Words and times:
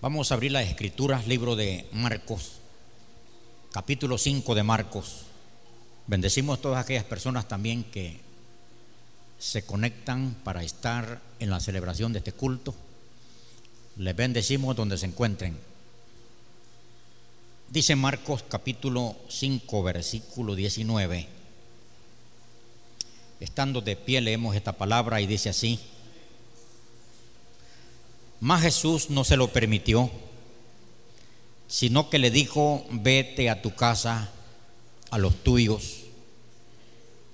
Vamos 0.00 0.30
a 0.30 0.34
abrir 0.34 0.52
las 0.52 0.68
escrituras, 0.68 1.26
libro 1.26 1.56
de 1.56 1.88
Marcos, 1.90 2.52
capítulo 3.72 4.16
5 4.16 4.54
de 4.54 4.62
Marcos. 4.62 5.22
Bendecimos 6.06 6.56
a 6.56 6.62
todas 6.62 6.84
aquellas 6.84 7.02
personas 7.02 7.48
también 7.48 7.82
que 7.82 8.20
se 9.40 9.66
conectan 9.66 10.36
para 10.44 10.62
estar 10.62 11.20
en 11.40 11.50
la 11.50 11.58
celebración 11.58 12.12
de 12.12 12.18
este 12.18 12.30
culto. 12.30 12.76
Les 13.96 14.14
bendecimos 14.14 14.76
donde 14.76 14.98
se 14.98 15.06
encuentren. 15.06 15.58
Dice 17.68 17.96
Marcos 17.96 18.44
capítulo 18.48 19.16
5, 19.28 19.82
versículo 19.82 20.54
19. 20.54 21.26
Estando 23.40 23.80
de 23.80 23.96
pie 23.96 24.20
leemos 24.20 24.54
esta 24.54 24.74
palabra 24.74 25.20
y 25.20 25.26
dice 25.26 25.48
así. 25.48 25.80
Mas 28.40 28.62
Jesús 28.62 29.10
no 29.10 29.24
se 29.24 29.36
lo 29.36 29.48
permitió, 29.48 30.10
sino 31.66 32.08
que 32.08 32.18
le 32.18 32.30
dijo, 32.30 32.84
vete 32.90 33.50
a 33.50 33.60
tu 33.60 33.74
casa, 33.74 34.30
a 35.10 35.18
los 35.18 35.36
tuyos, 35.42 36.04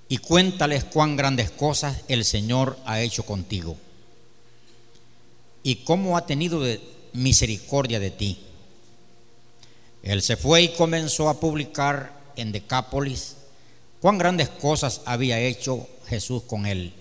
y 0.09 0.17
cuéntales 0.17 0.83
cuán 0.83 1.15
grandes 1.15 1.51
cosas 1.51 2.01
el 2.07 2.25
Señor 2.25 2.77
ha 2.85 3.01
hecho 3.01 3.23
contigo, 3.23 3.77
y 5.63 5.77
cómo 5.77 6.17
ha 6.17 6.25
tenido 6.25 6.61
misericordia 7.13 7.99
de 7.99 8.11
ti. 8.11 8.39
Él 10.03 10.21
se 10.21 10.37
fue 10.37 10.63
y 10.63 10.69
comenzó 10.69 11.29
a 11.29 11.39
publicar 11.39 12.13
en 12.35 12.51
Decápolis 12.51 13.37
cuán 14.01 14.17
grandes 14.17 14.49
cosas 14.49 15.01
había 15.05 15.39
hecho 15.39 15.87
Jesús 16.07 16.43
con 16.43 16.65
él, 16.65 16.93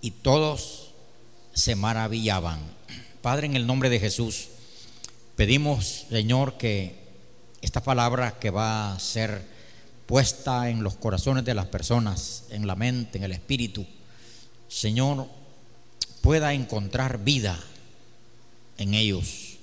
y 0.00 0.10
todos 0.12 0.90
se 1.52 1.76
maravillaban. 1.76 2.79
Padre, 3.22 3.46
en 3.46 3.56
el 3.56 3.66
nombre 3.66 3.90
de 3.90 4.00
Jesús, 4.00 4.48
pedimos, 5.36 6.06
Señor, 6.08 6.56
que 6.56 6.94
esta 7.60 7.82
palabra 7.82 8.38
que 8.38 8.50
va 8.50 8.92
a 8.92 8.98
ser 8.98 9.42
puesta 10.06 10.70
en 10.70 10.82
los 10.82 10.96
corazones 10.96 11.44
de 11.44 11.54
las 11.54 11.66
personas, 11.66 12.44
en 12.50 12.66
la 12.66 12.76
mente, 12.76 13.18
en 13.18 13.24
el 13.24 13.32
espíritu, 13.32 13.86
Señor, 14.68 15.28
pueda 16.22 16.54
encontrar 16.54 17.22
vida 17.22 17.58
en 18.78 18.94
ellos. 18.94 19.58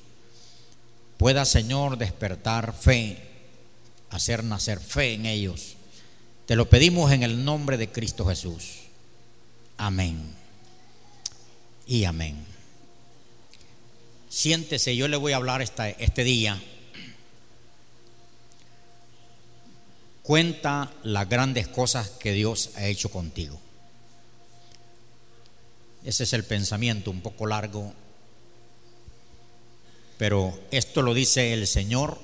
Pueda, 1.18 1.44
Señor, 1.44 1.98
despertar 1.98 2.74
fe, 2.74 3.18
hacer 4.12 4.44
nacer 4.44 4.80
fe 4.80 5.16
en 5.16 5.26
ellos. 5.26 5.76
Te 6.46 6.56
lo 6.56 6.70
pedimos 6.70 7.12
en 7.12 7.24
el 7.24 7.44
nombre 7.44 7.78
de 7.78 7.92
Cristo 7.92 8.26
Jesús. 8.26 8.84
Amén. 9.78 10.34
Y 11.88 12.06
amén. 12.06 12.47
Siéntese, 14.30 14.96
yo 14.96 15.08
le 15.08 15.18
voy 15.18 15.34
a 15.34 15.38
hablar 15.38 15.62
esta, 15.62 15.90
este 15.90 16.24
día. 16.24 16.62
Cuenta 20.22 20.92
las 21.04 21.30
grandes 21.30 21.68
cosas 21.68 22.10
que 22.10 22.34
Dios 22.34 22.72
ha 22.76 22.86
hecho 22.86 23.10
contigo. 23.10 23.60
Ese 26.04 26.24
es 26.24 26.34
el 26.34 26.44
pensamiento 26.44 27.12
un 27.12 27.22
poco 27.22 27.48
largo, 27.48 27.94
pero 30.18 30.58
esto 30.72 31.02
lo 31.02 31.14
dice 31.14 31.54
el 31.54 31.68
Señor 31.68 32.20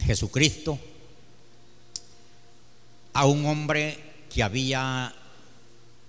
Jesucristo 0.00 0.78
a 3.12 3.26
un 3.26 3.46
hombre 3.46 3.98
que 4.32 4.42
había 4.42 5.14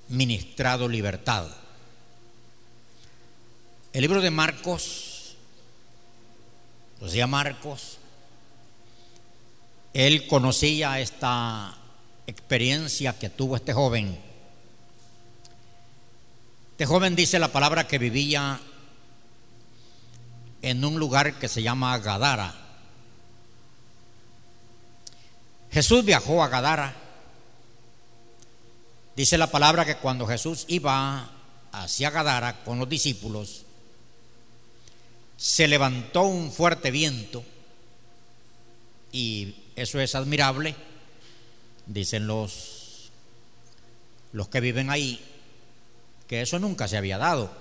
ministrado 0.09 0.87
libertad. 0.87 1.60
El 3.93 4.01
libro 4.03 4.21
de 4.21 4.31
Marcos, 4.31 5.35
lo 7.01 7.07
decía 7.07 7.27
Marcos, 7.27 7.97
él 9.93 10.27
conocía 10.27 11.01
esta 11.01 11.75
experiencia 12.25 13.19
que 13.19 13.29
tuvo 13.29 13.57
este 13.57 13.73
joven. 13.73 14.17
Este 16.71 16.85
joven 16.85 17.17
dice 17.17 17.37
la 17.37 17.49
palabra 17.49 17.85
que 17.85 17.97
vivía 17.97 18.61
en 20.61 20.85
un 20.85 20.97
lugar 20.97 21.33
que 21.37 21.49
se 21.49 21.61
llama 21.61 21.97
Gadara. 21.97 22.55
Jesús 25.69 26.05
viajó 26.05 26.41
a 26.41 26.47
Gadara. 26.47 26.95
Dice 29.17 29.37
la 29.37 29.47
palabra 29.47 29.83
que 29.83 29.97
cuando 29.97 30.25
Jesús 30.25 30.63
iba 30.69 31.29
hacia 31.73 32.09
Gadara 32.09 32.63
con 32.63 32.79
los 32.79 32.87
discípulos, 32.87 33.65
se 35.41 35.67
levantó 35.67 36.21
un 36.21 36.51
fuerte 36.51 36.91
viento 36.91 37.43
y 39.11 39.55
eso 39.75 39.99
es 39.99 40.13
admirable, 40.13 40.75
dicen 41.87 42.27
los, 42.27 43.09
los 44.33 44.49
que 44.49 44.59
viven 44.59 44.91
ahí, 44.91 45.19
que 46.27 46.43
eso 46.43 46.59
nunca 46.59 46.87
se 46.87 46.95
había 46.95 47.17
dado, 47.17 47.51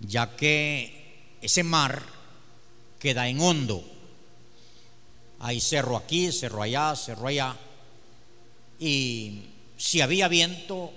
ya 0.00 0.36
que 0.36 1.38
ese 1.40 1.62
mar 1.62 2.02
queda 2.98 3.26
en 3.26 3.40
hondo. 3.40 3.82
Hay 5.40 5.62
cerro 5.62 5.96
aquí, 5.96 6.30
cerro 6.30 6.60
allá, 6.60 6.94
cerro 6.94 7.26
allá. 7.26 7.56
Y 8.78 9.44
si 9.78 10.02
había 10.02 10.28
viento, 10.28 10.92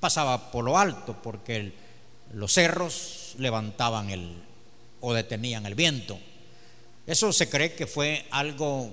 pasaba 0.00 0.50
por 0.50 0.64
lo 0.64 0.78
alto, 0.78 1.20
porque 1.22 1.74
los 2.32 2.52
cerros 2.52 3.34
levantaban 3.38 4.10
el 4.10 4.48
o 5.00 5.14
detenían 5.14 5.66
el 5.66 5.74
viento. 5.74 6.18
Eso 7.06 7.32
se 7.32 7.48
cree 7.48 7.74
que 7.74 7.86
fue 7.86 8.26
algo, 8.30 8.92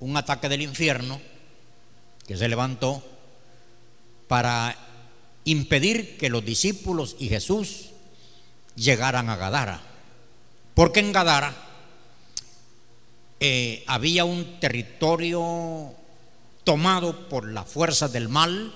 un 0.00 0.16
ataque 0.16 0.48
del 0.48 0.62
infierno 0.62 1.20
que 2.26 2.36
se 2.36 2.48
levantó 2.48 3.02
para 4.28 4.76
impedir 5.44 6.16
que 6.16 6.30
los 6.30 6.44
discípulos 6.44 7.16
y 7.18 7.28
Jesús 7.28 7.90
llegaran 8.74 9.28
a 9.28 9.36
Gadara. 9.36 9.80
Porque 10.74 11.00
en 11.00 11.12
Gadara 11.12 11.54
eh, 13.40 13.84
había 13.86 14.24
un 14.24 14.58
territorio 14.60 15.94
tomado 16.64 17.28
por 17.28 17.48
las 17.48 17.68
fuerzas 17.68 18.12
del 18.12 18.28
mal 18.28 18.74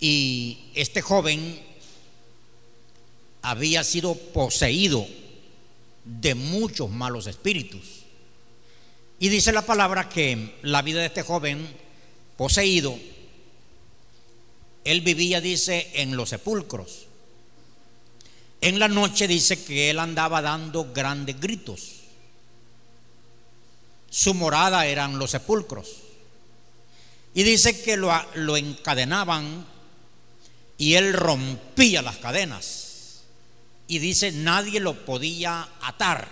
y 0.00 0.58
este 0.74 1.02
joven 1.02 1.60
había 3.42 3.84
sido 3.84 4.14
poseído 4.14 5.06
de 6.04 6.34
muchos 6.34 6.90
malos 6.90 7.26
espíritus. 7.26 8.04
Y 9.18 9.28
dice 9.28 9.52
la 9.52 9.62
palabra 9.62 10.08
que 10.08 10.56
la 10.62 10.82
vida 10.82 11.00
de 11.00 11.06
este 11.06 11.22
joven 11.22 11.66
poseído, 12.36 12.98
él 14.84 15.00
vivía, 15.00 15.40
dice, 15.40 15.90
en 15.94 16.16
los 16.16 16.30
sepulcros. 16.30 17.06
En 18.60 18.78
la 18.78 18.88
noche 18.88 19.28
dice 19.28 19.62
que 19.62 19.90
él 19.90 19.98
andaba 19.98 20.42
dando 20.42 20.92
grandes 20.92 21.38
gritos. 21.38 22.00
Su 24.10 24.34
morada 24.34 24.86
eran 24.86 25.18
los 25.18 25.30
sepulcros. 25.32 25.88
Y 27.34 27.42
dice 27.42 27.82
que 27.82 27.96
lo, 27.96 28.10
lo 28.34 28.56
encadenaban 28.56 29.66
y 30.84 30.96
él 30.96 31.14
rompía 31.14 32.02
las 32.02 32.18
cadenas 32.18 33.22
y 33.88 34.00
dice 34.00 34.32
nadie 34.32 34.80
lo 34.80 35.06
podía 35.06 35.66
atar 35.80 36.28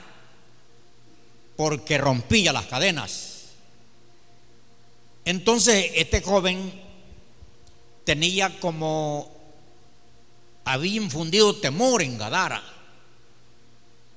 porque 1.57 1.97
rompía 1.97 2.53
las 2.53 2.67
cadenas. 2.67 3.45
Entonces 5.25 5.93
este 5.95 6.21
joven 6.21 6.71
tenía 8.05 8.61
como, 8.61 9.35
había 10.67 11.01
infundido 11.01 11.57
temor 11.57 12.03
en 12.03 12.19
Gadara 12.19 12.63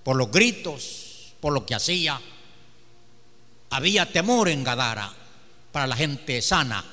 por 0.04 0.18
los 0.18 0.30
gritos, 0.32 1.34
por 1.40 1.54
lo 1.54 1.66
que 1.66 1.76
hacía. 1.76 2.20
Había 3.70 4.12
temor 4.12 4.50
en 4.50 4.66
Gadara 4.66 5.14
para 5.72 5.88
la 5.88 5.96
gente 5.96 6.42
sana. 6.42 6.84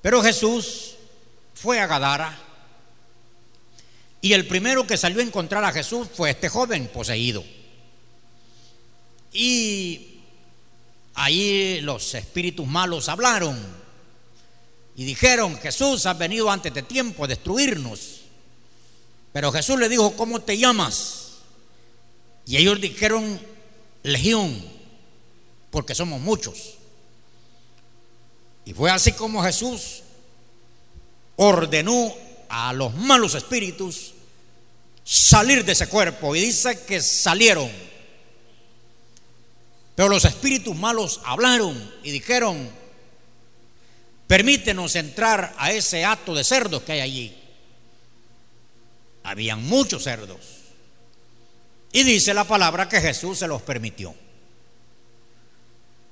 Pero 0.00 0.22
Jesús 0.22 0.94
fue 1.60 1.80
a 1.80 1.86
Gadara 1.86 2.38
y 4.20 4.32
el 4.32 4.46
primero 4.46 4.86
que 4.86 4.96
salió 4.96 5.20
a 5.20 5.24
encontrar 5.24 5.64
a 5.64 5.72
Jesús 5.72 6.08
fue 6.12 6.30
este 6.30 6.48
joven 6.48 6.88
poseído. 6.88 7.44
Y 9.32 10.20
ahí 11.14 11.80
los 11.80 12.14
espíritus 12.14 12.66
malos 12.66 13.08
hablaron 13.08 13.58
y 14.96 15.04
dijeron, 15.04 15.58
Jesús 15.58 16.06
ha 16.06 16.14
venido 16.14 16.50
antes 16.50 16.72
de 16.74 16.82
tiempo 16.82 17.24
a 17.24 17.28
destruirnos. 17.28 18.22
Pero 19.32 19.52
Jesús 19.52 19.78
le 19.78 19.88
dijo, 19.88 20.16
¿cómo 20.16 20.40
te 20.40 20.58
llamas? 20.58 21.38
Y 22.46 22.56
ellos 22.56 22.80
dijeron, 22.80 23.40
Legión, 24.02 24.64
porque 25.70 25.94
somos 25.94 26.20
muchos. 26.20 26.74
Y 28.64 28.72
fue 28.72 28.90
así 28.90 29.12
como 29.12 29.42
Jesús 29.42 30.02
ordenó 31.38 32.12
a 32.48 32.72
los 32.72 32.94
malos 32.94 33.34
espíritus 33.34 34.14
salir 35.04 35.64
de 35.64 35.72
ese 35.72 35.88
cuerpo 35.88 36.36
y 36.36 36.40
dice 36.40 36.80
que 36.84 37.00
salieron. 37.00 37.70
Pero 39.94 40.08
los 40.08 40.24
espíritus 40.24 40.76
malos 40.76 41.20
hablaron 41.24 41.92
y 42.02 42.10
dijeron, 42.10 42.68
permítenos 44.26 44.94
entrar 44.96 45.54
a 45.58 45.72
ese 45.72 46.04
acto 46.04 46.34
de 46.34 46.44
cerdos 46.44 46.82
que 46.82 46.92
hay 46.92 47.00
allí. 47.00 47.36
Habían 49.22 49.64
muchos 49.64 50.04
cerdos. 50.04 50.38
Y 51.92 52.02
dice 52.02 52.34
la 52.34 52.44
palabra 52.44 52.88
que 52.88 53.00
Jesús 53.00 53.38
se 53.38 53.48
los 53.48 53.62
permitió. 53.62 54.14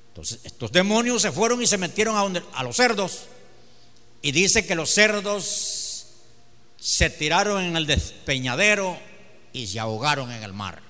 Entonces, 0.09 0.41
estos 0.45 0.73
demonios 0.73 1.21
se 1.23 1.33
fueron 1.33 1.61
y 1.61 1.67
se 1.67 1.79
metieron 1.79 2.17
a, 2.17 2.21
donde, 2.21 2.43
a 2.55 2.63
los 2.63 2.77
cerdos. 2.77 3.27
Y 4.27 4.33
dice 4.33 4.67
que 4.67 4.75
los 4.75 4.91
cerdos 4.91 6.07
se 6.81 7.11
tiraron 7.11 7.63
en 7.63 7.77
el 7.77 7.87
despeñadero 7.87 8.99
y 9.53 9.69
se 9.69 9.79
ahogaron 9.79 10.33
en 10.33 10.43
el 10.43 10.53
mar. 10.53 10.83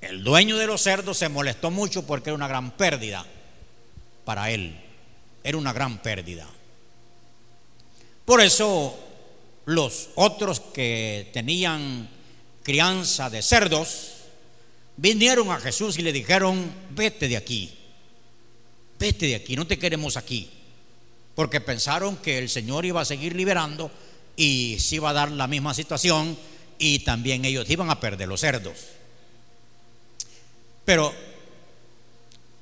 El 0.00 0.24
dueño 0.24 0.56
de 0.56 0.66
los 0.66 0.80
cerdos 0.80 1.18
se 1.18 1.28
molestó 1.28 1.70
mucho 1.70 2.06
porque 2.06 2.30
era 2.30 2.34
una 2.34 2.48
gran 2.48 2.70
pérdida 2.78 3.26
para 4.24 4.50
él. 4.50 4.74
Era 5.44 5.58
una 5.58 5.74
gran 5.74 5.98
pérdida. 5.98 6.48
Por 8.24 8.40
eso 8.40 8.98
los 9.66 10.08
otros 10.14 10.60
que 10.60 11.28
tenían 11.34 12.08
crianza 12.62 13.28
de 13.28 13.42
cerdos 13.42 14.12
vinieron 14.96 15.50
a 15.50 15.60
Jesús 15.60 15.98
y 15.98 16.02
le 16.02 16.14
dijeron, 16.14 16.72
vete 16.92 17.28
de 17.28 17.36
aquí, 17.36 17.76
vete 18.98 19.26
de 19.26 19.34
aquí, 19.34 19.56
no 19.56 19.66
te 19.66 19.78
queremos 19.78 20.16
aquí, 20.16 20.55
porque 21.36 21.60
pensaron 21.60 22.16
que 22.16 22.38
el 22.38 22.48
Señor 22.48 22.86
iba 22.86 23.02
a 23.02 23.04
seguir 23.04 23.36
liberando 23.36 23.90
y 24.36 24.78
se 24.80 24.96
iba 24.96 25.10
a 25.10 25.12
dar 25.12 25.30
la 25.30 25.46
misma 25.46 25.74
situación 25.74 26.36
y 26.78 27.00
también 27.00 27.44
ellos 27.44 27.68
iban 27.68 27.90
a 27.90 28.00
perder 28.00 28.26
los 28.26 28.40
cerdos. 28.40 28.78
Pero 30.86 31.12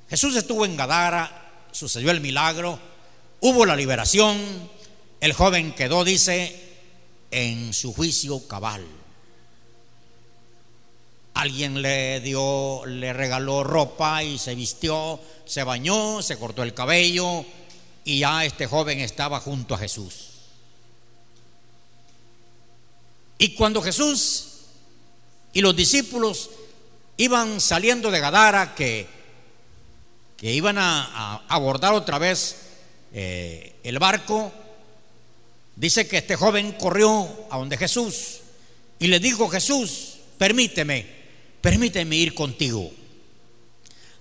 Jesús 0.09 0.35
estuvo 0.35 0.65
en 0.65 0.75
Gadara, 0.75 1.67
sucedió 1.71 2.11
el 2.11 2.19
milagro, 2.19 2.77
hubo 3.39 3.65
la 3.65 3.77
liberación, 3.77 4.37
el 5.21 5.31
joven 5.31 5.73
quedó, 5.73 6.03
dice, 6.03 6.61
en 7.31 7.73
su 7.73 7.93
juicio 7.93 8.45
cabal. 8.45 8.85
Alguien 11.33 11.81
le 11.81 12.19
dio, 12.19 12.85
le 12.85 13.13
regaló 13.13 13.63
ropa 13.63 14.21
y 14.21 14.37
se 14.37 14.53
vistió, 14.53 15.19
se 15.45 15.63
bañó, 15.63 16.21
se 16.21 16.37
cortó 16.37 16.61
el 16.63 16.73
cabello 16.73 17.45
y 18.05 18.19
ya 18.19 18.45
este 18.45 18.67
joven 18.67 18.99
estaba 18.99 19.39
junto 19.39 19.73
a 19.73 19.79
Jesús. 19.79 20.29
Y 23.37 23.55
cuando 23.55 23.81
Jesús 23.81 24.47
y 25.51 25.61
los 25.61 25.75
discípulos 25.75 26.51
iban 27.17 27.59
saliendo 27.59 28.11
de 28.11 28.19
Gadara, 28.19 28.75
que, 28.75 29.07
que 30.37 30.53
iban 30.53 30.77
a, 30.77 31.43
abordar 31.47 31.93
otra 31.93 32.19
vez 32.19 32.55
eh, 33.11 33.75
el 33.83 33.99
barco, 33.99 34.53
dice 35.75 36.07
que 36.07 36.17
este 36.17 36.35
joven 36.35 36.73
corrió 36.73 37.27
a 37.49 37.57
donde 37.57 37.77
Jesús 37.77 38.41
y 38.99 39.07
le 39.07 39.19
dijo, 39.19 39.49
Jesús, 39.49 40.17
permíteme, 40.37 41.05
permíteme 41.59 42.15
ir 42.15 42.35
contigo. 42.35 42.91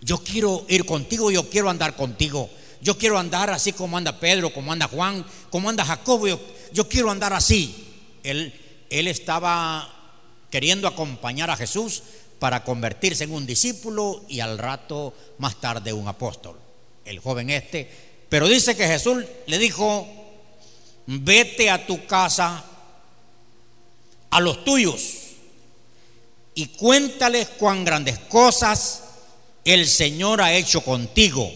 Yo 0.00 0.19
quiero 0.19 0.64
ir 0.69 0.87
contigo, 0.87 1.30
yo 1.30 1.48
quiero 1.48 1.70
andar 1.70 1.96
contigo. 1.96 2.50
Yo 2.84 2.98
quiero 2.98 3.19
andar 3.19 3.48
así 3.48 3.72
como 3.72 3.96
anda 3.96 4.20
Pedro, 4.20 4.52
como 4.52 4.70
anda 4.70 4.86
Juan, 4.86 5.25
como 5.48 5.70
anda 5.70 5.86
Jacobo. 5.86 6.26
Yo, 6.70 6.86
quiero 6.86 7.10
andar 7.10 7.32
así. 7.32 7.75
Él, 8.22 8.52
él 8.90 9.08
estaba 9.08 9.90
queriendo 10.50 10.86
acompañar 10.86 11.50
a 11.50 11.56
Jesús 11.56 12.02
para 12.38 12.62
convertirse 12.62 13.25
en 13.25 13.32
un 13.32 13.46
discípulo 13.46 14.22
y 14.28 14.40
al 14.40 14.58
rato 14.58 15.14
más 15.38 15.58
tarde 15.62 15.94
un 15.94 16.06
apóstol. 16.08 16.58
El 17.06 17.20
joven 17.20 17.48
este. 17.48 17.90
Pero 18.28 18.48
dice 18.48 18.76
que 18.76 18.87
Jesús 18.87 19.25
le 19.46 19.58
dijo, 19.58 20.06
vete 21.06 21.70
a 21.70 21.87
tu 21.87 22.04
casa, 22.04 22.66
a 24.28 24.40
los 24.40 24.62
tuyos 24.62 25.20
y 26.54 26.66
cuéntales 26.66 27.48
cuán 27.48 27.82
grandes 27.82 28.19
cosas 28.19 29.04
el 29.64 29.88
Señor 29.88 30.42
ha 30.42 30.52
hecho 30.52 30.82
contigo 30.82 31.50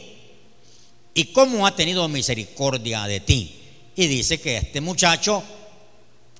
y 1.15 1.33
cómo 1.33 1.67
ha 1.67 1.75
tenido 1.75 2.09
misericordia 2.09 3.05
de 3.05 3.21
ti. 3.21 3.55
Y 3.97 4.07
dice 4.07 4.41
que 4.41 4.59
este 4.59 4.81
muchacho 4.81 5.43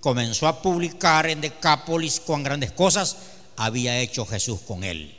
comenzó 0.01 0.47
a 0.47 0.63
publicar 0.63 1.29
en 1.29 1.41
Decápolis 1.41 2.21
cuán 2.21 2.43
grandes 2.43 2.73
cosas 2.73 3.17
había 3.57 3.99
hecho 4.01 4.25
Jesús 4.25 4.61
con 4.61 4.85
él. 4.85 5.15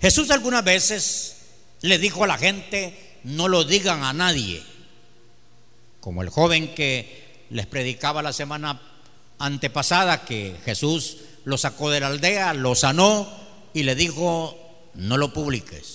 Jesús 0.00 0.30
algunas 0.30 0.62
veces 0.62 1.36
le 1.80 1.98
dijo 1.98 2.24
a 2.24 2.26
la 2.26 2.38
gente, 2.38 3.18
no 3.24 3.48
lo 3.48 3.64
digan 3.64 4.04
a 4.04 4.12
nadie, 4.12 4.62
como 6.00 6.22
el 6.22 6.28
joven 6.28 6.74
que 6.74 7.46
les 7.50 7.66
predicaba 7.66 8.22
la 8.22 8.32
semana 8.32 8.80
antepasada 9.38 10.24
que 10.24 10.56
Jesús 10.64 11.18
lo 11.44 11.58
sacó 11.58 11.90
de 11.90 12.00
la 12.00 12.08
aldea, 12.08 12.54
lo 12.54 12.74
sanó 12.74 13.28
y 13.72 13.82
le 13.82 13.94
dijo, 13.94 14.58
no 14.94 15.16
lo 15.16 15.32
publiques. 15.32 15.93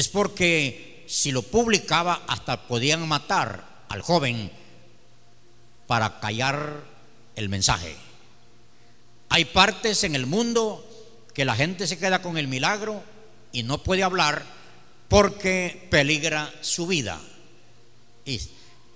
Es 0.00 0.08
porque 0.08 1.04
si 1.06 1.30
lo 1.30 1.42
publicaba 1.42 2.22
hasta 2.26 2.66
podían 2.66 3.06
matar 3.06 3.84
al 3.90 4.00
joven 4.00 4.50
para 5.86 6.20
callar 6.20 6.84
el 7.36 7.50
mensaje. 7.50 7.94
Hay 9.28 9.44
partes 9.44 10.02
en 10.04 10.14
el 10.14 10.24
mundo 10.24 10.82
que 11.34 11.44
la 11.44 11.54
gente 11.54 11.86
se 11.86 11.98
queda 11.98 12.22
con 12.22 12.38
el 12.38 12.48
milagro 12.48 13.04
y 13.52 13.62
no 13.62 13.82
puede 13.82 14.02
hablar 14.02 14.42
porque 15.08 15.86
peligra 15.90 16.50
su 16.62 16.86
vida. 16.86 17.20
Y 18.24 18.40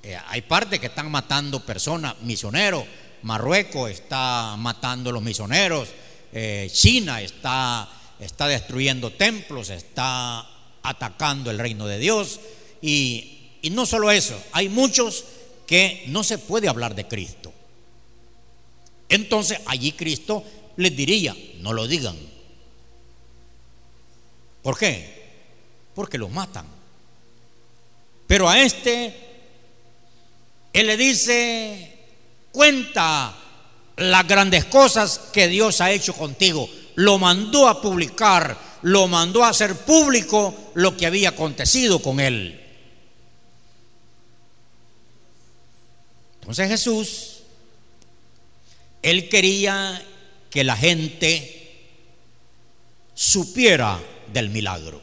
eh, 0.04 0.18
hay 0.28 0.40
partes 0.40 0.80
que 0.80 0.86
están 0.86 1.10
matando 1.10 1.60
personas, 1.66 2.14
misioneros. 2.22 2.84
Marruecos 3.20 3.90
está 3.90 4.56
matando 4.56 5.10
a 5.10 5.12
los 5.12 5.22
misioneros. 5.22 5.90
Eh, 6.32 6.70
China 6.72 7.20
está, 7.20 7.90
está 8.18 8.48
destruyendo 8.48 9.12
templos, 9.12 9.68
está 9.68 10.48
atacando 10.84 11.50
el 11.50 11.58
reino 11.58 11.86
de 11.86 11.98
Dios. 11.98 12.38
Y, 12.80 13.58
y 13.62 13.70
no 13.70 13.84
solo 13.86 14.12
eso, 14.12 14.40
hay 14.52 14.68
muchos 14.68 15.24
que 15.66 16.04
no 16.06 16.22
se 16.22 16.38
puede 16.38 16.68
hablar 16.68 16.94
de 16.94 17.08
Cristo. 17.08 17.52
Entonces 19.08 19.58
allí 19.66 19.92
Cristo 19.92 20.44
les 20.76 20.96
diría, 20.96 21.36
no 21.60 21.72
lo 21.72 21.88
digan. 21.88 22.16
¿Por 24.62 24.78
qué? 24.78 25.24
Porque 25.94 26.18
los 26.18 26.30
matan. 26.30 26.66
Pero 28.26 28.48
a 28.48 28.60
este 28.60 29.24
él 30.74 30.88
le 30.88 30.96
dice, 30.96 31.98
cuenta 32.50 33.32
las 33.96 34.26
grandes 34.26 34.64
cosas 34.64 35.20
que 35.32 35.46
Dios 35.46 35.80
ha 35.80 35.92
hecho 35.92 36.12
contigo. 36.14 36.68
Lo 36.96 37.16
mandó 37.18 37.68
a 37.68 37.80
publicar, 37.80 38.58
lo 38.84 39.08
mandó 39.08 39.42
a 39.42 39.48
hacer 39.48 39.74
público 39.76 40.54
lo 40.74 40.94
que 40.94 41.06
había 41.06 41.30
acontecido 41.30 42.02
con 42.02 42.20
él. 42.20 42.60
Entonces 46.40 46.68
Jesús, 46.68 47.38
él 49.00 49.30
quería 49.30 50.06
que 50.50 50.64
la 50.64 50.76
gente 50.76 51.80
supiera 53.14 53.98
del 54.34 54.50
milagro. 54.50 55.00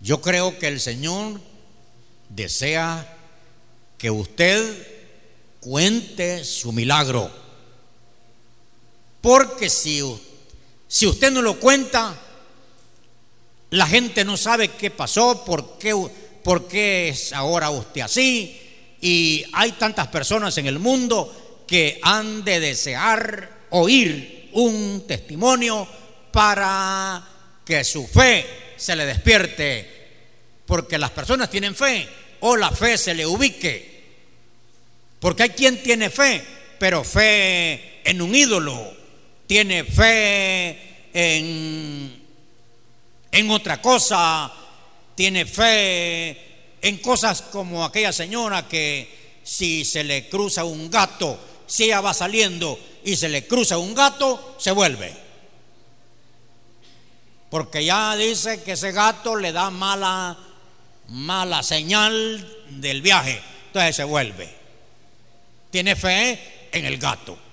Yo 0.00 0.20
creo 0.20 0.56
que 0.60 0.68
el 0.68 0.78
Señor 0.78 1.40
desea 2.28 3.16
que 3.98 4.12
usted 4.12 4.86
cuente 5.58 6.44
su 6.44 6.70
milagro. 6.70 7.32
Porque 9.20 9.68
si, 9.68 10.02
si 10.92 11.06
usted 11.06 11.30
no 11.30 11.40
lo 11.40 11.58
cuenta, 11.58 12.14
la 13.70 13.86
gente 13.86 14.26
no 14.26 14.36
sabe 14.36 14.68
qué 14.68 14.90
pasó, 14.90 15.42
por 15.42 15.78
qué, 15.78 15.96
por 16.44 16.68
qué 16.68 17.08
es 17.08 17.32
ahora 17.32 17.70
usted 17.70 18.02
así. 18.02 18.60
Y 19.00 19.42
hay 19.54 19.72
tantas 19.72 20.08
personas 20.08 20.58
en 20.58 20.66
el 20.66 20.78
mundo 20.78 21.64
que 21.66 21.98
han 22.02 22.44
de 22.44 22.60
desear 22.60 23.68
oír 23.70 24.50
un 24.52 25.06
testimonio 25.08 25.88
para 26.30 27.26
que 27.64 27.84
su 27.84 28.06
fe 28.06 28.74
se 28.76 28.94
le 28.94 29.06
despierte. 29.06 30.10
Porque 30.66 30.98
las 30.98 31.12
personas 31.12 31.48
tienen 31.48 31.74
fe 31.74 32.06
o 32.40 32.54
la 32.54 32.70
fe 32.70 32.98
se 32.98 33.14
le 33.14 33.24
ubique. 33.24 34.02
Porque 35.18 35.44
hay 35.44 35.50
quien 35.50 35.82
tiene 35.82 36.10
fe, 36.10 36.44
pero 36.78 37.02
fe 37.02 38.02
en 38.04 38.20
un 38.20 38.34
ídolo, 38.34 39.01
tiene 39.52 39.84
fe 39.84 41.10
en, 41.12 42.24
en 43.30 43.50
otra 43.50 43.82
cosa, 43.82 44.50
tiene 45.14 45.44
fe 45.44 46.78
en 46.80 46.96
cosas 46.96 47.42
como 47.42 47.84
aquella 47.84 48.14
señora 48.14 48.66
que 48.66 49.40
si 49.42 49.84
se 49.84 50.04
le 50.04 50.30
cruza 50.30 50.64
un 50.64 50.90
gato, 50.90 51.38
si 51.66 51.84
ella 51.84 52.00
va 52.00 52.14
saliendo 52.14 52.80
y 53.04 53.14
se 53.14 53.28
le 53.28 53.46
cruza 53.46 53.76
un 53.76 53.94
gato, 53.94 54.56
se 54.58 54.70
vuelve. 54.70 55.14
Porque 57.50 57.84
ya 57.84 58.16
dice 58.16 58.62
que 58.62 58.72
ese 58.72 58.90
gato 58.90 59.36
le 59.36 59.52
da 59.52 59.68
mala, 59.68 60.34
mala 61.08 61.62
señal 61.62 62.64
del 62.70 63.02
viaje. 63.02 63.38
Entonces 63.66 63.96
se 63.96 64.04
vuelve. 64.04 64.48
Tiene 65.70 65.94
fe 65.94 66.68
en 66.72 66.86
el 66.86 66.96
gato. 66.96 67.51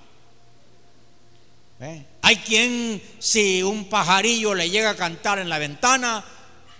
¿Eh? 1.81 2.05
Hay 2.21 2.35
quien, 2.37 3.01
si 3.19 3.63
un 3.63 3.85
pajarillo 3.85 4.53
le 4.53 4.69
llega 4.69 4.91
a 4.91 4.95
cantar 4.95 5.39
en 5.39 5.49
la 5.49 5.57
ventana, 5.57 6.23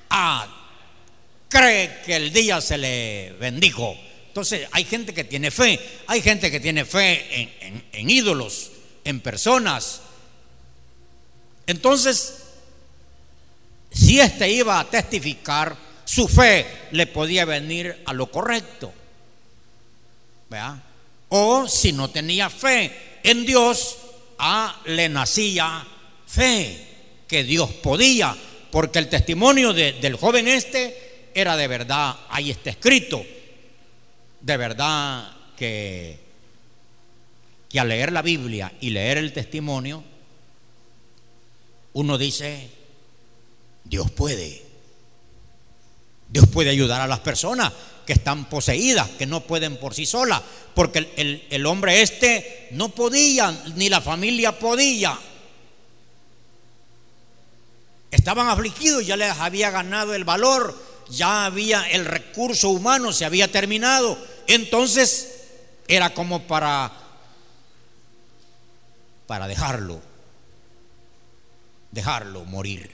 ah, 0.09 0.47
cree 1.47 2.01
que 2.05 2.15
el 2.15 2.33
día 2.33 2.59
se 2.59 2.77
le 2.77 3.33
bendijo. 3.39 3.95
Entonces, 4.27 4.67
hay 4.71 4.83
gente 4.83 5.13
que 5.13 5.23
tiene 5.23 5.51
fe, 5.51 5.79
hay 6.07 6.21
gente 6.21 6.51
que 6.51 6.59
tiene 6.59 6.85
fe 6.85 7.57
en, 7.93 8.09
ídolos, 8.09 8.71
en 9.05 9.21
personas. 9.21 10.01
Entonces, 11.65 12.43
si 13.91 14.19
éste 14.19 14.49
iba 14.51 14.79
a 14.79 14.89
testificar, 14.89 15.75
su 16.05 16.27
fe 16.27 16.65
le 16.91 17.07
podía 17.07 17.45
venir 17.45 18.03
a 18.05 18.13
lo 18.13 18.29
correcto. 18.29 18.93
O 21.29 21.67
si 21.67 21.91
no 21.93 22.09
tenía 22.09 22.49
fe 22.49 23.19
en 23.23 23.45
Dios, 23.45 23.97
a 24.39 24.81
le 24.85 25.09
nacía 25.09 25.85
fe 26.25 26.87
que 27.27 27.43
Dios 27.43 27.69
podía, 27.71 28.35
porque 28.71 28.99
el 28.99 29.09
testimonio 29.09 29.73
del 29.73 30.15
joven 30.15 30.47
este 30.47 31.29
era 31.33 31.55
de 31.55 31.67
verdad, 31.67 32.15
ahí 32.29 32.49
está 32.49 32.71
escrito, 32.71 33.23
de 34.41 34.57
verdad 34.57 35.31
que, 35.55 36.19
que 37.69 37.79
al 37.79 37.89
leer 37.89 38.11
la 38.11 38.21
Biblia 38.21 38.73
y 38.81 38.89
leer 38.89 39.17
el 39.17 39.33
testimonio, 39.33 40.03
uno 41.93 42.17
dice, 42.17 42.69
Dios 43.83 44.09
puede, 44.11 44.63
Dios 46.29 46.47
puede 46.47 46.69
ayudar 46.69 47.01
a 47.01 47.07
las 47.07 47.19
personas 47.19 47.71
que 48.09 48.13
están 48.13 48.45
poseídas, 48.45 49.07
que 49.19 49.27
no 49.27 49.41
pueden 49.41 49.77
por 49.77 49.93
sí 49.93 50.07
solas, 50.07 50.41
porque 50.73 51.13
el, 51.47 51.65
hombre 51.67 52.01
este 52.01 52.67
no 52.71 52.89
podía, 52.89 53.51
ni 53.75 53.87
la 53.87 54.01
familia 54.01 54.57
podía. 54.57 55.15
Estaban 58.09 58.47
afligidos, 58.47 59.05
ya 59.05 59.15
les 59.15 59.37
había 59.37 59.69
ganado 59.69 60.15
el 60.15 60.23
valor, 60.23 60.75
ya 61.11 61.45
había 61.45 61.87
el 61.91 62.03
recurso 62.03 62.69
humano, 62.69 63.13
se 63.13 63.25
había 63.25 63.51
terminado. 63.51 64.17
Entonces 64.47 65.41
era 65.87 66.11
como 66.11 66.47
para, 66.47 66.91
para 69.27 69.47
dejarlo, 69.47 70.01
dejarlo 71.91 72.43
morir. 72.45 72.89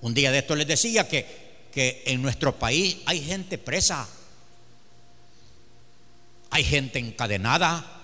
Un 0.00 0.14
día 0.14 0.32
de 0.32 0.38
esto 0.38 0.56
les 0.56 0.66
decía 0.66 1.08
que 1.08 1.49
que 1.72 2.02
en 2.06 2.22
nuestro 2.22 2.56
país 2.58 2.98
hay 3.06 3.22
gente 3.22 3.58
presa, 3.58 4.08
hay 6.50 6.64
gente 6.64 6.98
encadenada. 6.98 7.96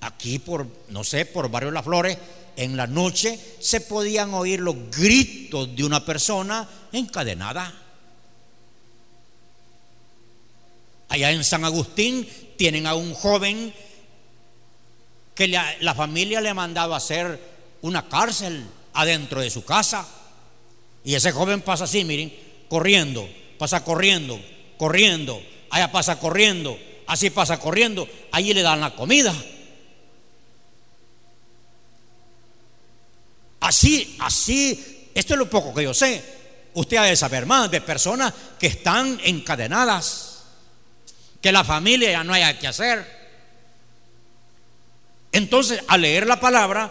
Aquí 0.00 0.38
por, 0.38 0.66
no 0.90 1.02
sé, 1.04 1.24
por 1.24 1.50
Barrio 1.50 1.70
Las 1.70 1.84
Flores, 1.84 2.18
en 2.56 2.76
la 2.76 2.86
noche 2.86 3.38
se 3.60 3.80
podían 3.80 4.32
oír 4.34 4.60
los 4.60 4.76
gritos 4.90 5.74
de 5.74 5.84
una 5.84 6.04
persona 6.04 6.68
encadenada. 6.92 7.82
Allá 11.08 11.30
en 11.30 11.44
San 11.44 11.64
Agustín 11.64 12.28
tienen 12.56 12.86
a 12.86 12.94
un 12.94 13.14
joven 13.14 13.72
que 15.34 15.48
la, 15.48 15.74
la 15.80 15.94
familia 15.94 16.40
le 16.40 16.48
ha 16.48 16.54
mandado 16.54 16.94
a 16.94 16.98
hacer 16.98 17.38
una 17.82 18.08
cárcel 18.08 18.66
adentro 18.94 19.40
de 19.40 19.50
su 19.50 19.64
casa. 19.64 20.06
Y 21.06 21.14
ese 21.14 21.30
joven 21.30 21.62
pasa 21.62 21.84
así, 21.84 22.04
miren, 22.04 22.36
corriendo, 22.68 23.30
pasa 23.58 23.84
corriendo, 23.84 24.40
corriendo, 24.76 25.40
allá 25.70 25.92
pasa 25.92 26.18
corriendo, 26.18 26.76
así 27.06 27.30
pasa 27.30 27.60
corriendo, 27.60 28.08
allí 28.32 28.52
le 28.52 28.62
dan 28.62 28.80
la 28.80 28.90
comida. 28.96 29.32
Así, 33.60 34.16
así, 34.18 35.10
esto 35.14 35.34
es 35.34 35.38
lo 35.38 35.48
poco 35.48 35.72
que 35.72 35.84
yo 35.84 35.94
sé. 35.94 36.24
Usted 36.74 36.96
ha 36.96 37.04
de 37.04 37.14
saber 37.14 37.46
más 37.46 37.70
de 37.70 37.80
personas 37.82 38.34
que 38.58 38.66
están 38.66 39.20
encadenadas, 39.22 40.42
que 41.40 41.52
la 41.52 41.62
familia 41.62 42.10
ya 42.10 42.24
no 42.24 42.32
haya 42.32 42.58
que 42.58 42.66
hacer. 42.66 43.06
Entonces, 45.30 45.80
al 45.86 46.00
leer 46.00 46.26
la 46.26 46.40
palabra, 46.40 46.90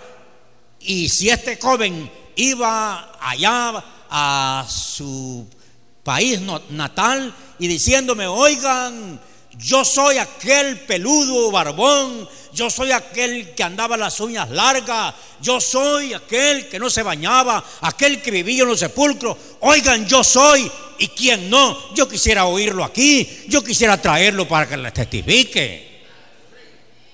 y 0.79 1.09
si 1.09 1.29
este 1.29 1.57
joven 1.57 2.09
iba 2.37 3.17
allá 3.19 3.83
a 4.17 4.65
su 4.69 5.45
país 6.01 6.39
natal 6.69 7.35
y 7.59 7.67
diciéndome, 7.67 8.25
oigan, 8.25 9.19
yo 9.57 9.83
soy 9.83 10.19
aquel 10.19 10.79
peludo 10.79 11.51
barbón, 11.51 12.25
yo 12.53 12.69
soy 12.69 12.93
aquel 12.93 13.53
que 13.53 13.63
andaba 13.63 13.97
las 13.97 14.21
uñas 14.21 14.49
largas, 14.51 15.13
yo 15.41 15.59
soy 15.59 16.13
aquel 16.13 16.69
que 16.69 16.79
no 16.79 16.89
se 16.89 17.03
bañaba, 17.03 17.61
aquel 17.81 18.21
que 18.21 18.31
vivía 18.31 18.63
en 18.63 18.69
los 18.69 18.79
sepulcros. 18.79 19.35
Oigan, 19.59 20.07
yo 20.07 20.23
soy 20.23 20.71
y 20.97 21.09
quién 21.09 21.49
no. 21.49 21.93
Yo 21.93 22.07
quisiera 22.07 22.45
oírlo 22.45 22.85
aquí, 22.85 23.43
yo 23.49 23.61
quisiera 23.65 24.01
traerlo 24.01 24.47
para 24.47 24.69
que 24.69 24.77
le 24.77 24.91
testifique. 24.91 26.05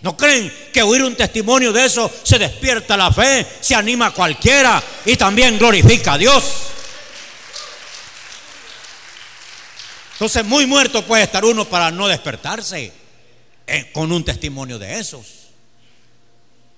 ¿No 0.01 0.15
creen 0.15 0.53
que 0.71 0.83
oír 0.83 1.01
un 1.01 1.15
testimonio 1.15 1.73
de 1.73 1.83
eso 1.83 2.11
se 2.21 2.37
despierta 2.37 2.95
la 2.95 3.11
fe, 3.11 3.43
se 3.59 3.73
anima 3.73 4.07
a 4.07 4.13
cualquiera 4.13 4.83
y 5.03 5.15
también 5.15 5.57
glorifica 5.57 6.13
a 6.13 6.17
Dios? 6.19 6.43
Entonces, 10.21 10.45
muy 10.45 10.67
muerto 10.67 11.03
puede 11.03 11.23
estar 11.23 11.43
uno 11.43 11.67
para 11.67 11.89
no 11.89 12.07
despertarse 12.07 12.93
eh, 13.65 13.89
con 13.91 14.11
un 14.11 14.23
testimonio 14.23 14.77
de 14.77 14.99
esos. 14.99 15.47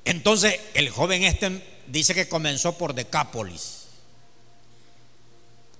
Entonces, 0.05 0.57
el 0.73 0.89
joven 0.89 1.25
este 1.25 1.81
dice 1.87 2.15
que 2.15 2.29
comenzó 2.29 2.77
por 2.77 2.93
Decápolis. 2.93 3.87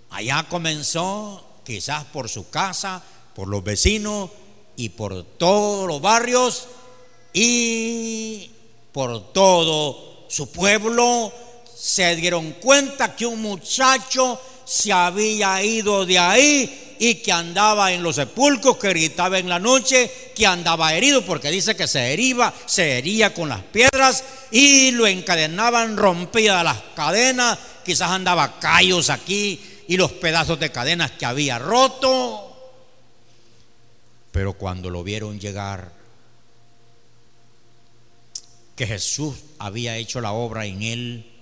Allá 0.10 0.46
comenzó, 0.50 1.62
quizás 1.64 2.04
por 2.04 2.28
su 2.28 2.50
casa, 2.50 3.02
por 3.34 3.48
los 3.48 3.64
vecinos 3.64 4.30
y 4.76 4.90
por 4.90 5.24
todos 5.24 5.88
los 5.88 6.02
barrios 6.02 6.68
y 7.32 8.52
por 8.92 9.32
todo 9.32 10.26
su 10.28 10.52
pueblo. 10.52 11.32
Se 11.78 12.14
dieron 12.18 12.52
cuenta 12.60 13.16
que 13.16 13.26
un 13.26 13.42
muchacho 13.42 14.38
se 14.66 14.92
había 14.92 15.62
ido 15.64 16.06
de 16.06 16.20
ahí 16.20 16.96
y 17.00 17.16
que 17.16 17.32
andaba 17.32 17.92
en 17.92 18.04
los 18.04 18.16
sepulcros, 18.16 18.78
que 18.78 18.90
gritaba 18.90 19.38
en 19.38 19.50
la 19.50 19.60
noche, 19.60 20.32
que 20.36 20.46
andaba 20.46 20.94
herido, 20.94 21.26
porque 21.26 21.52
dice 21.52 21.76
que 21.76 21.88
se 21.88 22.14
hería, 22.14 22.54
se 22.66 22.98
hería 22.98 23.34
con 23.34 23.50
las 23.50 23.62
piedras 23.62 24.24
y 24.52 24.92
lo 24.92 25.06
encadenaban, 25.08 25.98
rompía 25.98 26.64
las 26.64 26.82
cadenas, 26.96 27.60
quizás 27.84 28.12
andaba 28.12 28.60
callos 28.60 29.10
aquí 29.10 29.60
y 29.88 29.98
los 29.98 30.14
pedazos 30.14 30.60
de 30.60 30.72
cadenas 30.72 31.12
que 31.12 31.26
había 31.26 31.60
roto. 31.60 32.50
Pero 34.32 34.54
cuando 34.54 34.90
lo 34.90 35.04
vieron 35.04 35.40
llegar, 35.40 35.92
que 38.76 38.88
Jesús 38.88 39.36
había 39.60 39.98
hecho 39.98 40.22
la 40.22 40.32
obra 40.32 40.66
en 40.66 40.82
él, 40.82 41.33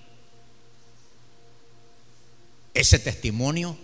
ese 2.74 2.98
testimonio 2.98 3.76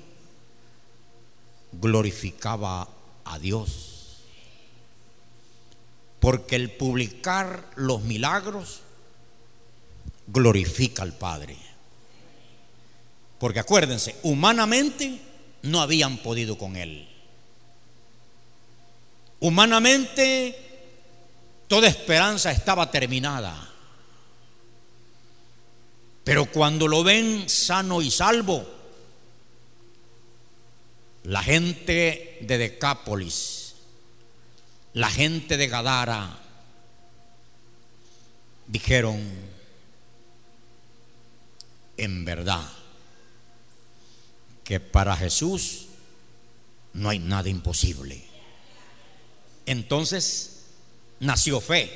glorificaba 1.73 2.89
a 3.25 3.39
Dios. 3.39 4.23
Porque 6.21 6.57
el 6.57 6.71
publicar 6.73 7.71
los 7.77 8.03
milagros 8.03 8.81
glorifica 10.27 11.03
al 11.03 11.17
Padre. 11.17 11.57
Porque 13.39 13.61
acuérdense, 13.61 14.17
humanamente 14.23 15.21
no 15.63 15.81
habían 15.81 16.19
podido 16.19 16.59
con 16.59 16.77
Él. 16.77 17.09
Humanamente 19.41 20.57
toda 21.69 21.89
esperanza 21.89 22.51
estaba 22.51 22.91
terminada. 22.91 23.69
Pero 26.25 26.47
cuando 26.47 26.89
lo 26.89 27.05
ven 27.05 27.49
sano 27.49 28.03
y 28.03 28.11
salvo, 28.11 28.78
la 31.29 31.43
gente 31.43 32.39
de 32.41 32.57
Decápolis, 32.57 33.75
la 34.95 35.11
gente 35.11 35.59
de 35.59 35.69
Gadara, 35.69 36.39
dijeron, 38.67 39.23
en 41.99 42.25
verdad, 42.25 42.67
que 44.65 44.81
para 44.81 45.15
Jesús 45.17 45.89
no 46.95 47.11
hay 47.11 47.19
nada 47.19 47.51
imposible. 47.51 48.25
Entonces 49.67 50.65
nació 51.21 51.61
fe. 51.61 51.91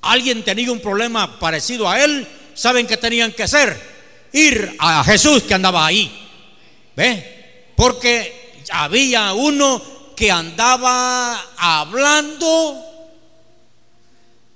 Alguien 0.00 0.42
tenía 0.44 0.72
un 0.72 0.80
problema 0.80 1.38
parecido 1.38 1.86
a 1.86 2.02
él, 2.02 2.26
¿saben 2.54 2.86
qué 2.86 2.96
tenían 2.96 3.32
que 3.32 3.42
hacer? 3.42 3.78
Ir 4.32 4.76
a 4.78 5.04
Jesús 5.04 5.42
que 5.42 5.52
andaba 5.52 5.84
ahí. 5.84 6.26
¿Ve? 6.96 7.37
Porque 7.78 8.64
había 8.72 9.32
uno 9.34 9.80
que 10.16 10.32
andaba 10.32 11.40
hablando 11.56 12.84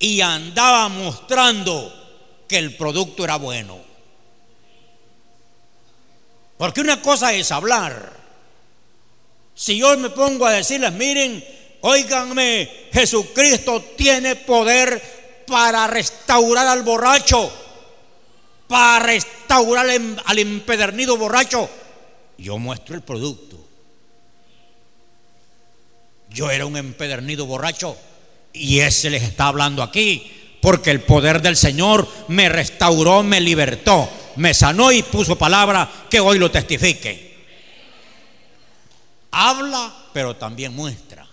y 0.00 0.20
andaba 0.20 0.88
mostrando 0.88 1.94
que 2.48 2.58
el 2.58 2.76
producto 2.76 3.22
era 3.22 3.36
bueno. 3.36 3.78
Porque 6.58 6.80
una 6.80 7.00
cosa 7.00 7.32
es 7.32 7.52
hablar. 7.52 8.12
Si 9.54 9.78
yo 9.78 9.96
me 9.98 10.10
pongo 10.10 10.44
a 10.44 10.50
decirles, 10.54 10.92
miren, 10.92 11.44
óiganme, 11.82 12.88
Jesucristo 12.92 13.84
tiene 13.96 14.34
poder 14.34 15.44
para 15.46 15.86
restaurar 15.86 16.66
al 16.66 16.82
borracho, 16.82 17.52
para 18.66 18.98
restaurar 19.06 19.86
al 20.24 20.38
empedernido 20.40 21.16
borracho. 21.16 21.70
Yo 22.38 22.58
muestro 22.58 22.94
el 22.94 23.02
producto. 23.02 23.58
Yo 26.30 26.50
era 26.50 26.66
un 26.66 26.76
empedernido 26.76 27.46
borracho 27.46 27.96
y 28.52 28.80
ese 28.80 29.10
les 29.10 29.22
está 29.22 29.48
hablando 29.48 29.82
aquí, 29.82 30.30
porque 30.60 30.90
el 30.90 31.02
poder 31.02 31.42
del 31.42 31.56
Señor 31.56 32.08
me 32.28 32.48
restauró, 32.48 33.22
me 33.22 33.40
libertó, 33.40 34.08
me 34.36 34.54
sanó 34.54 34.92
y 34.92 35.02
puso 35.02 35.36
palabra 35.36 35.90
que 36.08 36.20
hoy 36.20 36.38
lo 36.38 36.50
testifique. 36.50 37.32
Habla, 39.30 39.92
pero 40.12 40.36
también 40.36 40.74
muestra. 40.74 41.26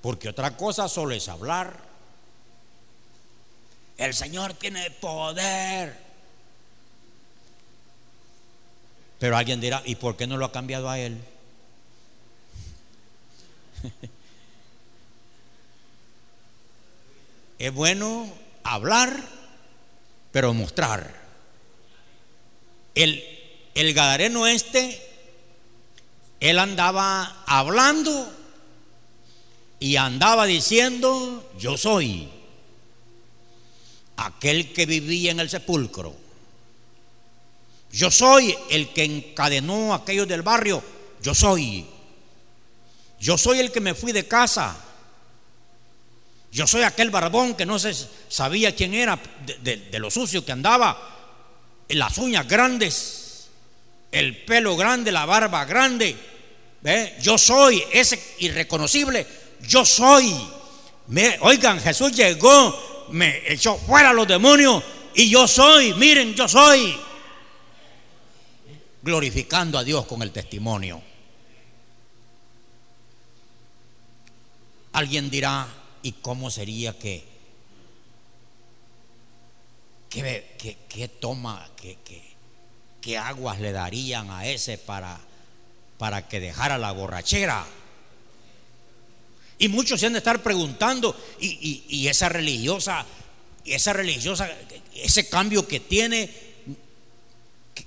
Porque 0.00 0.28
otra 0.28 0.56
cosa 0.56 0.88
solo 0.88 1.14
es 1.14 1.28
hablar. 1.28 1.78
El 3.96 4.14
Señor 4.14 4.54
tiene 4.54 4.90
poder. 4.90 6.09
Pero 9.20 9.36
alguien 9.36 9.60
dirá, 9.60 9.82
¿y 9.84 9.94
por 9.94 10.16
qué 10.16 10.26
no 10.26 10.36
lo 10.38 10.46
ha 10.46 10.52
cambiado 10.52 10.90
a 10.90 10.98
Él? 10.98 11.20
es 17.58 17.72
bueno 17.72 18.32
hablar, 18.64 19.22
pero 20.32 20.54
mostrar. 20.54 21.20
El, 22.94 23.22
el 23.74 23.92
gadareno 23.92 24.46
este, 24.46 25.00
él 26.40 26.58
andaba 26.58 27.44
hablando 27.46 28.32
y 29.78 29.96
andaba 29.96 30.46
diciendo, 30.46 31.52
yo 31.58 31.76
soy 31.76 32.30
aquel 34.16 34.72
que 34.72 34.86
vivía 34.86 35.30
en 35.30 35.40
el 35.40 35.50
sepulcro. 35.50 36.29
Yo 37.92 38.10
soy 38.10 38.56
el 38.70 38.92
que 38.92 39.04
encadenó 39.04 39.92
a 39.92 39.96
aquellos 39.96 40.28
del 40.28 40.42
barrio. 40.42 40.82
Yo 41.22 41.34
soy. 41.34 41.86
Yo 43.18 43.36
soy 43.36 43.58
el 43.58 43.72
que 43.72 43.80
me 43.80 43.94
fui 43.94 44.12
de 44.12 44.26
casa. 44.26 44.76
Yo 46.52 46.66
soy 46.66 46.82
aquel 46.82 47.10
barbón 47.10 47.54
que 47.54 47.66
no 47.66 47.78
se 47.78 47.94
sabía 48.28 48.74
quién 48.74 48.94
era, 48.94 49.20
de, 49.62 49.98
lo 50.00 50.10
sucio 50.10 50.44
que 50.44 50.50
andaba, 50.50 50.98
las 51.88 52.18
uñas 52.18 52.48
grandes, 52.48 53.48
el 54.10 54.44
pelo 54.44 54.76
grande, 54.76 55.12
la 55.12 55.26
barba 55.26 55.64
grande. 55.64 56.16
Yo 57.20 57.38
soy 57.38 57.82
ese 57.92 58.34
irreconocible. 58.38 59.26
Yo 59.66 59.84
soy. 59.84 60.34
oigan, 61.40 61.80
Jesús 61.80 62.12
llegó, 62.12 63.08
me 63.10 63.52
echó 63.52 63.76
fuera 63.76 64.12
los 64.12 64.26
demonios 64.26 64.82
y 65.14 65.28
yo 65.28 65.46
soy. 65.46 65.92
Miren, 65.94 66.34
yo 66.34 66.48
soy 66.48 66.98
glorificando 69.02 69.78
a 69.78 69.84
Dios 69.84 70.06
con 70.06 70.22
el 70.22 70.30
testimonio. 70.30 71.02
Alguien 74.92 75.30
dirá, 75.30 75.68
¿y 76.02 76.12
cómo 76.12 76.50
sería 76.50 76.98
que, 76.98 77.24
qué, 80.08 81.10
toma, 81.20 81.68
qué, 83.00 83.18
aguas 83.18 83.60
le 83.60 83.72
darían 83.72 84.30
a 84.30 84.46
ese 84.46 84.78
para, 84.78 85.18
para 85.96 86.28
que 86.28 86.40
dejara 86.40 86.76
la 86.76 86.92
borrachera? 86.92 87.64
Y 89.58 89.68
muchos 89.68 90.00
se 90.00 90.06
han 90.06 90.14
de 90.14 90.18
estar 90.18 90.42
preguntando, 90.42 91.16
y, 91.38 91.84
y 91.88 92.08
esa 92.08 92.28
religiosa, 92.28 93.06
esa 93.64 93.92
religiosa, 93.92 94.50
ese 94.94 95.28
cambio 95.28 95.68
que 95.68 95.80
tiene, 95.80 96.49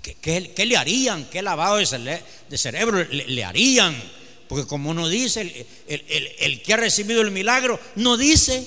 ¿Qué, 0.02 0.66
le 0.66 0.78
harían? 0.78 1.26
¿Qué 1.26 1.42
lavado 1.42 1.78
de, 1.78 2.58
cerebro 2.58 3.04
le, 3.04 3.44
harían? 3.44 3.96
Porque 4.48 4.68
como 4.68 4.94
no 4.94 5.08
dice, 5.08 5.68
el, 5.88 6.62
que 6.62 6.74
ha 6.74 6.78
recibido 6.78 7.22
el 7.22 7.32
milagro 7.32 7.80
no 7.96 8.18
dice. 8.18 8.66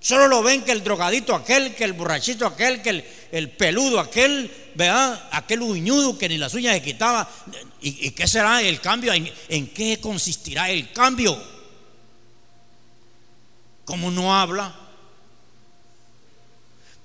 Solo 0.00 0.28
lo 0.28 0.42
ven 0.42 0.62
que 0.62 0.72
el 0.72 0.84
drogadito 0.84 1.34
aquel, 1.34 1.74
que 1.74 1.84
el 1.84 1.92
borrachito 1.92 2.46
aquel, 2.46 2.80
que 2.80 3.04
el, 3.32 3.50
peludo 3.50 3.98
aquel, 3.98 4.50
vea, 4.74 5.28
aquel 5.32 5.62
uñudo 5.62 6.16
que 6.16 6.28
ni 6.28 6.38
las 6.38 6.54
uñas 6.54 6.74
se 6.74 6.82
quitaba. 6.82 7.28
¿Y, 7.80 8.10
qué 8.12 8.28
será 8.28 8.62
el 8.62 8.80
cambio? 8.80 9.12
¿En 9.12 9.66
qué 9.68 9.98
consistirá 10.00 10.70
el 10.70 10.92
cambio? 10.92 11.36
Como 13.84 14.10
no 14.10 14.34
habla, 14.34 14.85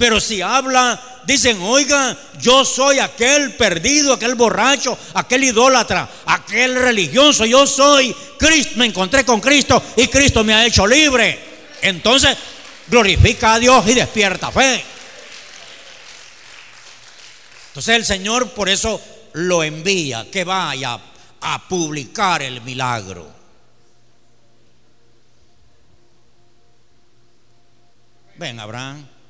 pero 0.01 0.19
si 0.19 0.41
habla, 0.41 0.99
dicen, 1.25 1.61
oiga, 1.61 2.17
yo 2.39 2.65
soy 2.65 2.97
aquel 2.97 3.53
perdido, 3.53 4.13
aquel 4.13 4.33
borracho, 4.33 4.97
aquel 5.13 5.43
idólatra, 5.43 6.09
aquel 6.25 6.73
religioso, 6.73 7.45
yo 7.45 7.67
soy 7.67 8.11
Cristo, 8.39 8.71
me 8.77 8.87
encontré 8.87 9.23
con 9.23 9.39
Cristo 9.39 9.79
y 9.95 10.07
Cristo 10.07 10.43
me 10.43 10.55
ha 10.55 10.65
hecho 10.65 10.87
libre. 10.87 11.39
Entonces, 11.83 12.35
glorifica 12.87 13.53
a 13.53 13.59
Dios 13.59 13.87
y 13.87 13.93
despierta 13.93 14.49
fe. 14.49 14.83
Entonces 17.67 17.95
el 17.95 18.03
Señor 18.03 18.49
por 18.53 18.69
eso 18.69 18.99
lo 19.33 19.61
envía, 19.61 20.25
que 20.31 20.43
vaya 20.43 20.99
a 21.41 21.67
publicar 21.67 22.41
el 22.41 22.59
milagro. 22.61 23.29
Ven, 28.39 28.59
Abraham. 28.59 29.20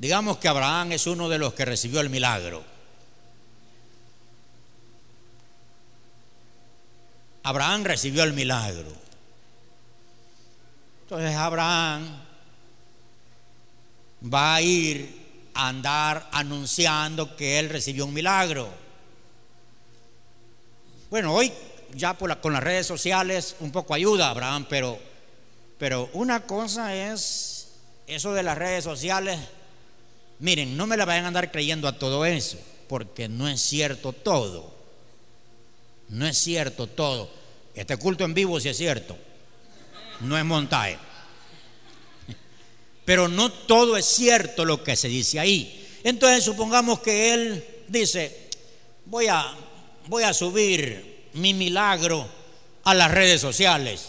Digamos 0.00 0.38
que 0.38 0.48
Abraham 0.48 0.92
es 0.92 1.06
uno 1.06 1.28
de 1.28 1.36
los 1.36 1.52
que 1.52 1.66
recibió 1.66 2.00
el 2.00 2.08
milagro. 2.08 2.64
Abraham 7.42 7.84
recibió 7.84 8.22
el 8.22 8.32
milagro. 8.32 8.90
Entonces 11.02 11.36
Abraham 11.36 12.18
va 14.32 14.54
a 14.54 14.62
ir 14.62 15.50
a 15.52 15.68
andar 15.68 16.30
anunciando 16.32 17.36
que 17.36 17.58
él 17.58 17.68
recibió 17.68 18.06
un 18.06 18.14
milagro. 18.14 18.70
Bueno, 21.10 21.34
hoy 21.34 21.52
ya 21.92 22.14
con 22.14 22.54
las 22.54 22.64
redes 22.64 22.86
sociales 22.86 23.54
un 23.60 23.70
poco 23.70 23.92
ayuda 23.92 24.30
Abraham, 24.30 24.64
pero, 24.66 24.98
pero 25.78 26.08
una 26.14 26.46
cosa 26.46 26.94
es 26.94 27.68
eso 28.06 28.32
de 28.32 28.42
las 28.42 28.56
redes 28.56 28.82
sociales 28.82 29.38
Miren, 30.40 30.76
no 30.76 30.86
me 30.86 30.96
la 30.96 31.04
vayan 31.04 31.24
a 31.24 31.28
andar 31.28 31.52
creyendo 31.52 31.86
a 31.86 31.98
todo 31.98 32.24
eso, 32.24 32.58
porque 32.88 33.28
no 33.28 33.46
es 33.48 33.60
cierto 33.60 34.12
todo. 34.12 34.74
No 36.08 36.26
es 36.26 36.38
cierto 36.38 36.86
todo. 36.86 37.30
Este 37.74 37.96
culto 37.96 38.24
en 38.24 38.34
vivo 38.34 38.58
sí 38.58 38.68
es 38.68 38.76
cierto. 38.76 39.16
No 40.20 40.36
es 40.36 40.44
montaje. 40.44 40.98
Pero 43.04 43.28
no 43.28 43.52
todo 43.52 43.96
es 43.96 44.06
cierto 44.06 44.64
lo 44.64 44.82
que 44.82 44.96
se 44.96 45.08
dice 45.08 45.38
ahí. 45.38 45.76
Entonces 46.04 46.42
supongamos 46.42 47.00
que 47.00 47.34
él 47.34 47.64
dice, 47.88 48.48
voy 49.04 49.26
a, 49.28 49.54
voy 50.06 50.22
a 50.22 50.32
subir 50.32 51.28
mi 51.34 51.52
milagro 51.52 52.26
a 52.84 52.94
las 52.94 53.10
redes 53.10 53.40
sociales. 53.40 54.06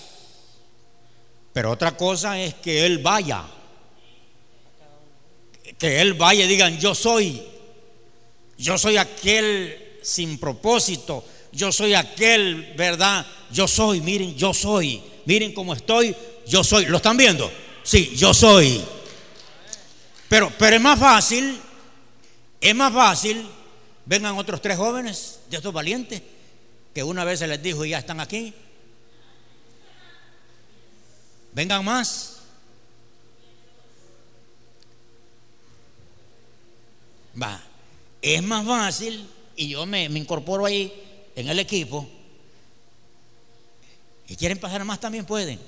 Pero 1.54 1.72
otra 1.72 1.98
cosa 1.98 2.40
es 2.40 2.54
que 2.56 2.86
él 2.86 3.00
vaya 3.00 3.44
que 5.82 6.00
Él 6.00 6.14
vaya 6.14 6.46
y 6.46 6.48
digan, 6.48 6.80
yo 6.80 6.94
soy, 6.94 7.42
yo 8.56 8.78
soy 8.78 8.98
aquel 8.98 9.98
sin 10.04 10.38
propósito, 10.38 11.26
yo 11.52 11.72
soy 11.72 11.96
aquel, 11.96 12.76
¿verdad? 12.78 13.26
Yo 13.52 13.68
soy, 13.68 14.00
miren, 14.00 14.36
yo 14.38 14.54
soy, 14.54 15.02
miren 15.26 15.56
cómo 15.56 15.74
estoy, 15.74 16.16
yo 16.46 16.64
soy, 16.64 16.86
¿lo 16.86 16.98
están 16.98 17.18
viendo? 17.18 17.52
Sí, 17.82 18.14
yo 18.16 18.32
soy. 18.32 18.80
Pero, 20.30 20.54
pero 20.60 20.76
es 20.76 20.82
más 20.84 21.00
fácil, 21.00 21.60
es 22.62 22.76
más 22.76 22.94
fácil, 22.94 23.44
vengan 24.06 24.38
otros 24.38 24.62
tres 24.62 24.78
jóvenes 24.78 25.40
de 25.50 25.58
estos 25.58 25.74
valientes, 25.74 26.22
que 26.94 27.04
una 27.04 27.26
vez 27.26 27.40
se 27.40 27.48
les 27.48 27.62
dijo 27.64 27.84
y 27.86 27.90
ya 27.90 27.98
están 27.98 28.20
aquí. 28.20 28.54
Vengan 31.54 31.84
más. 31.84 32.31
Va, 37.42 37.62
es 38.22 38.44
más 38.44 38.66
fácil 38.66 39.28
y 39.56 39.70
yo 39.70 39.86
me, 39.86 40.10
me 40.10 40.20
incorporo 40.20 40.66
ahí 40.66 40.94
en 41.36 41.50
el 41.50 41.60
equipo. 41.60 42.08
Y 44.28 44.36
quieren 44.36 44.60
pasar 44.60 44.84
más 44.86 45.00
también 45.00 45.26
pueden. 45.26 45.60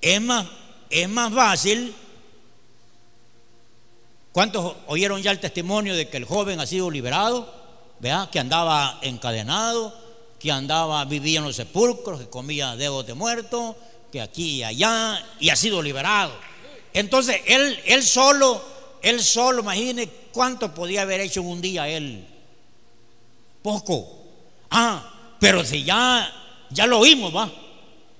Es 0.00 0.20
más, 0.20 0.46
es 0.88 1.08
más 1.08 1.32
fácil. 1.32 1.94
¿Cuántos 4.32 4.76
oyeron 4.86 5.22
ya 5.22 5.30
el 5.30 5.40
testimonio 5.40 5.94
de 5.94 6.08
que 6.08 6.16
el 6.16 6.24
joven 6.24 6.60
ha 6.60 6.66
sido 6.66 6.90
liberado? 6.90 7.52
¿Vea? 8.00 8.28
Que 8.30 8.38
andaba 8.38 8.98
encadenado, 9.02 9.94
que 10.38 10.52
andaba, 10.52 11.04
vivía 11.06 11.38
en 11.38 11.46
los 11.46 11.56
sepulcros, 11.56 12.20
que 12.20 12.28
comía 12.28 12.76
dedos 12.76 13.06
de 13.06 13.14
muerto, 13.14 13.76
que 14.12 14.20
aquí 14.20 14.56
y 14.56 14.64
allá, 14.64 15.24
y 15.40 15.48
ha 15.48 15.56
sido 15.56 15.82
liberado. 15.82 16.32
Entonces, 16.92 17.40
él, 17.46 17.78
él 17.86 18.02
solo, 18.02 18.62
él 19.02 19.22
solo, 19.22 19.62
imagine 19.62 20.08
cuánto 20.36 20.74
podía 20.74 21.00
haber 21.00 21.22
hecho 21.22 21.40
un 21.40 21.62
día 21.62 21.88
él. 21.88 22.22
Poco. 23.62 24.22
Ah, 24.70 25.34
pero 25.40 25.64
si 25.64 25.82
ya, 25.82 26.30
ya 26.68 26.86
lo 26.86 26.98
oímos, 26.98 27.34
va. 27.34 27.50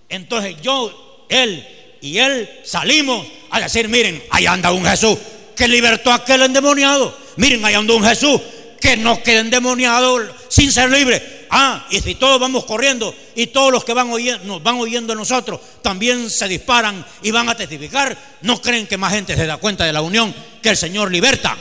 Entonces 0.08 0.56
yo, 0.62 1.26
él 1.28 1.98
y 2.00 2.16
él 2.16 2.48
salimos 2.64 3.26
a 3.50 3.60
decir, 3.60 3.90
miren, 3.90 4.22
ahí 4.30 4.46
anda 4.46 4.72
un 4.72 4.86
Jesús 4.86 5.18
que 5.54 5.68
libertó 5.68 6.10
a 6.10 6.14
aquel 6.14 6.40
endemoniado. 6.40 7.14
Miren, 7.36 7.62
ahí 7.66 7.74
anda 7.74 7.92
un 7.92 8.02
Jesús 8.02 8.40
que 8.80 8.96
no 8.96 9.22
quede 9.22 9.40
endemoniado 9.40 10.26
sin 10.48 10.72
ser 10.72 10.90
libre. 10.90 11.46
Ah, 11.50 11.86
y 11.90 12.00
si 12.00 12.14
todos 12.14 12.40
vamos 12.40 12.64
corriendo 12.64 13.14
y 13.34 13.48
todos 13.48 13.70
los 13.70 13.84
que 13.84 13.92
van 13.92 14.10
oyendo, 14.10 14.42
nos 14.46 14.62
van 14.62 14.76
oyendo 14.76 15.12
a 15.12 15.16
nosotros 15.16 15.60
también 15.82 16.30
se 16.30 16.48
disparan 16.48 17.04
y 17.22 17.30
van 17.30 17.50
a 17.50 17.54
testificar, 17.54 18.16
no 18.40 18.62
creen 18.62 18.86
que 18.86 18.96
más 18.96 19.12
gente 19.12 19.36
se 19.36 19.44
da 19.44 19.58
cuenta 19.58 19.84
de 19.84 19.92
la 19.92 20.00
unión 20.00 20.34
que 20.62 20.70
el 20.70 20.78
Señor 20.78 21.12
liberta. 21.12 21.58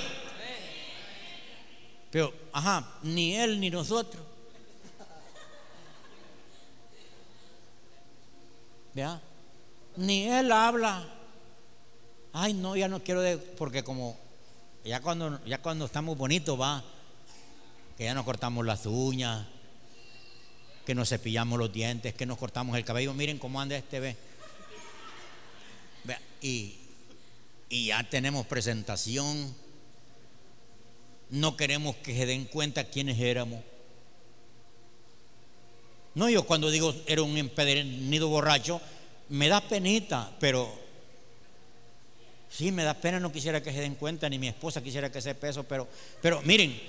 Pero, 2.15 2.33
ajá, 2.53 2.93
ni 3.03 3.35
él 3.35 3.59
ni 3.59 3.69
nosotros. 3.69 4.23
¿Vea? 8.93 9.21
Ni 9.97 10.25
él 10.25 10.49
habla. 10.49 11.05
Ay, 12.31 12.53
no, 12.53 12.77
ya 12.77 12.87
no 12.87 13.03
quiero 13.03 13.19
de, 13.19 13.37
porque 13.37 13.83
como 13.83 14.17
ya 14.85 15.01
cuando 15.01 15.43
ya 15.43 15.61
cuando 15.61 15.83
estamos 15.83 16.17
bonitos 16.17 16.57
va 16.57 16.85
que 17.97 18.05
ya 18.05 18.13
nos 18.13 18.23
cortamos 18.23 18.65
las 18.65 18.85
uñas, 18.85 19.45
que 20.85 20.95
nos 20.95 21.09
cepillamos 21.09 21.59
los 21.59 21.73
dientes, 21.73 22.13
que 22.13 22.25
nos 22.25 22.37
cortamos 22.37 22.77
el 22.77 22.85
cabello. 22.85 23.13
Miren 23.13 23.39
cómo 23.39 23.59
anda 23.59 23.75
este 23.75 23.99
ve. 23.99 24.15
Y, 26.41 26.77
y 27.67 27.87
ya 27.87 28.09
tenemos 28.09 28.45
presentación. 28.45 29.64
No 31.29 31.57
queremos 31.57 31.95
que 31.97 32.15
se 32.15 32.25
den 32.25 32.45
cuenta 32.45 32.85
quiénes 32.85 33.19
éramos. 33.19 33.61
No, 36.13 36.29
yo 36.29 36.43
cuando 36.43 36.69
digo 36.69 36.95
era 37.07 37.21
un 37.21 37.37
empedernido 37.37 38.29
borracho, 38.29 38.79
me 39.29 39.49
da 39.49 39.61
penita, 39.61 40.31
pero 40.39 40.71
sí, 42.49 42.71
me 42.71 42.83
da 42.83 42.93
pena, 42.93 43.19
no 43.19 43.31
quisiera 43.31 43.61
que 43.61 43.73
se 43.73 43.81
den 43.81 43.95
cuenta, 43.95 44.29
ni 44.29 44.39
mi 44.39 44.47
esposa 44.47 44.81
quisiera 44.81 45.11
que 45.11 45.21
sepa 45.21 45.49
eso, 45.49 45.63
pero, 45.63 45.87
pero 46.21 46.41
miren, 46.43 46.79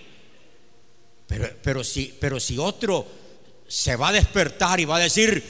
pero, 1.26 1.48
pero, 1.62 1.82
si, 1.82 2.16
pero 2.20 2.38
si 2.38 2.56
otro 2.56 3.04
se 3.66 3.96
va 3.96 4.08
a 4.08 4.12
despertar 4.12 4.78
y 4.78 4.84
va 4.84 4.96
a 4.96 5.00
decir, 5.00 5.42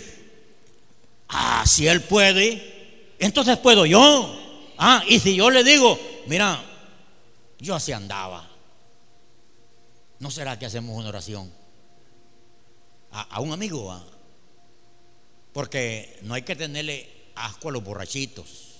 ah, 1.28 1.64
si 1.66 1.86
él 1.86 2.02
puede, 2.02 3.14
entonces 3.18 3.58
puedo 3.58 3.84
yo. 3.84 4.42
Ah, 4.78 5.02
y 5.06 5.20
si 5.20 5.36
yo 5.36 5.50
le 5.50 5.64
digo, 5.64 5.98
mira, 6.26 6.62
yo 7.58 7.74
así 7.74 7.92
andaba, 7.92 8.48
¿no 10.18 10.30
será 10.30 10.58
que 10.58 10.66
hacemos 10.66 10.96
una 10.96 11.08
oración? 11.08 11.52
A, 13.10 13.40
un 13.40 13.52
amigo, 13.52 13.90
a, 13.90 14.04
porque 15.52 16.18
no 16.22 16.34
hay 16.34 16.42
que 16.42 16.54
tenerle 16.54 17.08
asco 17.34 17.70
a 17.70 17.72
los 17.72 17.82
borrachitos. 17.82 18.74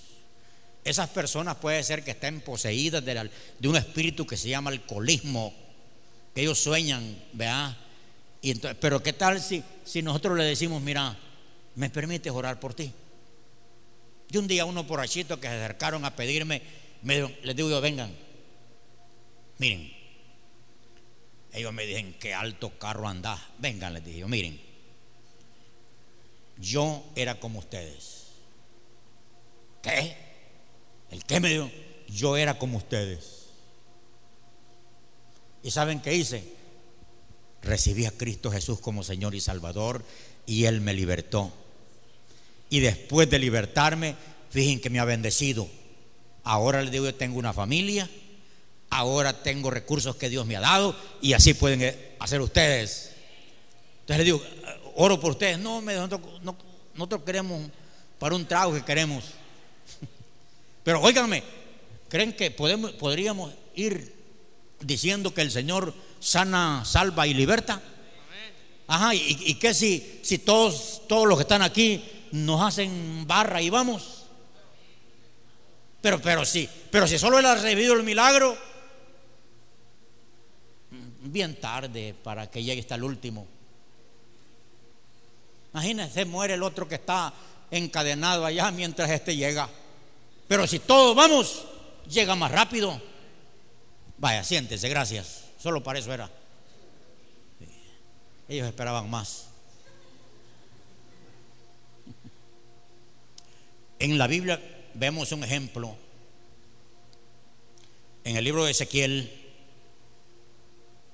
Esas 0.85 1.09
personas 1.09 1.57
puede 1.57 1.83
ser 1.83 2.05
que 2.05 2.11
estén 2.11 2.41
poseídas 2.43 3.05
de, 3.05 3.31
un 3.67 3.77
espíritu 3.77 4.27
que 4.27 4.37
se 4.37 4.51
llama 4.51 4.71
alcoholismo, 4.71 5.55
que 6.35 6.43
ellos 6.43 6.59
sueñan, 6.59 7.17
¿verdad? 7.33 7.77
Pero 8.81 9.03
¿qué 9.03 9.13
tal 9.13 9.41
si, 9.41 9.65
si 9.85 10.03
nosotros 10.03 10.37
le 10.37 10.45
decimos, 10.45 10.83
mira, 10.83 11.17
¿me 11.77 11.89
permites 11.91 12.33
orar 12.33 12.61
por 12.61 12.75
ti? 12.75 12.93
Y 14.31 14.37
un 14.37 14.47
día 14.47 14.65
unos 14.65 14.87
borrachitos 14.87 15.39
que 15.39 15.49
se 15.49 15.55
acercaron 15.55 16.05
a 16.05 16.15
pedirme, 16.15 16.63
me, 17.03 17.37
les 17.43 17.57
digo 17.57 17.71
yo, 17.71 17.81
vengan, 17.81 18.15
miren, 19.59 19.96
ellos 21.57 21.73
me 21.73 21.87
dicen, 21.87 22.15
qué 22.21 22.35
alto 22.35 22.79
carro 22.79 23.09
andás, 23.09 23.41
vengan, 23.59 23.95
les 23.95 24.05
dije 24.05 24.19
yo, 24.19 24.29
miren, 24.29 24.61
yo 26.59 27.05
era 27.15 27.41
como 27.41 27.59
ustedes. 27.61 28.27
¿Qué? 29.83 30.17
¿El 31.11 31.25
qué 31.25 31.41
me 31.41 31.49
dio? 31.49 31.71
Yo 32.09 32.37
era 32.37 32.59
como 32.59 32.77
ustedes. 32.77 33.47
¿Y 35.63 35.71
saben 35.71 36.01
qué 36.01 36.15
hice? 36.15 36.45
Recibí 37.63 38.05
a 38.05 38.11
Cristo 38.11 38.51
Jesús 38.51 38.79
como 38.81 39.03
Señor 39.03 39.35
y 39.35 39.41
Salvador 39.41 40.05
y 40.45 40.65
Él 40.65 40.83
me 40.83 40.93
libertó. 40.93 41.53
Y 42.69 42.81
después 42.81 43.31
de 43.31 43.39
libertarme, 43.39 44.15
fíjense 44.51 44.83
que 44.83 44.91
me 44.91 44.99
ha 44.99 45.05
bendecido. 45.05 45.69
Ahora 46.45 46.83
les 46.83 46.93
digo, 46.93 47.07
yo 47.07 47.15
tengo 47.15 47.39
una 47.39 47.53
familia, 47.53 48.09
ahora 48.91 49.43
tengo 49.43 49.71
recursos 49.71 50.17
que 50.17 50.29
Dios 50.29 50.47
me 50.47 50.57
ha 50.57 50.61
dado 50.61 50.97
y 51.21 51.33
así 51.33 51.55
pueden 51.55 51.97
hacer 52.19 52.41
ustedes. 52.41 53.13
Entonces 54.01 54.19
les 54.19 54.27
digo, 54.27 54.43
oro 54.97 55.21
por 55.21 55.33
ustedes. 55.33 55.59
No, 55.59 55.81
nosotros, 55.81 56.43
no, 56.43 56.57
nosotros 56.95 57.23
queremos 57.23 57.63
para 58.19 58.35
un 58.35 58.47
trago 58.47 58.75
que 58.75 58.85
queremos. 58.85 59.25
Pero 60.85 61.01
óiganme, 61.01 61.43
¿creen 62.09 62.33
que 62.33 62.51
podemos, 62.51 62.93
podríamos 62.93 63.53
ir 63.75 64.15
diciendo 64.81 65.35
que 65.35 65.43
el 65.43 65.51
Señor 65.51 65.95
sana, 66.21 66.85
salva 66.85 67.27
y 67.27 67.35
liberta? 67.35 67.83
Ajá, 68.89 69.15
¿y, 69.15 69.37
y 69.47 69.55
qué 69.55 69.75
si, 69.75 70.21
si 70.23 70.39
todos, 70.39 71.03
todos 71.09 71.27
los 71.27 71.37
que 71.37 71.43
están 71.43 71.63
aquí 71.63 72.05
nos 72.31 72.63
hacen 72.63 73.27
barra 73.27 73.61
y 73.61 73.69
vamos? 73.69 74.27
Pero, 76.01 76.21
pero 76.23 76.45
sí, 76.45 76.69
pero 76.93 77.09
si 77.09 77.19
solo 77.19 77.41
él 77.41 77.47
ha 77.47 77.57
recibido 77.57 77.95
el 77.95 78.05
milagro, 78.05 78.57
bien 81.33 81.61
tarde 81.61 82.15
para 82.23 82.51
que 82.51 82.63
llegue 82.63 82.81
hasta 82.81 82.95
el 82.95 83.05
último. 83.05 83.47
Imagínense, 85.73 86.25
muere 86.25 86.55
el 86.55 86.63
otro 86.63 86.89
que 86.89 86.95
está 86.95 87.33
encadenado 87.71 88.47
allá 88.47 88.71
mientras 88.71 89.11
este 89.11 89.37
llega. 89.37 89.69
Pero 90.49 90.67
si 90.67 90.79
todos 90.79 91.15
vamos, 91.15 91.67
llega 92.09 92.35
más 92.35 92.51
rápido. 92.51 93.01
Vaya, 94.19 94.43
siéntese, 94.43 94.89
gracias. 94.89 95.45
Solo 95.59 95.83
para 95.83 95.99
eso 95.99 96.13
era. 96.13 96.31
Ellos 98.49 98.67
esperaban 98.67 99.11
más. 99.11 99.49
En 103.99 104.19
la 104.19 104.27
Biblia 104.27 104.61
vemos 104.95 105.33
un 105.33 105.43
ejemplo. 105.43 105.97
En 108.25 108.37
el 108.37 108.45
libro 108.45 108.65
de 108.65 108.73
Ezequiel 108.73 109.46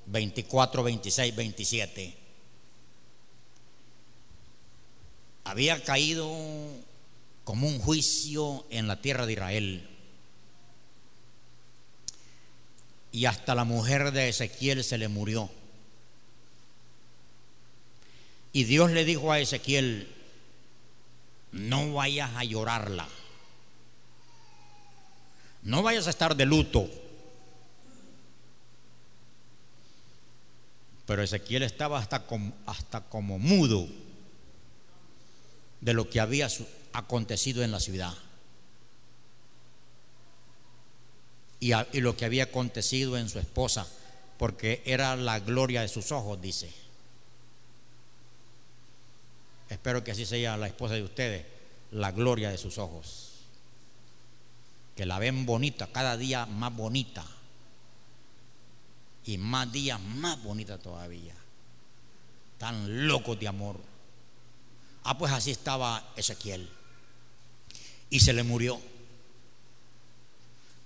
24, 0.06 0.82
26, 0.82 1.36
27. 1.36 2.22
había 5.44 5.82
caído 5.82 6.26
como 7.44 7.66
un 7.66 7.78
juicio 7.78 8.64
en 8.70 8.86
la 8.86 9.00
tierra 9.00 9.26
de 9.26 9.32
Israel. 9.32 9.88
Y 13.10 13.26
hasta 13.26 13.54
la 13.54 13.64
mujer 13.64 14.12
de 14.12 14.28
Ezequiel 14.28 14.82
se 14.84 14.96
le 14.96 15.08
murió. 15.08 15.50
Y 18.54 18.64
Dios 18.64 18.90
le 18.90 19.04
dijo 19.04 19.32
a 19.32 19.40
Ezequiel, 19.40 20.08
no 21.52 21.92
vayas 21.92 22.30
a 22.36 22.44
llorarla. 22.44 23.08
No 25.62 25.82
vayas 25.82 26.06
a 26.06 26.10
estar 26.10 26.36
de 26.36 26.46
luto. 26.46 26.88
Pero 31.12 31.24
Ezequiel 31.24 31.62
estaba 31.62 31.98
hasta 31.98 32.24
como, 32.24 33.38
mudo 33.38 33.86
de 35.82 35.92
lo 35.92 36.08
que 36.08 36.20
había 36.20 36.48
acontecido 36.94 37.62
en 37.62 37.70
la 37.70 37.80
ciudad. 37.80 38.14
y 41.60 42.00
lo 42.00 42.16
que 42.16 42.24
había 42.24 42.44
acontecido 42.44 43.18
en 43.18 43.28
su 43.28 43.38
esposa, 43.38 43.86
porque 44.38 44.80
era 44.86 45.14
la 45.16 45.38
gloria 45.38 45.82
de 45.82 45.88
sus 45.88 46.12
ojos, 46.12 46.40
dice. 46.40 46.72
Espero 49.68 50.02
que 50.02 50.12
así 50.12 50.24
sea 50.24 50.56
la 50.56 50.66
esposa 50.66 50.94
de 50.94 51.02
ustedes, 51.02 51.44
la 51.90 52.10
gloria 52.10 52.48
de 52.48 52.56
sus 52.56 52.78
ojos. 52.78 53.32
Que 54.96 55.04
la 55.04 55.18
ven 55.18 55.44
bonita, 55.44 55.88
cada 55.88 56.16
día 56.16 56.46
más 56.46 56.74
bonita. 56.74 57.22
Y 59.24 59.38
más 59.38 59.70
días 59.70 60.00
más 60.00 60.42
bonita 60.42 60.78
todavía. 60.78 61.34
Tan 62.58 63.06
locos 63.06 63.38
de 63.38 63.48
amor. 63.48 63.80
Ah, 65.04 65.18
pues 65.18 65.32
así 65.32 65.50
estaba 65.50 66.12
Ezequiel. 66.16 66.68
Y 68.10 68.20
se 68.20 68.32
le 68.32 68.42
murió. 68.42 68.80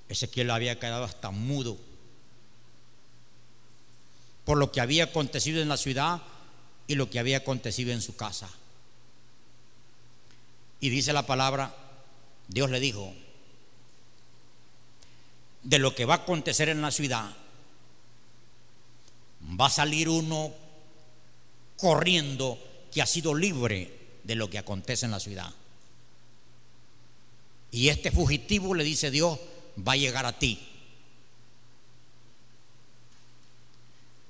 Ezequiel 0.09 0.51
había 0.51 0.79
quedado 0.79 1.05
hasta 1.05 1.31
mudo 1.31 1.77
por 4.47 4.59
lo 4.59 4.71
que 4.71 4.81
había 4.81 5.05
acontecido 5.05 5.61
en 5.61 5.69
la 5.69 5.77
ciudad 5.77 6.23
y 6.87 6.95
lo 6.95 7.11
que 7.11 7.19
había 7.19 7.39
acontecido 7.39 7.93
en 7.93 8.01
su 8.01 8.15
casa. 8.15 8.49
Y 10.79 10.89
dice 10.89 11.13
la 11.13 11.27
palabra, 11.27 11.75
Dios 12.47 12.71
le 12.71 12.79
dijo, 12.79 13.13
de 15.65 15.81
lo 15.81 15.97
que 15.97 16.05
va 16.05 16.15
a 16.15 16.19
acontecer 16.19 16.69
en 16.69 16.81
la 16.81 16.93
ciudad, 16.93 17.35
va 19.49 19.67
a 19.67 19.71
salir 19.71 20.09
uno 20.09 20.53
corriendo 21.77 22.59
que 22.93 23.03
ha 23.03 23.07
sido 23.07 23.35
libre 23.35 24.19
de 24.25 24.35
lo 24.35 24.51
que 24.51 24.59
acontece 24.59 25.05
en 25.05 25.13
la 25.13 25.21
ciudad. 25.21 25.53
Y 27.71 27.89
este 27.89 28.11
fugitivo 28.11 28.75
le 28.75 28.85
dice 28.85 29.11
Dios, 29.11 29.39
va 29.87 29.93
a 29.93 29.97
llegar 29.97 30.27
a 30.27 30.39
ti. 30.39 30.67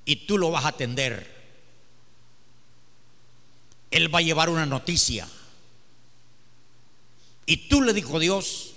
Y 0.04 0.26
tú 0.26 0.38
lo 0.38 0.50
vas 0.50 0.64
a 0.64 0.68
atender. 0.68 1.34
Él 3.90 4.12
va 4.14 4.18
a 4.18 4.22
llevar 4.22 4.48
una 4.48 4.66
noticia. 4.66 5.28
Y 7.46 7.68
tú 7.68 7.82
le 7.82 7.92
dijo 7.92 8.18
Dios, 8.18 8.74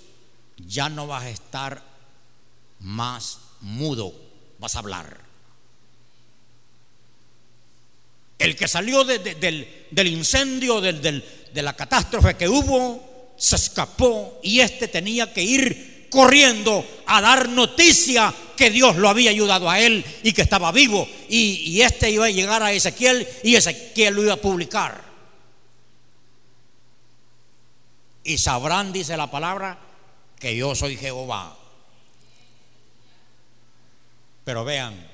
ya 0.58 0.90
no 0.90 1.08
vas 1.08 1.24
a 1.24 1.30
estar 1.30 1.84
más 2.80 3.40
mudo, 3.62 4.14
vas 4.60 4.76
a 4.76 4.80
hablar. 4.80 5.29
El 8.40 8.56
que 8.56 8.68
salió 8.68 9.04
del, 9.04 10.08
incendio, 10.08 10.80
de 10.80 11.62
la 11.62 11.76
catástrofe 11.76 12.38
que 12.38 12.48
hubo, 12.48 13.34
se 13.38 13.58
escapó 13.58 14.40
y 14.42 14.62
este 14.62 14.88
tenía 14.88 15.32
que 15.34 15.44
ir 15.44 16.08
corriendo 16.10 16.86
a 17.06 17.22
dar 17.22 17.50
noticia 17.50 18.34
que 18.56 18.70
Dios 18.70 18.96
lo 18.96 19.10
había 19.10 19.30
ayudado 19.30 19.70
a 19.70 19.80
él 19.80 20.04
y 20.24 20.34
que 20.34 20.42
estaba 20.42 20.72
vivo. 20.72 21.08
Y, 21.30 21.62
y 21.66 21.82
este 21.82 22.10
iba 22.12 22.26
a 22.26 22.32
llegar 22.32 22.64
a 22.64 22.72
Ezequiel 22.72 23.28
y 23.44 23.56
Ezequiel 23.56 24.16
lo 24.16 24.24
iba 24.24 24.34
a 24.34 24.38
publicar. 24.38 25.04
Y 28.24 28.38
sabrán, 28.38 28.92
dice 28.92 29.18
la 29.18 29.30
palabra, 29.30 29.80
que 30.40 30.56
yo 30.56 30.76
soy 30.76 30.98
Jehová. 30.98 31.58
Pero 34.44 34.66
vean, 34.66 35.09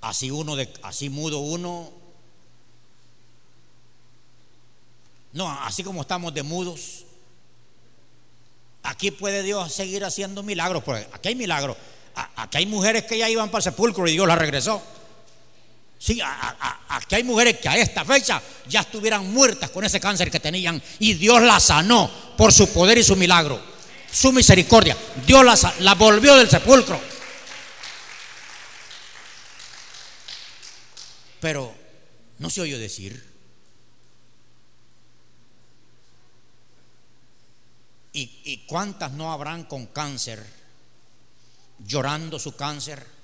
así 0.00 0.30
uno 0.30 0.56
de 0.56 0.72
así 0.82 1.10
mudo 1.10 1.40
uno 1.40 2.00
no, 5.32 5.48
así 5.62 5.84
como 5.84 6.02
estamos 6.02 6.34
de 6.34 6.42
mudos, 6.42 7.04
aquí 8.82 9.10
puede 9.10 9.42
Dios 9.42 9.72
seguir 9.72 10.04
haciendo 10.04 10.42
milagros, 10.42 10.82
porque 10.82 11.06
aquí 11.12 11.28
hay 11.28 11.34
milagros. 11.34 11.76
Aquí 12.36 12.58
hay 12.58 12.66
mujeres 12.66 13.04
que 13.04 13.16
ya 13.16 13.28
iban 13.28 13.48
para 13.48 13.60
el 13.60 13.64
sepulcro 13.64 14.06
y 14.08 14.12
Dios 14.12 14.26
las 14.26 14.38
regresó. 14.38 14.82
Sí, 15.98 16.20
aquí 16.88 17.14
hay 17.14 17.22
mujeres 17.22 17.58
que 17.60 17.68
a 17.68 17.76
esta 17.76 18.04
fecha 18.04 18.42
ya 18.66 18.80
estuvieran 18.80 19.32
muertas 19.32 19.70
con 19.70 19.84
ese 19.84 20.00
cáncer 20.00 20.30
que 20.30 20.40
tenían 20.40 20.82
y 20.98 21.14
Dios 21.14 21.42
las 21.42 21.64
sanó 21.64 22.10
por 22.36 22.52
su 22.52 22.72
poder 22.72 22.98
y 22.98 23.04
su 23.04 23.16
milagro, 23.16 23.60
su 24.10 24.32
misericordia. 24.32 24.96
Dios 25.26 25.44
las, 25.44 25.80
la 25.80 25.94
volvió 25.94 26.34
del 26.36 26.48
sepulcro. 26.48 27.00
Pero 31.40 31.74
no 32.38 32.50
se 32.50 32.60
oyó 32.60 32.78
decir. 32.78 33.28
¿Y, 38.12 38.40
¿Y 38.44 38.58
cuántas 38.66 39.12
no 39.12 39.32
habrán 39.32 39.64
con 39.64 39.86
cáncer 39.86 40.44
llorando 41.78 42.38
su 42.38 42.56
cáncer? 42.56 43.20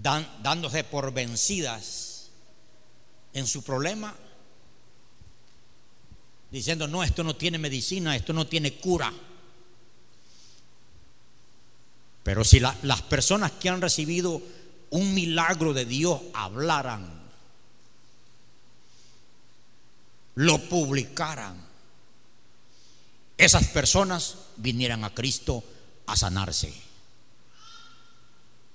dándose 0.00 0.84
por 0.84 1.12
vencidas 1.12 2.30
en 3.32 3.46
su 3.46 3.62
problema, 3.62 4.14
diciendo, 6.50 6.88
no, 6.88 7.02
esto 7.02 7.24
no 7.24 7.36
tiene 7.36 7.58
medicina, 7.58 8.16
esto 8.16 8.32
no 8.32 8.46
tiene 8.46 8.74
cura. 8.74 9.12
Pero 12.22 12.44
si 12.44 12.60
las 12.60 13.02
personas 13.02 13.52
que 13.52 13.68
han 13.68 13.80
recibido 13.80 14.40
un 14.90 15.14
milagro 15.14 15.72
de 15.72 15.84
Dios 15.84 16.20
hablaran, 16.34 17.18
lo 20.34 20.58
publicaran, 20.68 21.68
esas 23.36 23.68
personas 23.68 24.36
vinieran 24.56 25.04
a 25.04 25.14
Cristo 25.14 25.62
a 26.06 26.16
sanarse. 26.16 26.72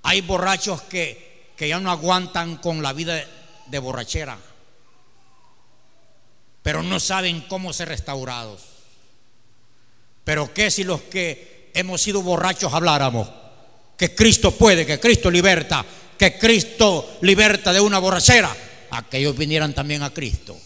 Hay 0.04 0.21
borrachos 0.21 0.82
que, 0.84 1.52
que 1.58 1.67
ya 1.67 1.80
no 1.80 1.91
aguantan 1.91 2.58
con 2.58 2.82
la 2.82 2.93
vida 2.93 3.26
de, 3.67 3.80
borrachera, 3.80 4.38
pero 6.62 6.84
no 6.84 6.99
saben 6.99 7.41
cómo 7.41 7.73
ser 7.73 7.89
restaurados. 7.89 8.62
Pero 10.23 10.54
¿qué 10.54 10.71
si 10.71 10.84
los 10.84 11.02
que 11.02 11.71
hemos 11.73 12.02
sido 12.02 12.21
borrachos 12.21 12.73
habláramos? 12.73 13.30
Que 13.97 14.15
Cristo 14.15 14.52
puede, 14.52 14.86
que 14.86 14.99
Cristo 14.99 15.30
liberta, 15.30 15.86
que 16.17 16.38
Cristo 16.38 17.17
liberta 17.21 17.73
de 17.73 17.82
una 17.82 17.99
borrachera. 17.99 18.56
Aquellos 18.91 19.38
vinieran 19.38 19.73
también 19.73 20.04
a 20.04 20.13
Cristo. 20.13 20.58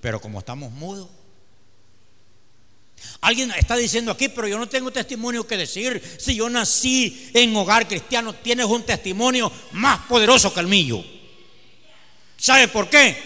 Pero 0.00 0.20
como 0.20 0.38
estamos 0.38 0.70
mudos, 0.72 1.08
Alguien 3.20 3.52
está 3.52 3.76
diciendo 3.76 4.10
aquí, 4.10 4.28
pero 4.28 4.48
yo 4.48 4.58
no 4.58 4.68
tengo 4.68 4.90
testimonio 4.90 5.46
que 5.46 5.56
decir. 5.56 6.02
Si 6.18 6.34
yo 6.34 6.48
nací 6.50 7.30
en 7.34 7.54
hogar 7.54 7.86
cristiano, 7.86 8.34
tienes 8.34 8.66
un 8.66 8.82
testimonio 8.82 9.50
más 9.72 10.00
poderoso 10.06 10.52
que 10.52 10.60
el 10.60 10.66
mío. 10.66 11.04
¿Sabe 12.36 12.68
por 12.68 12.88
qué? 12.88 13.16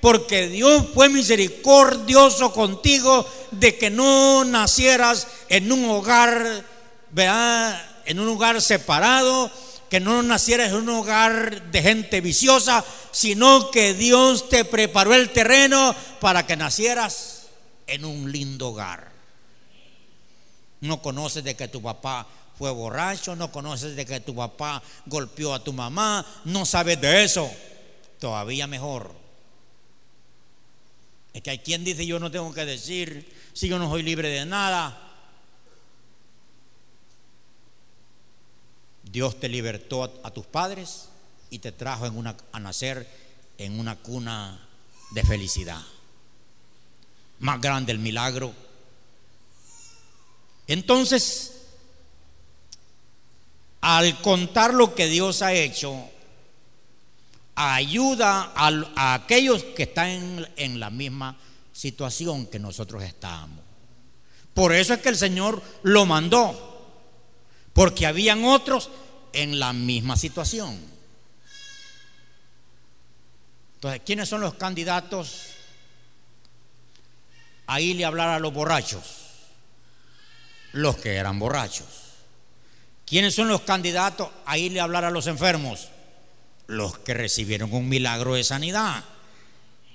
Porque 0.00 0.48
Dios 0.48 0.86
fue 0.94 1.08
misericordioso 1.08 2.52
contigo 2.52 3.26
de 3.50 3.76
que 3.76 3.90
no 3.90 4.44
nacieras 4.44 5.28
en 5.48 5.70
un 5.70 5.84
hogar, 5.84 6.64
¿verdad? 7.10 8.02
En 8.06 8.18
un 8.18 8.28
hogar 8.28 8.60
separado, 8.62 9.50
que 9.92 10.00
no 10.00 10.22
nacieras 10.22 10.70
en 10.70 10.76
un 10.76 10.88
hogar 10.88 11.70
de 11.70 11.82
gente 11.82 12.22
viciosa, 12.22 12.82
sino 13.10 13.70
que 13.70 13.92
Dios 13.92 14.48
te 14.48 14.64
preparó 14.64 15.12
el 15.12 15.28
terreno 15.28 15.94
para 16.18 16.46
que 16.46 16.56
nacieras 16.56 17.48
en 17.86 18.06
un 18.06 18.32
lindo 18.32 18.68
hogar. 18.68 19.12
No 20.80 21.02
conoces 21.02 21.44
de 21.44 21.56
que 21.56 21.68
tu 21.68 21.82
papá 21.82 22.26
fue 22.58 22.70
borracho, 22.70 23.36
no 23.36 23.52
conoces 23.52 23.94
de 23.94 24.06
que 24.06 24.20
tu 24.20 24.34
papá 24.34 24.82
golpeó 25.04 25.52
a 25.52 25.62
tu 25.62 25.74
mamá, 25.74 26.24
no 26.46 26.64
sabes 26.64 26.98
de 26.98 27.24
eso. 27.24 27.52
Todavía 28.18 28.66
mejor. 28.66 29.14
Es 31.34 31.42
que 31.42 31.50
hay 31.50 31.58
quien 31.58 31.84
dice 31.84 32.06
yo 32.06 32.18
no 32.18 32.30
tengo 32.30 32.50
que 32.54 32.64
decir 32.64 33.30
si 33.52 33.68
yo 33.68 33.78
no 33.78 33.90
soy 33.90 34.02
libre 34.02 34.30
de 34.30 34.46
nada. 34.46 35.11
Dios 39.12 39.38
te 39.38 39.48
libertó 39.48 40.02
a, 40.02 40.30
tus 40.30 40.46
padres 40.46 41.08
y 41.50 41.58
te 41.58 41.70
trajo 41.70 42.06
en 42.06 42.26
a 42.26 42.60
nacer 42.60 43.06
en 43.58 43.78
una 43.78 43.96
cuna 43.96 44.66
de 45.10 45.22
felicidad. 45.22 45.82
Más 47.38 47.60
grande 47.60 47.92
el 47.92 47.98
milagro 47.98 48.54
entonces, 50.66 51.52
al 53.80 54.20
contar 54.20 54.74
lo 54.74 54.94
que 54.94 55.06
Dios 55.06 55.42
ha 55.42 55.52
hecho, 55.52 56.08
ayuda 57.54 58.52
a, 58.54 59.14
aquellos 59.14 59.64
que 59.64 59.82
están 59.84 60.48
en, 60.56 60.80
la 60.80 60.90
misma 60.90 61.36
situación 61.72 62.46
que 62.46 62.58
nosotros 62.58 63.02
estamos. 63.02 63.58
Por 64.54 64.72
eso 64.72 64.94
es 64.94 65.00
que 65.00 65.08
el 65.08 65.16
Señor 65.16 65.62
lo 65.82 66.06
mandó, 66.06 66.86
porque 67.72 68.06
habían 68.06 68.44
otros 68.44 68.90
en 69.32 69.58
la 69.58 69.72
misma 69.72 70.16
situación. 70.16 70.78
Entonces, 73.74 74.02
¿quiénes 74.06 74.28
son 74.28 74.40
los 74.40 74.54
candidatos 74.54 75.46
a 77.66 77.80
irle 77.80 78.04
a 78.04 78.08
hablar 78.08 78.28
a 78.28 78.38
los 78.38 78.52
borrachos? 78.52 79.02
Los 80.72 80.96
que 80.98 81.16
eran 81.16 81.38
borrachos. 81.38 81.86
¿Quiénes 83.04 83.34
son 83.34 83.48
los 83.48 83.62
candidatos 83.62 84.28
a 84.46 84.56
irle 84.56 84.80
a 84.80 84.84
hablar 84.84 85.04
a 85.04 85.10
los 85.10 85.26
enfermos? 85.26 85.88
Los 86.66 86.98
que 86.98 87.12
recibieron 87.12 87.72
un 87.74 87.88
milagro 87.88 88.34
de 88.34 88.44
sanidad. 88.44 89.04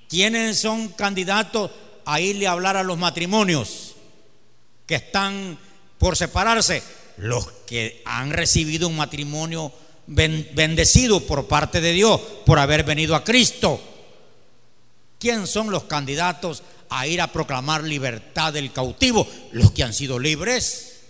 ¿Quiénes 0.09 0.59
son 0.59 0.89
candidatos 0.89 1.71
a 2.05 2.19
irle 2.19 2.47
a 2.47 2.51
hablar 2.51 2.77
a 2.77 2.83
los 2.83 2.97
matrimonios 2.97 3.95
que 4.85 4.95
están 4.95 5.57
por 5.97 6.15
separarse? 6.15 6.83
Los 7.17 7.47
que 7.65 8.01
han 8.05 8.31
recibido 8.31 8.87
un 8.87 8.95
matrimonio 8.95 9.73
bendecido 10.07 11.19
por 11.25 11.47
parte 11.47 11.81
de 11.81 11.91
Dios 11.91 12.19
por 12.45 12.59
haber 12.59 12.83
venido 12.83 13.15
a 13.15 13.23
Cristo. 13.23 13.81
¿Quién 15.19 15.47
son 15.47 15.71
los 15.71 15.85
candidatos 15.85 16.63
a 16.89 17.07
ir 17.07 17.21
a 17.21 17.31
proclamar 17.31 17.83
libertad 17.83 18.53
del 18.53 18.71
cautivo? 18.71 19.27
Los 19.51 19.71
que 19.71 19.83
han 19.83 19.93
sido 19.93 20.19
libres. 20.19 21.01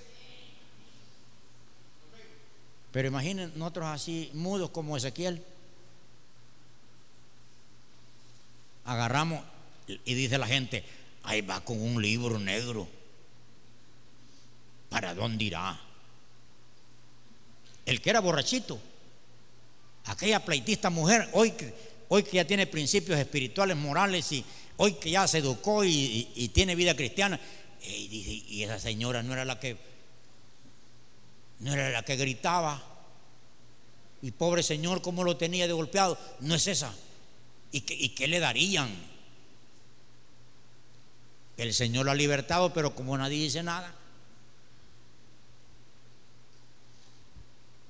Pero 2.92 3.10
imaginen 3.10 3.52
nosotros 3.56 3.88
así 3.88 4.32
mudos 4.34 4.70
como 4.72 4.98
Ezequiel. 4.98 5.44
Agarramos 8.86 9.44
y 9.88 10.14
dice 10.14 10.38
la 10.38 10.48
gente, 10.48 10.84
ahí 11.24 11.42
va 11.42 11.60
con 11.62 11.82
un 11.82 12.02
libro 12.02 12.40
negro. 12.40 12.88
¿Para 14.90 15.14
dónde 15.14 15.44
irá? 15.44 15.87
El 17.88 18.02
que 18.02 18.10
era 18.10 18.20
borrachito, 18.20 18.78
aquella 20.06 20.44
pleitista 20.44 20.90
mujer, 20.90 21.30
hoy 21.32 21.52
que, 21.52 21.74
hoy 22.10 22.22
que 22.22 22.36
ya 22.36 22.46
tiene 22.46 22.68
principios 22.68 23.18
espirituales, 23.18 23.78
morales 23.78 24.30
y 24.34 24.44
hoy 24.76 24.94
que 24.96 25.10
ya 25.10 25.26
se 25.26 25.38
educó 25.38 25.86
y, 25.86 26.52
tiene 26.54 26.76
vida 26.76 26.98
cristiana, 26.98 27.40
y, 27.82 28.44
y 28.50 28.64
esa 28.64 28.78
señora 28.78 29.24
no 29.24 29.32
era 29.32 29.46
la 29.46 29.58
que 29.58 29.78
no 31.60 31.74
era 31.74 31.90
la 31.90 32.04
que 32.04 32.18
gritaba. 32.18 32.84
Y 34.22 34.32
pobre 34.32 34.64
Señor, 34.64 35.02
¿cómo 35.02 35.24
lo 35.24 35.38
tenía 35.38 35.66
de 35.66 35.74
golpeado? 35.74 36.18
No 36.42 36.56
es 36.56 36.68
esa. 36.68 36.94
¿Y 37.72 37.82
qué, 37.82 37.94
¿Y 37.94 38.10
qué 38.10 38.28
le 38.28 38.42
darían? 38.42 38.90
El 41.56 41.74
Señor 41.74 42.06
lo 42.06 42.12
ha 42.12 42.16
libertado, 42.16 42.74
pero 42.74 42.94
como 42.94 43.18
nadie 43.18 43.42
dice 43.42 43.64
nada. 43.64 43.96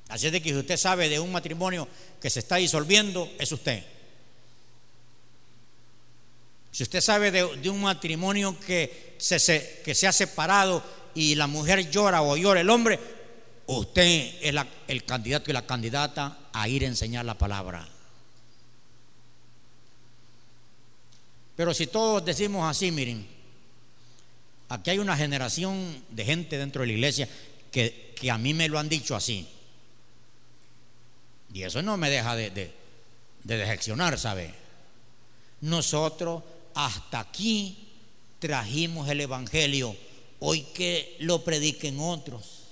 Así 0.09 0.27
es 0.27 0.31
de 0.31 0.41
que 0.41 0.49
si 0.49 0.55
usted 0.55 0.77
sabe 0.77 1.09
de 1.09 1.19
un 1.19 1.31
matrimonio 1.31 1.87
que 2.21 2.29
se 2.29 2.39
está 2.39 2.57
disolviendo, 2.57 3.29
es 3.39 3.51
usted. 3.51 3.83
Si 6.71 6.83
usted 6.83 7.01
sabe 7.01 7.31
de, 7.31 7.69
un 7.69 7.81
matrimonio 7.81 8.57
que 8.59 9.15
se, 9.17 9.81
que 9.83 9.95
se 9.95 10.07
ha 10.07 10.11
separado 10.11 10.83
y 11.15 11.35
la 11.35 11.47
mujer 11.47 11.89
llora 11.89 12.21
o 12.21 12.37
llora 12.37 12.61
el 12.61 12.69
hombre, 12.69 12.99
usted 13.65 14.35
es 14.41 14.55
el 14.87 15.03
candidato 15.03 15.49
y 15.49 15.53
la 15.53 15.65
candidata 15.65 16.37
a 16.53 16.69
ir 16.69 16.83
a 16.83 16.87
enseñar 16.87 17.25
la 17.25 17.37
palabra. 17.37 17.87
Pero 21.55 21.73
si 21.73 21.87
todos 21.87 22.23
decimos 22.23 22.69
así, 22.69 22.91
miren, 22.91 23.27
aquí 24.69 24.91
hay 24.91 24.99
una 24.99 25.17
generación 25.17 26.03
de 26.09 26.23
gente 26.23 26.57
dentro 26.57 26.81
de 26.81 26.87
la 26.87 26.93
iglesia 26.93 27.27
que, 27.71 28.13
que 28.15 28.29
a 28.29 28.37
mí 28.37 28.53
me 28.53 28.69
lo 28.69 28.77
han 28.77 28.87
dicho 28.87 29.15
así. 29.15 29.47
Y 31.57 31.63
eso 31.63 31.81
no 31.81 31.97
me 31.97 32.11
deja 32.11 32.35
de, 32.35 32.51
de, 32.51 32.71
de 33.43 34.17
¿sabe? 34.19 34.53
Nosotros 35.61 36.43
hasta 36.75 37.19
aquí 37.19 37.95
trajimos 38.37 39.09
el 39.09 39.21
Evangelio, 39.21 39.95
hoy 40.37 40.61
que 40.61 41.17
lo 41.19 41.43
prediquen 41.43 41.99
otros. 41.99 42.65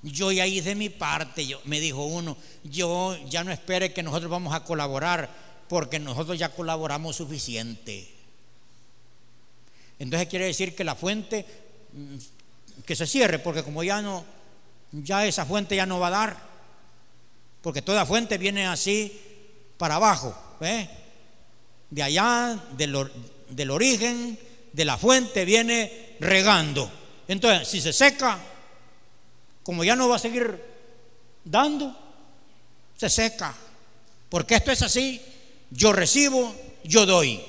Yo 0.00 0.32
ya 0.32 0.46
hice 0.46 0.74
mi 0.74 0.88
parte, 0.88 1.46
yo, 1.46 1.60
me 1.66 1.80
dijo 1.80 2.02
uno, 2.06 2.38
yo 2.64 3.14
ya 3.28 3.44
no 3.44 3.52
espere 3.52 3.92
que 3.92 4.02
nosotros 4.02 4.30
vamos 4.30 4.54
a 4.54 4.64
colaborar, 4.64 5.28
porque 5.68 5.98
nosotros 5.98 6.38
ya 6.38 6.48
colaboramos 6.48 7.16
suficiente. 7.16 8.17
Entonces 9.98 10.28
quiere 10.28 10.46
decir 10.46 10.74
que 10.74 10.84
la 10.84 10.94
fuente 10.94 11.44
mm, 11.92 12.84
que 12.84 12.96
se 12.96 13.06
cierre, 13.06 13.38
porque 13.38 13.62
como 13.62 13.82
ya 13.82 14.00
no, 14.00 14.24
ya 14.92 15.26
esa 15.26 15.44
fuente 15.44 15.76
ya 15.76 15.86
no 15.86 16.00
va 16.00 16.08
a 16.08 16.10
dar, 16.10 16.36
porque 17.62 17.82
toda 17.82 18.06
fuente 18.06 18.38
viene 18.38 18.66
así 18.66 19.20
para 19.76 19.96
abajo, 19.96 20.34
de 21.90 22.02
allá, 22.02 22.58
del, 22.76 23.10
del 23.50 23.70
origen 23.70 24.38
de 24.72 24.84
la 24.84 24.96
fuente 24.96 25.44
viene 25.44 26.16
regando. 26.20 26.90
Entonces, 27.26 27.68
si 27.68 27.80
se 27.80 27.92
seca, 27.92 28.38
como 29.62 29.84
ya 29.84 29.96
no 29.96 30.08
va 30.08 30.16
a 30.16 30.20
seguir 30.20 30.62
dando, 31.44 31.96
se 32.96 33.08
seca. 33.08 33.54
Porque 34.28 34.56
esto 34.56 34.70
es 34.70 34.82
así, 34.82 35.20
yo 35.70 35.92
recibo, 35.92 36.54
yo 36.84 37.06
doy. 37.06 37.40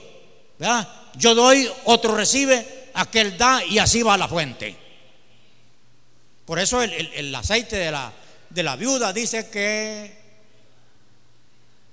¿verdad? 0.58 0.88
Yo 1.20 1.36
doy, 1.36 1.70
otro 1.84 2.16
recibe, 2.16 2.90
aquel 2.94 3.38
da 3.38 3.64
y 3.66 3.78
así 3.78 4.02
va 4.02 4.18
la 4.18 4.30
fuente. 4.30 4.76
Por 6.46 6.60
eso 6.60 6.82
el, 6.82 7.36
aceite 7.36 7.76
de 7.76 8.64
la, 8.64 8.76
viuda 8.78 9.12
dice 9.12 9.50
que 9.50 10.18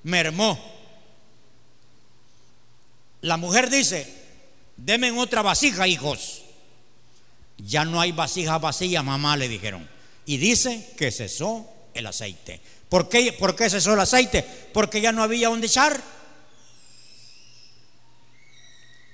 mermó. 0.04 0.58
La 3.22 3.36
mujer 3.36 3.68
dice, 3.68 4.06
denme 4.76 5.10
otra 5.10 5.42
vasija, 5.42 5.88
hijos. 5.88 6.42
Ya 7.58 7.84
no 7.84 8.00
hay 8.00 8.12
vasija 8.12 8.58
vacía, 8.58 9.02
mamá, 9.02 9.36
le 9.36 9.48
dijeron. 9.48 9.88
Y 10.24 10.36
dice 10.36 10.94
que 10.96 11.10
cesó 11.10 11.68
el 11.94 12.06
aceite. 12.06 12.60
¿Por 12.88 13.08
qué, 13.08 13.32
¿Por 13.32 13.56
qué 13.56 13.68
cesó 13.68 13.94
el 13.94 14.00
aceite? 14.00 14.44
Porque 14.72 15.00
ya 15.00 15.10
no 15.10 15.24
había 15.24 15.48
donde 15.48 15.66
echar. 15.66 16.00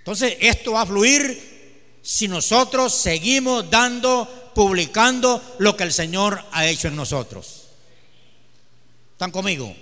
Entonces, 0.02 0.36
esto 0.40 0.72
va 0.72 0.82
a 0.82 0.86
fluir 0.86 2.00
si 2.02 2.26
nosotros 2.26 2.92
seguimos 2.92 3.70
dando, 3.70 4.50
publicando 4.52 5.40
lo 5.60 5.76
que 5.76 5.84
el 5.84 5.92
Señor 5.92 6.44
ha 6.50 6.66
hecho 6.66 6.88
en 6.88 6.96
nosotros. 6.96 7.68
¿Están 9.12 9.30
conmigo? 9.30 9.72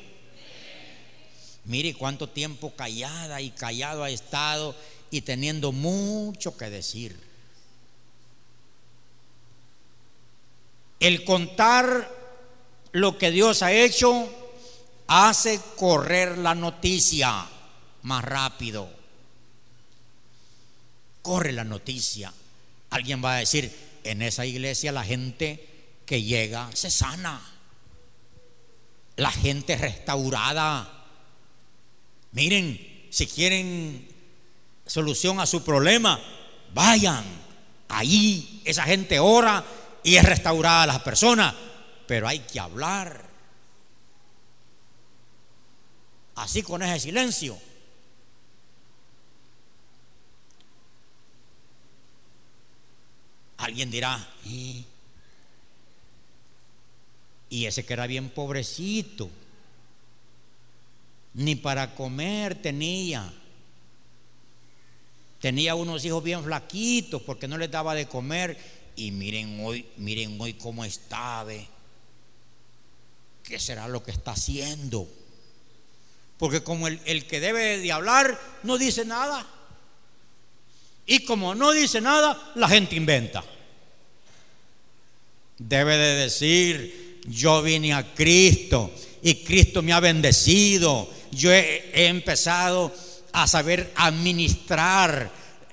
Mire 1.64 1.94
cuánto 1.94 2.28
tiempo 2.28 2.74
callada 2.76 3.40
y 3.40 3.50
callado 3.52 4.04
ha 4.04 4.10
estado 4.10 4.76
y 5.10 5.22
teniendo 5.22 5.72
mucho 5.72 6.54
que 6.54 6.68
decir. 6.68 7.18
El 10.98 11.24
contar 11.24 12.14
lo 12.92 13.16
que 13.16 13.30
Dios 13.30 13.62
ha 13.62 13.72
hecho 13.72 14.28
hace 15.06 15.58
correr 15.76 16.36
la 16.36 16.54
noticia 16.54 17.46
más 18.02 18.22
rápido 18.22 18.99
corre 21.22 21.52
la 21.52 21.64
noticia. 21.64 22.32
Alguien 22.90 23.24
va 23.24 23.36
a 23.36 23.38
decir, 23.38 23.72
en 24.04 24.22
esa 24.22 24.46
iglesia 24.46 24.92
la 24.92 25.04
gente 25.04 25.66
que 26.06 26.22
llega 26.22 26.70
se 26.74 26.90
sana. 26.90 27.40
La 29.16 29.30
gente 29.30 29.76
restaurada. 29.76 31.06
Miren, 32.32 33.08
si 33.10 33.26
quieren 33.26 34.08
solución 34.86 35.40
a 35.40 35.46
su 35.46 35.62
problema, 35.62 36.20
vayan. 36.74 37.24
Ahí 37.88 38.62
esa 38.64 38.84
gente 38.84 39.18
ora 39.18 39.64
y 40.02 40.16
es 40.16 40.24
restaurada 40.24 40.84
a 40.84 40.86
las 40.86 41.02
personas. 41.02 41.54
Pero 42.06 42.26
hay 42.26 42.40
que 42.40 42.60
hablar. 42.60 43.28
Así 46.36 46.62
con 46.62 46.82
ese 46.82 47.00
silencio 47.00 47.69
Alguien 53.80 53.92
dirá, 53.92 54.28
¿y? 54.44 54.84
ese 57.48 57.86
que 57.86 57.94
era 57.94 58.06
bien 58.06 58.28
pobrecito, 58.28 59.30
ni 61.32 61.54
para 61.54 61.94
comer 61.94 62.60
tenía. 62.60 63.32
Tenía 65.40 65.74
unos 65.76 66.04
hijos 66.04 66.22
bien 66.22 66.44
flaquitos 66.44 67.22
porque 67.22 67.48
no 67.48 67.56
les 67.56 67.70
daba 67.70 67.94
de 67.94 68.06
comer. 68.06 68.58
Y 68.96 69.12
miren 69.12 69.64
hoy, 69.64 69.86
miren 69.96 70.38
hoy 70.38 70.52
cómo 70.52 70.84
está, 70.84 71.46
¿Qué 73.42 73.58
será 73.58 73.88
lo 73.88 74.02
que 74.02 74.10
está 74.10 74.32
haciendo? 74.32 75.08
Porque 76.36 76.62
como 76.62 76.86
el, 76.86 77.00
el 77.06 77.26
que 77.26 77.40
debe 77.40 77.78
de 77.78 77.92
hablar 77.92 78.38
no 78.62 78.76
dice 78.76 79.06
nada. 79.06 79.46
Y 81.06 81.24
como 81.24 81.54
no 81.54 81.72
dice 81.72 82.02
nada, 82.02 82.52
la 82.56 82.68
gente 82.68 82.94
inventa. 82.94 83.42
Debe 85.60 85.98
de 85.98 86.14
decir, 86.14 87.20
yo 87.26 87.60
vine 87.60 87.92
a 87.92 88.14
Cristo 88.14 88.90
y 89.22 89.44
Cristo 89.44 89.82
me 89.82 89.92
ha 89.92 90.00
bendecido. 90.00 91.06
Yo 91.32 91.52
he, 91.52 92.06
empezado 92.06 92.90
a 93.32 93.46
saber 93.46 93.92
administrar. 93.96 95.30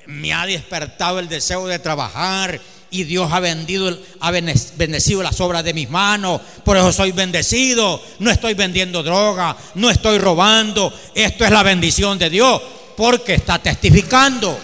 Me 0.07 0.33
ha 0.33 0.45
despertado 0.45 1.19
el 1.19 1.29
deseo 1.29 1.67
de 1.67 1.79
trabajar 1.79 2.59
y 2.91 3.05
Dios 3.05 3.31
ha, 3.31 3.39
vendido, 3.39 3.97
ha 4.19 4.31
bendecido 4.31 5.23
las 5.23 5.39
obras 5.39 5.63
de 5.63 5.73
mis 5.73 5.89
manos. 5.89 6.41
Por 6.65 6.75
eso 6.75 6.91
soy 6.91 7.13
bendecido. 7.13 8.03
No 8.19 8.29
estoy 8.29 8.55
vendiendo 8.55 9.03
droga, 9.03 9.55
no 9.75 9.89
estoy 9.89 10.17
robando. 10.17 10.93
Esto 11.15 11.45
es 11.45 11.51
la 11.51 11.63
bendición 11.63 12.19
de 12.19 12.29
Dios 12.29 12.61
porque 12.97 13.35
está 13.35 13.57
testificando. 13.59 14.59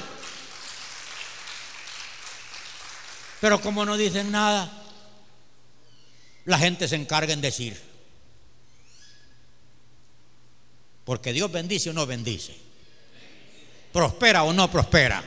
Pero 3.40 3.62
como 3.62 3.86
no 3.86 3.96
dicen 3.96 4.30
nada, 4.30 4.83
la 6.46 6.58
gente 6.58 6.88
se 6.88 6.96
encarga 6.96 7.34
en 7.34 7.42
decir. 7.42 7.80
Porque 11.06 11.34
Dios 11.34 11.52
bendice 11.52 11.90
o 11.90 11.94
no 11.94 12.06
bendice. 12.06 12.56
Prospera 13.92 14.44
o 14.44 14.54
no 14.54 14.70
prospera. 14.72 15.24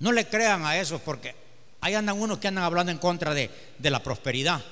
No 0.00 0.12
le 0.12 0.26
crean 0.26 0.66
a 0.66 0.78
eso 0.78 0.98
porque 0.98 1.34
ahí 1.80 1.94
andan 1.94 2.20
unos 2.20 2.38
que 2.38 2.48
andan 2.48 2.64
hablando 2.64 2.90
en 2.90 2.98
contra 2.98 3.34
de, 3.34 3.50
de 3.78 3.90
la 3.90 4.02
prosperidad. 4.02 4.62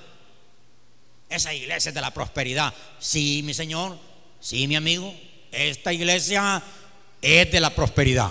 Esa 1.28 1.55
iglesia 1.55 1.90
es 1.90 1.94
de 1.94 2.01
la 2.01 2.12
prosperidad. 2.12 2.74
Sí, 2.98 3.42
mi 3.44 3.55
Señor. 3.55 3.96
Sí, 4.40 4.66
mi 4.66 4.76
amigo. 4.76 5.14
Esta 5.53 5.92
iglesia 5.92 6.62
es 7.22 7.53
de 7.53 7.61
la 7.61 7.70
prosperidad. 7.70 8.30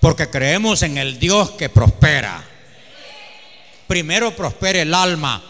Porque 0.00 0.28
creemos 0.28 0.82
en 0.82 0.98
el 0.98 1.18
Dios 1.18 1.52
que 1.52 1.70
prospera. 1.70 2.44
Primero 3.86 4.34
prospera 4.34 4.82
el 4.82 4.94
alma. 4.94 5.42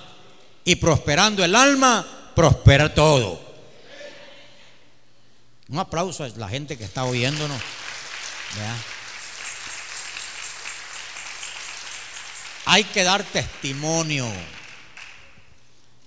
Y 0.64 0.76
prosperando 0.76 1.44
el 1.44 1.54
alma, 1.54 2.32
prospera 2.34 2.94
todo. 2.94 3.40
Un 5.68 5.78
aplauso 5.78 6.24
a 6.24 6.28
la 6.28 6.48
gente 6.48 6.76
que 6.76 6.84
está 6.84 7.04
oyéndonos. 7.04 7.60
Hay 12.66 12.84
que 12.84 13.02
dar 13.02 13.24
testimonio. 13.24 14.26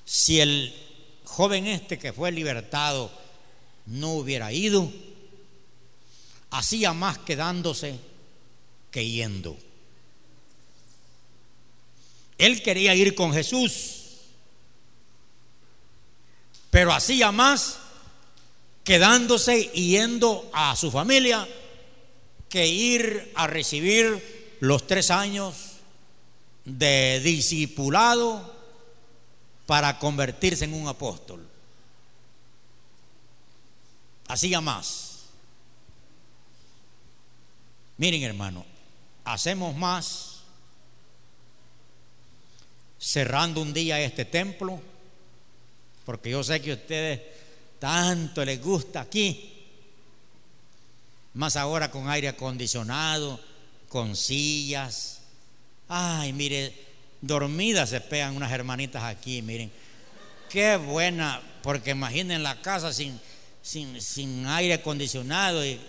Si 0.06 0.40
el 0.40 0.74
joven 1.26 1.68
este 1.68 2.00
que 2.00 2.14
fue 2.14 2.32
libertado 2.32 3.12
no 3.86 4.14
hubiera 4.14 4.52
ido, 4.52 4.92
hacía 6.50 6.94
más 6.94 7.18
quedándose 7.20 8.00
que 8.92 9.08
yendo. 9.08 9.58
Él 12.38 12.62
quería 12.62 12.94
ir 12.94 13.16
con 13.16 13.34
Jesús, 13.34 14.04
pero 16.70 16.94
hacía 16.94 17.32
más 17.32 17.80
quedándose 18.84 19.72
y 19.74 19.92
yendo 19.92 20.50
a 20.54 20.76
su 20.76 20.92
familia 20.92 21.48
que 22.50 22.68
ir 22.68 23.32
a 23.36 23.48
recibir 23.48 24.58
los 24.60 24.88
tres 24.88 25.12
años 25.12 25.56
de 26.64 27.20
discipulado 27.24 28.56
para 29.66 30.00
convertirse 30.00 30.66
en 30.66 30.74
un 30.74 30.88
apóstol. 30.88 31.46
Hacía 34.28 34.62
más. 34.62 35.26
Miren 37.98 38.24
hermano, 38.24 38.66
hacemos 39.26 39.76
más 39.76 40.37
cerrando 43.00 43.62
un 43.62 43.74
día 43.74 44.00
este 44.00 44.26
templo, 44.26 44.80
porque 46.06 46.32
yo 46.32 46.44
sé 46.44 46.62
que 46.62 46.72
a 46.72 46.76
ustedes 46.76 47.22
tanto 47.80 48.44
les 48.44 48.62
gusta 48.62 49.02
aquí, 49.02 49.54
más 51.34 51.56
ahora 51.56 51.92
con 51.92 52.10
aire 52.10 52.28
acondicionado, 52.30 53.40
con 53.90 54.16
sillas. 54.16 55.22
Ay, 55.88 56.34
mire, 56.34 56.74
dormidas 57.22 57.90
se 57.90 58.02
pegan 58.02 58.36
unas 58.36 58.52
hermanitas 58.52 59.04
aquí, 59.04 59.42
miren. 59.42 59.72
Qué 60.50 60.78
buena, 60.78 61.42
porque 61.62 61.92
imaginen 61.92 62.42
la 62.42 62.62
casa 62.62 62.92
sin, 62.92 63.20
sin, 63.62 64.02
sin 64.02 64.48
aire 64.48 64.76
acondicionado 64.76 65.64
y 65.66 65.80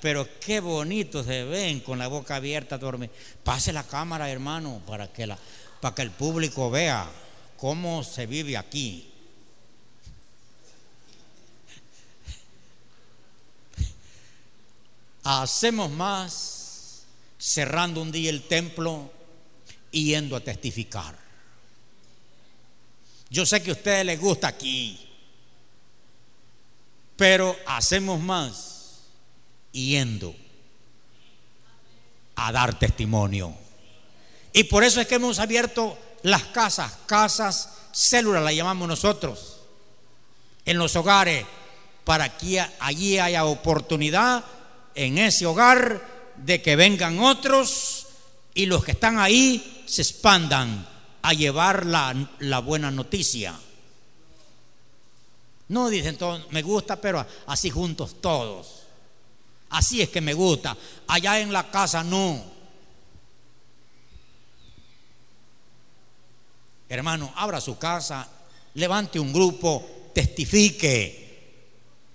pero 0.00 0.26
qué 0.40 0.60
bonito 0.60 1.22
se 1.22 1.44
ven 1.44 1.80
con 1.80 1.98
la 1.98 2.08
boca 2.08 2.36
abierta 2.36 2.78
dormir. 2.78 3.10
Pase 3.44 3.72
la 3.72 3.82
cámara, 3.84 4.30
hermano, 4.30 4.80
para 4.86 5.12
que, 5.12 5.26
la, 5.26 5.38
para 5.80 5.94
que 5.94 6.02
el 6.02 6.10
público 6.10 6.70
vea 6.70 7.08
cómo 7.56 8.02
se 8.04 8.26
vive 8.26 8.56
aquí. 8.56 9.10
Hacemos 15.24 15.90
más 15.90 17.02
cerrando 17.38 18.00
un 18.00 18.10
día 18.10 18.30
el 18.30 18.42
templo 18.48 19.12
yendo 19.90 20.36
a 20.36 20.40
testificar. 20.40 21.16
Yo 23.30 23.44
sé 23.44 23.62
que 23.62 23.70
a 23.70 23.74
ustedes 23.74 24.06
les 24.06 24.18
gusta 24.18 24.48
aquí, 24.48 25.06
pero 27.16 27.54
hacemos 27.66 28.20
más 28.20 29.00
yendo 29.72 30.34
a 32.36 32.52
dar 32.52 32.78
testimonio. 32.78 33.67
Y 34.58 34.64
por 34.64 34.82
eso 34.82 35.00
es 35.00 35.06
que 35.06 35.14
hemos 35.14 35.38
abierto 35.38 35.96
las 36.24 36.46
casas, 36.46 36.92
casas, 37.06 37.68
células 37.92 38.42
la 38.42 38.52
llamamos 38.52 38.88
nosotros, 38.88 39.58
en 40.64 40.78
los 40.78 40.96
hogares, 40.96 41.46
para 42.02 42.36
que 42.36 42.60
allí 42.80 43.20
haya 43.20 43.44
oportunidad 43.44 44.44
en 44.96 45.18
ese 45.18 45.46
hogar 45.46 46.34
de 46.38 46.60
que 46.60 46.74
vengan 46.74 47.20
otros 47.20 48.08
y 48.52 48.66
los 48.66 48.84
que 48.84 48.90
están 48.90 49.20
ahí 49.20 49.84
se 49.86 50.02
expandan 50.02 50.88
a 51.22 51.32
llevar 51.34 51.86
la, 51.86 52.28
la 52.40 52.58
buena 52.58 52.90
noticia. 52.90 53.54
No 55.68 55.88
dicen 55.88 56.18
todos, 56.18 56.50
me 56.50 56.62
gusta, 56.62 57.00
pero 57.00 57.24
así 57.46 57.70
juntos 57.70 58.16
todos. 58.20 58.82
Así 59.70 60.02
es 60.02 60.08
que 60.08 60.20
me 60.20 60.34
gusta. 60.34 60.76
Allá 61.06 61.38
en 61.38 61.52
la 61.52 61.70
casa 61.70 62.02
no. 62.02 62.57
Hermano, 66.88 67.32
abra 67.36 67.60
su 67.60 67.78
casa, 67.78 68.26
levante 68.74 69.20
un 69.20 69.32
grupo, 69.32 70.10
testifique, 70.14 71.28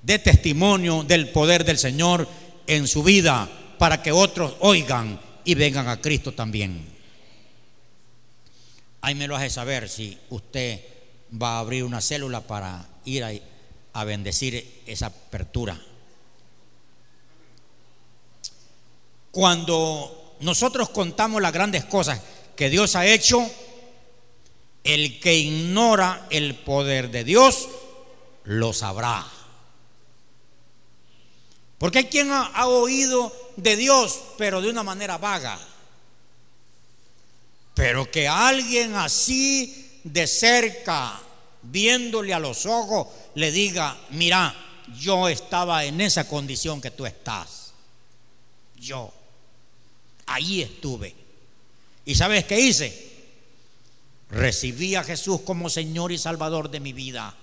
dé 0.01 0.19
testimonio 0.19 1.03
del 1.03 1.29
poder 1.29 1.63
del 1.63 1.77
Señor 1.77 2.27
en 2.65 2.87
su 2.87 3.03
vida 3.03 3.49
para 3.77 4.01
que 4.01 4.11
otros 4.11 4.55
oigan 4.59 5.19
y 5.45 5.55
vengan 5.55 5.87
a 5.87 6.01
Cristo 6.01 6.33
también. 6.33 6.87
Ahí 9.01 9.15
me 9.15 9.27
lo 9.27 9.35
hace 9.35 9.49
saber 9.49 9.89
si 9.89 10.17
usted 10.29 10.81
va 11.41 11.57
a 11.57 11.59
abrir 11.59 11.83
una 11.83 12.01
célula 12.01 12.41
para 12.41 12.87
ir 13.05 13.23
a, 13.23 13.31
a 13.93 14.03
bendecir 14.05 14.81
esa 14.85 15.07
apertura. 15.07 15.79
Cuando 19.31 20.35
nosotros 20.39 20.89
contamos 20.89 21.41
las 21.41 21.53
grandes 21.53 21.85
cosas 21.85 22.21
que 22.55 22.69
Dios 22.69 22.95
ha 22.95 23.05
hecho, 23.05 23.49
el 24.83 25.19
que 25.19 25.35
ignora 25.35 26.27
el 26.29 26.55
poder 26.55 27.09
de 27.09 27.23
Dios 27.23 27.69
lo 28.43 28.73
sabrá. 28.73 29.25
Porque 31.77 31.99
hay 31.99 32.05
quien 32.05 32.31
ha, 32.31 32.67
oído 32.67 33.33
de 33.57 33.75
Dios, 33.75 34.21
pero 34.37 34.61
de 34.61 34.69
una 34.69 34.83
manera 34.83 35.17
vaga. 35.17 35.59
Pero 37.73 38.09
que 38.09 38.27
alguien 38.27 38.95
así 38.95 39.99
de 40.03 40.27
cerca, 40.27 41.19
viéndole 41.61 42.33
a 42.33 42.39
los 42.39 42.65
ojos, 42.65 43.07
le 43.35 43.51
diga, 43.51 43.97
mira, 44.11 44.55
yo 44.97 45.27
estaba 45.27 45.83
en 45.85 45.99
esa 45.99 46.27
condición 46.27 46.79
que 46.79 46.91
tú 46.91 47.05
estás. 47.05 47.73
Yo. 48.77 49.11
Ahí 50.25 50.61
estuve. 50.61 51.13
¿Y 52.05 52.15
sabes 52.15 52.45
qué 52.45 52.59
hice? 52.59 53.12
Recibí 54.33 54.95
a 54.95 55.03
Jesús 55.03 55.41
como 55.41 55.69
Señor 55.69 56.11
y 56.11 56.17
Salvador 56.17 56.71
de 56.71 56.79
mi 56.79 56.91
vida. 56.91 57.35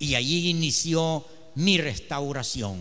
Y 0.00 0.16
allí 0.16 0.50
inició 0.50 1.24
mi 1.54 1.78
restauración. 1.78 2.80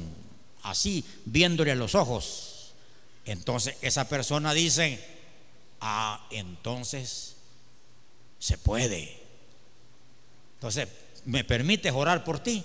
Así, 0.64 1.06
viéndole 1.26 1.72
a 1.72 1.76
los 1.76 1.94
ojos. 1.94 2.74
Entonces 3.26 3.76
esa 3.84 4.10
persona 4.10 4.56
dice, 4.56 5.00
ah, 5.82 6.28
entonces 6.32 7.36
se 8.40 8.58
puede. 8.58 9.22
Entonces, 10.56 10.88
¿me 11.26 11.44
permites 11.44 11.94
orar 11.94 12.24
por 12.24 12.40
ti? 12.40 12.64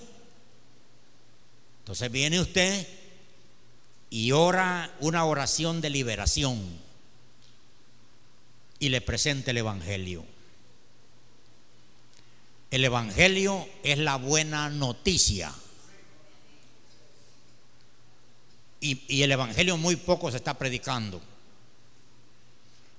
Entonces 1.81 2.11
viene 2.11 2.39
usted 2.39 2.87
y 4.09 4.31
ora 4.31 4.91
una 5.01 5.23
oración 5.25 5.81
de 5.81 5.91
liberación 5.91 6.84
y 8.79 8.89
le 8.89 9.01
presenta 9.01 9.51
el 9.51 9.57
Evangelio. 9.57 10.25
El 12.71 12.83
Evangelio 12.83 13.67
es 13.83 13.97
la 13.97 14.15
buena 14.17 14.69
noticia. 14.69 15.53
y, 18.85 19.23
el 19.23 19.31
Evangelio 19.31 19.77
muy 19.77 19.95
poco 19.95 20.29
se 20.29 20.37
está 20.37 20.53
predicando. 20.53 21.21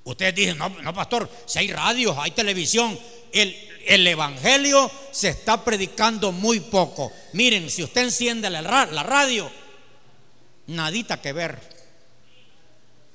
Ustedes 0.04 0.34
dicen, 0.34 0.58
no, 0.58 0.68
no 0.68 0.94
pastor, 0.94 1.28
si 1.46 1.58
hay 1.58 1.72
radios, 1.72 2.16
hay 2.18 2.30
televisión, 2.30 2.98
el, 3.32 3.56
el, 3.86 4.06
Evangelio 4.06 4.90
se 5.10 5.28
está 5.28 5.64
predicando 5.64 6.32
muy 6.32 6.60
poco. 6.60 7.12
Miren, 7.32 7.68
si 7.70 7.82
usted 7.82 8.02
enciende 8.02 8.48
la, 8.48 8.62
la 8.62 9.02
radio, 9.02 9.50
nadita 10.68 11.20
que 11.20 11.32
ver. 11.32 11.76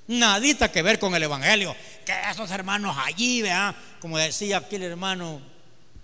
Nadita 0.07 0.71
que 0.71 0.81
ver 0.81 0.99
con 0.99 1.15
el 1.15 1.23
Evangelio. 1.23 1.75
Que 2.05 2.13
esos 2.31 2.49
hermanos 2.51 2.95
allí, 2.97 3.41
vean, 3.41 3.75
como 3.99 4.17
decía 4.17 4.57
aquí 4.57 4.77
el 4.77 4.83
hermano 4.83 5.41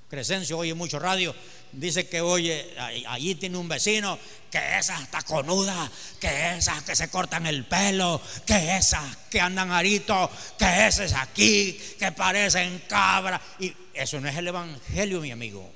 Crescencio, 0.09 0.57
oye 0.57 0.73
mucho 0.73 0.99
radio, 0.99 1.35
dice 1.71 2.07
que 2.07 2.21
oye, 2.21 2.73
allí 3.07 3.35
tiene 3.35 3.57
un 3.57 3.67
vecino, 3.67 4.17
que 4.49 4.77
esas 4.77 5.09
taconudas, 5.11 5.89
que 6.19 6.55
esas 6.57 6.83
que 6.83 6.95
se 6.95 7.09
cortan 7.09 7.45
el 7.45 7.65
pelo, 7.65 8.21
que 8.45 8.77
esas 8.77 9.17
que 9.29 9.41
andan 9.41 9.71
aritos, 9.71 10.29
que 10.57 10.87
esas 10.87 11.13
aquí, 11.13 11.77
que 11.99 12.11
parecen 12.13 12.83
cabras. 12.87 13.41
Y 13.59 13.73
eso 13.93 14.21
no 14.21 14.29
es 14.29 14.37
el 14.37 14.47
Evangelio, 14.47 15.19
mi 15.19 15.31
amigo. 15.31 15.69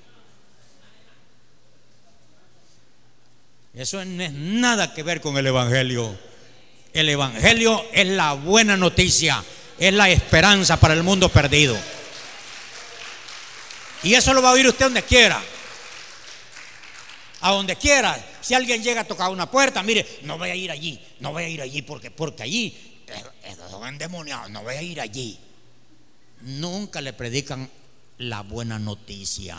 Eso 3.74 4.04
no 4.04 4.24
es 4.24 4.34
nada 4.34 4.94
que 4.94 5.04
ver 5.04 5.22
con 5.22 5.38
el 5.38 5.48
Evangelio. 5.48 6.18
El 6.94 7.10
Evangelio 7.10 7.86
es 7.94 8.08
la 8.08 8.34
buena 8.34 8.76
noticia, 8.76 9.44
es 9.82 9.92
la 9.92 10.08
esperanza 10.12 10.80
para 10.80 10.94
el 10.94 11.02
mundo 11.02 11.28
perdido. 11.30 11.76
Y 14.04 14.14
eso 14.14 14.32
lo 14.32 14.40
va 14.40 14.50
a 14.50 14.52
oír 14.52 14.68
usted 14.68 14.86
donde 14.86 15.02
quiera. 15.02 15.42
A 17.42 17.52
donde 17.52 17.76
quiera. 17.76 18.24
Si 18.42 18.54
alguien 18.54 18.84
llega 18.84 19.02
a 19.02 19.06
tocar 19.06 19.32
una 19.32 19.50
puerta, 19.50 19.82
mire, 19.82 20.20
no 20.22 20.38
voy 20.38 20.52
a 20.52 20.56
ir 20.56 20.70
allí, 20.70 21.02
no 21.20 21.32
voy 21.32 21.44
a 21.46 21.50
ir 21.50 21.62
allí 21.64 21.82
porque, 21.82 22.12
porque 22.12 22.44
allí 22.44 23.04
son 23.72 23.88
endemoniados, 23.88 24.52
no 24.52 24.62
voy 24.62 24.76
a 24.76 24.84
ir 24.84 25.02
allí. 25.02 25.40
Nunca 26.42 27.02
le 27.02 27.14
predican 27.14 27.68
la 28.20 28.42
buena 28.42 28.78
noticia. 28.78 29.58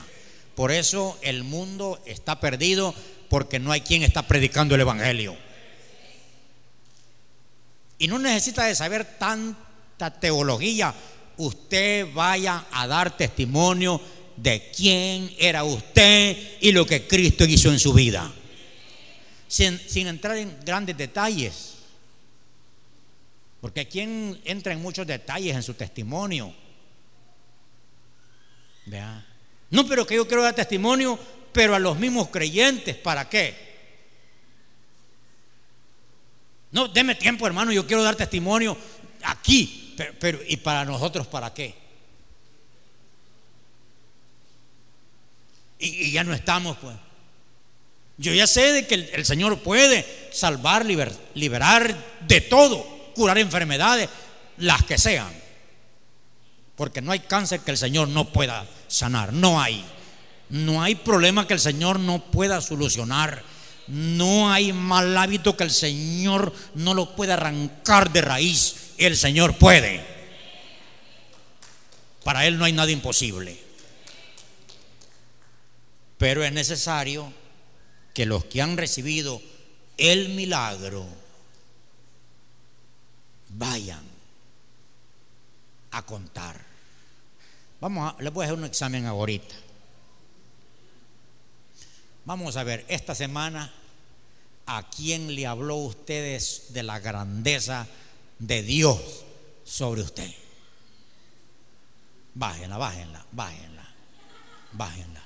Por 0.54 0.70
eso 0.70 1.18
el 1.22 1.42
mundo 1.42 2.00
está 2.06 2.38
perdido 2.38 2.94
porque 3.28 3.58
no 3.58 3.72
hay 3.72 3.80
quien 3.80 4.04
está 4.04 4.22
predicando 4.22 4.76
el 4.76 4.82
Evangelio. 4.82 5.36
Y 7.98 8.06
no 8.06 8.20
necesita 8.20 8.66
de 8.66 8.76
saber 8.76 9.18
teología. 10.10 10.94
Usted 11.36 12.12
vaya 12.12 12.66
a 12.70 12.86
dar 12.86 13.16
testimonio 13.16 14.00
de 14.36 14.70
quién 14.74 15.34
era 15.38 15.64
usted 15.64 16.58
y 16.60 16.72
lo 16.72 16.86
que 16.86 17.06
Cristo 17.06 17.44
hizo 17.44 17.70
en 17.70 17.78
su 17.78 17.92
vida. 17.92 18.30
Sin, 19.48 19.78
entrar 20.06 20.36
en 20.36 20.56
grandes 20.64 20.96
detalles. 20.96 21.74
Porque 23.60 23.86
quien 23.86 24.40
entra 24.44 24.72
en 24.72 24.82
muchos 24.82 25.06
detalles 25.06 25.54
en 25.54 25.62
su 25.62 25.74
testimonio. 25.74 26.52
Vea. 28.86 29.24
No, 29.70 29.86
pero 29.86 30.06
que 30.06 30.16
yo 30.16 30.26
quiero 30.26 30.42
dar 30.42 30.54
testimonio, 30.54 31.18
pero 31.52 31.74
a 31.74 31.78
los 31.78 31.98
mismos 31.98 32.28
creyentes, 32.28 32.96
¿para 32.96 33.28
qué? 33.28 33.72
No, 36.72 36.88
deme 36.88 37.14
tiempo, 37.14 37.46
hermano, 37.46 37.72
yo 37.72 37.86
quiero 37.86 38.02
dar 38.02 38.16
testimonio 38.16 38.76
aquí, 39.24 39.81
pero, 40.18 40.40
¿y 40.46 40.56
para 40.58 40.84
nosotros 40.84 41.26
para 41.26 41.52
qué? 41.52 41.82
y, 45.82 46.12
ya 46.12 46.24
no 46.24 46.32
estamos, 46.32 46.76
pues. 46.78 46.96
Yo 48.16 48.32
ya 48.32 48.46
sé 48.46 48.72
de 48.72 48.86
que 48.86 48.94
el, 48.94 49.24
Señor 49.24 49.58
puede 49.60 50.06
salvar, 50.32 50.86
liberar 50.86 51.96
de 52.26 52.40
todo, 52.40 52.84
curar 53.14 53.38
enfermedades, 53.38 54.08
las 54.58 54.84
que 54.84 54.96
sean. 54.96 55.32
Porque 56.76 57.02
no 57.02 57.10
hay 57.10 57.20
cáncer 57.20 57.60
que 57.60 57.72
el 57.72 57.78
Señor 57.78 58.08
no 58.08 58.32
pueda 58.32 58.66
sanar, 58.86 59.32
no 59.32 59.60
hay. 59.60 59.84
No 60.50 60.82
hay 60.82 60.94
problema 60.94 61.46
que 61.46 61.54
el 61.54 61.60
Señor 61.60 61.98
no 61.98 62.22
pueda 62.30 62.60
solucionar. 62.60 63.42
No 63.88 64.52
hay 64.52 64.72
mal 64.72 65.16
hábito 65.16 65.56
que 65.56 65.64
el 65.64 65.70
Señor 65.70 66.54
no 66.74 66.94
lo 66.94 67.16
pueda 67.16 67.34
arrancar 67.34 68.12
de 68.12 68.20
raíz. 68.20 68.76
El 68.98 69.16
Señor 69.16 69.58
puede. 69.58 70.04
Para 72.24 72.46
Él 72.46 72.58
no 72.58 72.64
hay 72.64 72.72
nada 72.72 72.90
imposible. 72.90 73.58
Pero 76.18 76.44
es 76.44 76.52
necesario 76.52 77.32
que 78.14 78.26
los 78.26 78.44
que 78.44 78.62
han 78.62 78.76
recibido 78.76 79.42
el 79.98 80.30
milagro 80.30 81.06
vayan 83.48 84.02
a 85.90 86.04
contar. 86.04 86.60
Vamos 87.80 88.14
a, 88.14 88.22
les 88.22 88.32
voy 88.32 88.44
a 88.44 88.46
hacer 88.46 88.58
un 88.58 88.64
examen 88.64 89.06
ahorita. 89.06 89.54
Vamos 92.24 92.56
a 92.56 92.62
ver, 92.62 92.84
esta 92.88 93.14
semana, 93.14 93.72
¿a 94.66 94.88
quién 94.90 95.34
le 95.34 95.46
habló 95.46 95.76
ustedes 95.76 96.66
de 96.68 96.84
la 96.84 97.00
grandeza 97.00 97.88
de 98.38 98.62
Dios 98.62 99.24
sobre 99.64 100.02
usted? 100.02 100.30
Bájenla, 102.34 102.78
bájenla, 102.78 103.26
bájenla, 103.32 103.88
bájenla. 104.72 105.22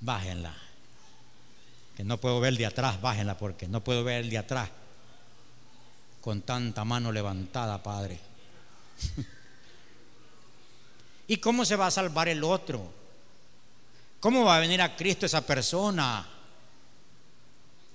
bájenla. 0.00 0.54
Que 1.96 2.04
no 2.04 2.18
puedo 2.18 2.40
ver 2.40 2.50
el 2.50 2.58
de 2.58 2.66
atrás, 2.66 3.00
bájenla 3.00 3.36
porque 3.36 3.68
no 3.68 3.82
puedo 3.82 4.02
ver 4.04 4.22
el 4.22 4.30
de 4.30 4.38
atrás 4.38 4.70
con 6.20 6.42
tanta 6.42 6.84
mano 6.84 7.12
levantada, 7.12 7.82
Padre. 7.82 8.18
¿Y 11.28 11.36
cómo 11.38 11.64
se 11.64 11.76
va 11.76 11.86
a 11.86 11.90
salvar 11.90 12.28
el 12.28 12.42
otro? 12.42 12.92
¿Cómo 14.18 14.44
va 14.44 14.56
a 14.56 14.60
venir 14.60 14.82
a 14.82 14.96
Cristo 14.96 15.26
esa 15.26 15.46
persona 15.46 16.26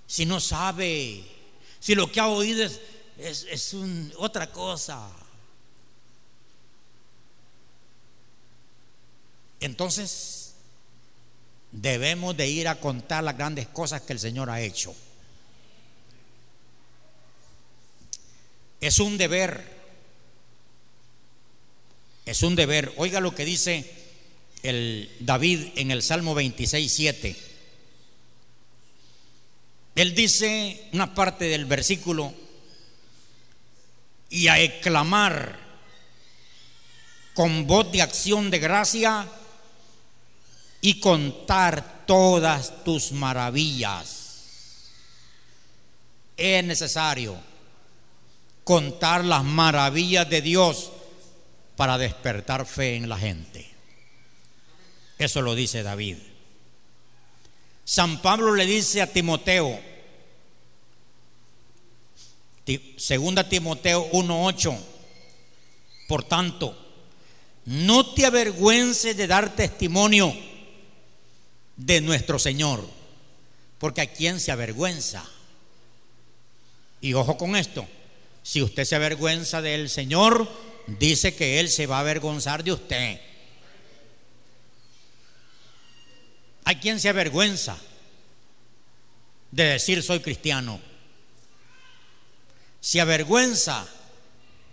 si 0.07 0.25
no 0.25 0.39
sabe? 0.39 1.23
Si 1.79 1.95
lo 1.95 2.11
que 2.11 2.19
ha 2.19 2.27
oído 2.27 2.63
es, 2.63 2.79
es, 3.17 3.75
otra 4.17 4.51
cosa. 4.51 5.09
Entonces, 9.59 10.53
debemos 11.71 12.35
de 12.37 12.47
ir 12.47 12.67
a 12.67 12.79
contar 12.79 13.23
las 13.23 13.37
grandes 13.37 13.67
cosas 13.67 14.01
que 14.01 14.13
el 14.13 14.19
Señor 14.19 14.49
ha 14.49 14.61
hecho. 14.61 14.95
Es 18.81 18.99
un 18.99 19.17
deber. 19.17 19.75
Es 22.25 22.43
un 22.43 22.55
deber. 22.55 22.93
Oiga 22.97 23.19
lo 23.19 23.33
que 23.33 23.45
dice 23.45 23.89
el 24.63 25.09
David 25.19 25.69
en 25.75 25.91
el 25.91 26.01
Salmo 26.01 26.35
26, 26.35 26.91
7. 26.91 27.54
Él 29.95 30.13
dice 30.13 30.89
una 30.91 31.15
parte 31.15 31.45
del 31.45 31.65
versículo 31.65 32.33
y 34.29 34.47
a 34.49 34.59
exclamar 34.59 35.57
con 37.33 37.65
voz 37.65 37.91
de 37.93 38.01
acción 38.01 38.51
de 38.51 38.59
gracia 38.59 39.27
y 40.81 40.99
contar 40.99 42.05
todas 42.05 42.83
tus 42.83 43.13
maravillas. 43.13 44.91
Es 46.35 46.63
necesario 46.63 47.37
contar 48.65 49.23
las 49.23 49.45
maravillas 49.45 50.29
de 50.29 50.41
Dios 50.41 50.91
para 51.77 51.97
despertar 51.97 52.65
fe 52.65 52.95
en 52.95 53.07
la 53.07 53.17
gente. 53.17 53.69
Eso 55.17 55.41
lo 55.41 55.55
dice 55.55 55.83
David. 55.83 56.17
San 57.85 58.21
Pablo 58.21 58.53
le 58.55 58.65
dice 58.65 59.01
a 59.01 59.07
Timoteo, 59.07 59.79
segunda 62.97 63.47
Timoteo 63.47 64.09
1:8, 64.11 64.77
por 66.07 66.23
tanto, 66.23 66.75
no 67.65 68.13
te 68.13 68.25
avergüences 68.25 69.15
de 69.15 69.27
dar 69.27 69.55
testimonio 69.55 70.35
de 71.77 72.01
nuestro 72.01 72.39
Señor. 72.39 72.87
Porque 73.77 74.01
a 74.01 74.11
quien 74.11 74.39
se 74.39 74.51
avergüenza. 74.51 75.23
Y 77.01 77.13
ojo 77.13 77.37
con 77.37 77.55
esto, 77.55 77.85
si 78.41 78.61
usted 78.61 78.85
se 78.85 78.95
avergüenza 78.95 79.61
del 79.61 79.89
Señor, 79.89 80.49
dice 80.87 81.35
que 81.35 81.59
Él 81.59 81.69
se 81.69 81.85
va 81.85 81.97
a 81.97 82.01
avergonzar 82.01 82.63
de 82.63 82.71
usted. 82.71 83.19
¿A 86.65 86.79
quien 86.79 86.99
se 86.99 87.09
avergüenza 87.09 87.77
de 89.51 89.63
decir 89.63 90.03
soy 90.03 90.19
cristiano? 90.19 90.79
Se 92.81 92.99
avergüenza 93.01 93.87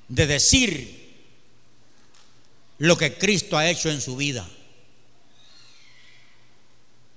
de 0.08 0.26
decir 0.26 1.02
lo 2.78 2.98
que 2.98 3.16
Cristo 3.16 3.56
ha 3.56 3.68
hecho 3.68 3.90
en 3.90 4.00
su 4.00 4.16
vida 4.16 4.48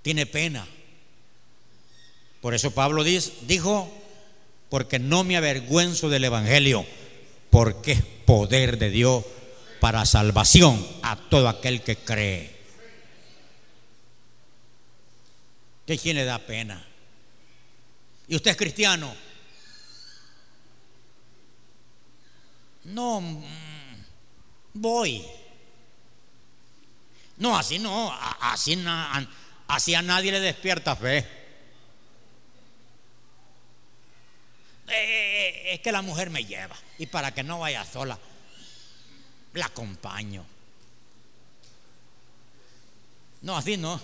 tiene 0.05 0.27
pena. 0.27 0.67
Por 2.39 2.53
eso 2.53 2.69
Pablo 2.69 3.03
dijo, 3.03 3.91
porque 4.69 4.99
no 4.99 5.23
me 5.23 5.35
avergüenzo 5.35 6.09
del 6.09 6.25
Evangelio, 6.25 6.85
porque 7.49 7.93
es 7.93 8.03
poder 8.23 8.77
de 8.77 8.91
Dios 8.91 9.25
para 9.79 10.05
salvación 10.05 10.85
a 11.01 11.15
todo 11.15 11.49
aquel 11.49 11.81
que 11.81 11.95
cree. 11.95 12.54
¿Qué 15.85 15.97
quién 15.97 16.15
le 16.15 16.25
da 16.25 16.39
pena? 16.39 16.83
¿Y 18.27 18.35
usted 18.35 18.51
es 18.51 18.57
cristiano? 18.57 19.15
No, 22.85 23.21
mm, 23.21 23.45
voy. 24.73 25.25
No, 27.37 27.57
así 27.57 27.77
no, 27.79 28.13
así, 28.41 28.83
así 29.67 29.93
a 29.93 30.01
nadie 30.01 30.31
le 30.31 30.39
despierta 30.39 30.95
fe. 30.95 31.17
Eh, 34.87 34.91
eh, 34.91 35.73
es 35.73 35.79
que 35.81 35.91
la 35.91 36.01
mujer 36.01 36.29
me 36.29 36.45
lleva 36.45 36.75
y 36.97 37.07
para 37.07 37.33
que 37.33 37.43
no 37.43 37.59
vaya 37.59 37.83
sola, 37.83 38.17
la 39.53 39.65
acompaño. 39.65 40.45
No, 43.41 43.57
así 43.57 43.77
no. 43.77 43.99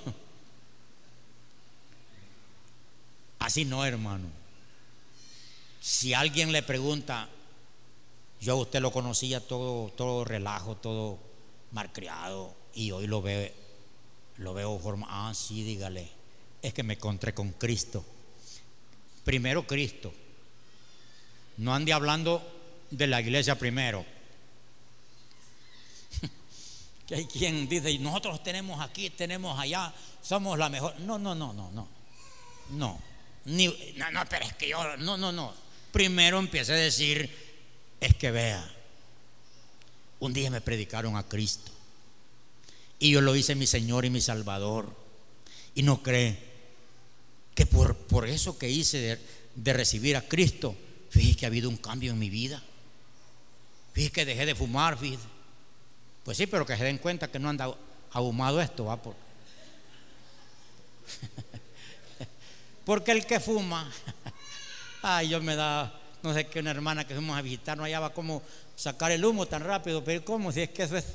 Así 3.41 3.65
no, 3.65 3.83
hermano. 3.83 4.27
Si 5.81 6.13
alguien 6.13 6.51
le 6.51 6.61
pregunta, 6.61 7.27
yo 8.39 8.53
a 8.53 8.55
usted 8.57 8.79
lo 8.81 8.91
conocía 8.91 9.39
todo, 9.39 9.89
todo 9.89 10.23
relajo, 10.23 10.77
todo 10.77 11.17
malcriado, 11.71 12.53
y 12.75 12.91
hoy 12.91 13.07
lo 13.07 13.23
veo, 13.23 13.51
lo 14.37 14.53
veo 14.53 14.77
forma, 14.77 15.07
ah, 15.09 15.33
sí, 15.33 15.63
dígale, 15.63 16.07
es 16.61 16.71
que 16.71 16.83
me 16.83 16.93
encontré 16.93 17.33
con 17.33 17.51
Cristo. 17.53 18.05
Primero 19.23 19.65
Cristo. 19.65 20.13
No 21.57 21.73
ande 21.73 21.93
hablando 21.93 22.47
de 22.91 23.07
la 23.07 23.21
iglesia 23.21 23.57
primero. 23.57 24.05
que 27.07 27.15
hay 27.15 27.25
quien 27.25 27.67
dice, 27.67 27.97
nosotros 27.97 28.43
tenemos 28.43 28.79
aquí, 28.81 29.09
tenemos 29.09 29.59
allá, 29.59 29.91
somos 30.21 30.59
la 30.59 30.69
mejor. 30.69 30.99
No, 30.99 31.17
no, 31.17 31.33
no, 31.33 31.53
no, 31.53 31.71
no. 31.71 31.87
No. 32.69 33.11
No, 33.45 34.11
no, 34.11 34.23
pero 34.29 34.45
es 34.45 34.53
que 34.53 34.69
yo, 34.69 34.97
no, 34.97 35.17
no, 35.17 35.31
no. 35.31 35.53
Primero 35.91 36.39
empieza 36.39 36.73
a 36.73 36.77
decir, 36.77 37.29
es 37.99 38.15
que 38.15 38.31
vea, 38.31 38.63
un 40.19 40.33
día 40.33 40.49
me 40.51 40.61
predicaron 40.61 41.17
a 41.17 41.27
Cristo 41.27 41.71
y 42.99 43.11
yo 43.11 43.21
lo 43.21 43.35
hice 43.35 43.55
mi 43.55 43.65
Señor 43.65 44.05
y 44.05 44.11
mi 44.11 44.21
Salvador 44.21 44.95
y 45.73 45.81
no 45.83 46.03
cree 46.03 46.37
que 47.55 47.65
por, 47.65 47.95
por 47.95 48.27
eso 48.27 48.57
que 48.57 48.69
hice 48.69 49.19
de, 49.55 49.73
recibir 49.73 50.15
a 50.15 50.21
Cristo, 50.21 50.75
fíjese 51.09 51.37
que 51.37 51.45
ha 51.45 51.49
habido 51.49 51.67
un 51.67 51.77
cambio 51.77 52.11
en 52.11 52.19
mi 52.19 52.29
vida. 52.29 52.61
Fíjese 53.93 54.11
que 54.13 54.25
dejé 54.25 54.45
de 54.45 54.55
fumar, 54.55 54.97
fíjese. 54.97 55.25
Pues 56.23 56.37
sí, 56.37 56.45
pero 56.45 56.65
que 56.65 56.77
se 56.77 56.83
den 56.83 56.99
cuenta 56.99 57.29
que 57.29 57.39
no 57.39 57.49
han 57.49 57.59
ahumado 58.11 58.61
esto, 58.61 58.85
va 58.85 59.01
por. 59.01 59.15
Porque 62.85 63.11
el 63.11 63.25
que 63.25 63.39
fuma, 63.39 63.91
ay, 65.01 65.29
yo 65.29 65.41
me 65.41 65.55
da, 65.55 65.93
no 66.23 66.33
sé 66.33 66.47
qué, 66.47 66.59
una 66.59 66.71
hermana 66.71 67.05
que 67.05 67.13
fuimos 67.13 67.37
a 67.37 67.41
visitar, 67.41 67.77
no 67.77 67.83
hallaba 67.83 68.13
cómo 68.13 68.41
sacar 68.75 69.11
el 69.11 69.23
humo 69.23 69.45
tan 69.45 69.63
rápido, 69.63 70.03
pero 70.03 70.25
¿cómo? 70.25 70.51
Si 70.51 70.61
es 70.61 70.69
que 70.69 70.83
eso 70.83 70.97
es, 70.97 71.05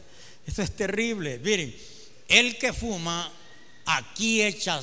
eso 0.46 0.62
es 0.62 0.76
terrible. 0.76 1.38
Miren, 1.40 1.74
el 2.28 2.58
que 2.58 2.72
fuma, 2.72 3.30
aquí 3.86 4.42
echa 4.42 4.80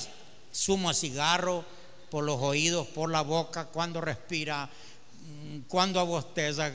sumo 0.51 0.89
a 0.89 0.93
cigarro 0.93 1.65
por 2.09 2.23
los 2.23 2.39
oídos, 2.41 2.87
por 2.87 3.09
la 3.09 3.21
boca, 3.21 3.65
cuando 3.65 4.01
respira, 4.01 4.69
mm, 5.21 5.59
cuando 5.67 5.99
abosteza. 5.99 6.71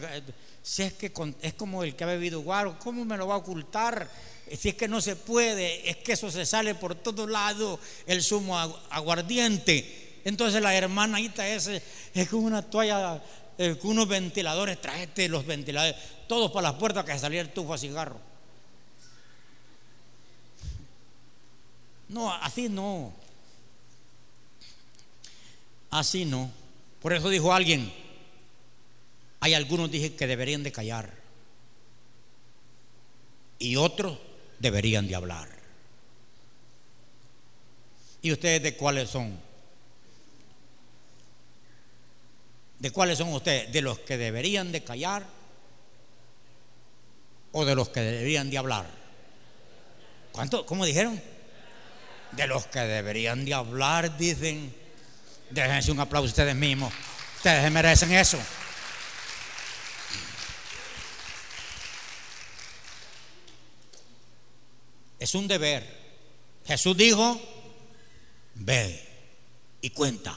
Si 0.62 0.82
es 0.82 0.94
que 0.94 1.12
es 1.42 1.54
como 1.54 1.84
el 1.84 1.94
que 1.94 2.04
ha 2.04 2.08
bebido 2.08 2.40
guaro, 2.40 2.78
¿cómo 2.78 3.04
me 3.04 3.16
lo 3.16 3.28
va 3.28 3.34
a 3.34 3.38
ocultar? 3.38 4.10
Si 4.56 4.70
es 4.70 4.74
que 4.74 4.88
no 4.88 5.00
se 5.00 5.16
puede, 5.16 5.88
es 5.88 5.96
que 5.98 6.12
eso 6.12 6.30
se 6.30 6.46
sale 6.46 6.74
por 6.74 6.94
todos 6.94 7.28
lados, 7.28 7.80
el 8.06 8.22
zumo 8.22 8.58
aguardiente. 8.90 10.20
Entonces 10.24 10.62
la 10.62 10.74
hermanita 10.74 11.46
ese 11.48 11.82
es 12.14 12.28
con 12.28 12.44
una 12.44 12.62
toalla, 12.62 13.22
eh, 13.58 13.76
con 13.80 13.90
unos 13.92 14.08
ventiladores, 14.08 14.80
tráete 14.80 15.28
los 15.28 15.46
ventiladores, 15.46 15.96
todos 16.26 16.50
para 16.50 16.70
las 16.70 16.78
puertas 16.78 17.04
que 17.04 17.18
salía 17.18 17.40
el 17.40 17.50
tufo 17.50 17.74
a 17.74 17.78
cigarro. 17.78 18.20
No, 22.08 22.32
así 22.32 22.68
no. 22.68 23.12
Así 25.90 26.24
no. 26.24 26.50
Por 27.00 27.12
eso 27.12 27.28
dijo 27.28 27.52
alguien, 27.52 27.92
hay 29.40 29.54
algunos 29.54 29.90
dije 29.90 30.14
que 30.14 30.26
deberían 30.26 30.62
de 30.62 30.72
callar 30.72 31.18
y 33.58 33.76
otros 33.76 34.18
deberían 34.58 35.06
de 35.06 35.14
hablar. 35.14 35.48
¿Y 38.22 38.32
ustedes 38.32 38.62
de 38.62 38.76
cuáles 38.76 39.10
son? 39.10 39.38
¿De 42.78 42.90
cuáles 42.90 43.18
son 43.18 43.32
ustedes? 43.32 43.72
¿De 43.72 43.82
los 43.82 43.98
que 44.00 44.16
deberían 44.16 44.72
de 44.72 44.82
callar 44.82 45.24
o 47.52 47.64
de 47.64 47.74
los 47.74 47.88
que 47.88 48.00
deberían 48.00 48.50
de 48.50 48.58
hablar? 48.58 48.86
¿Cuánto? 50.32 50.66
¿Cómo 50.66 50.84
dijeron? 50.84 51.20
De 52.32 52.46
los 52.46 52.66
que 52.66 52.80
deberían 52.80 53.44
de 53.44 53.54
hablar, 53.54 54.16
dicen. 54.16 54.74
Déjense 55.50 55.90
un 55.90 56.00
aplauso 56.00 56.26
ustedes 56.26 56.54
mismos. 56.54 56.92
Ustedes 57.36 57.70
merecen 57.72 58.12
eso. 58.12 58.38
Es 65.18 65.34
un 65.34 65.48
deber. 65.48 65.98
Jesús 66.66 66.96
dijo, 66.96 67.40
ve 68.54 69.08
y 69.80 69.90
cuenta. 69.90 70.36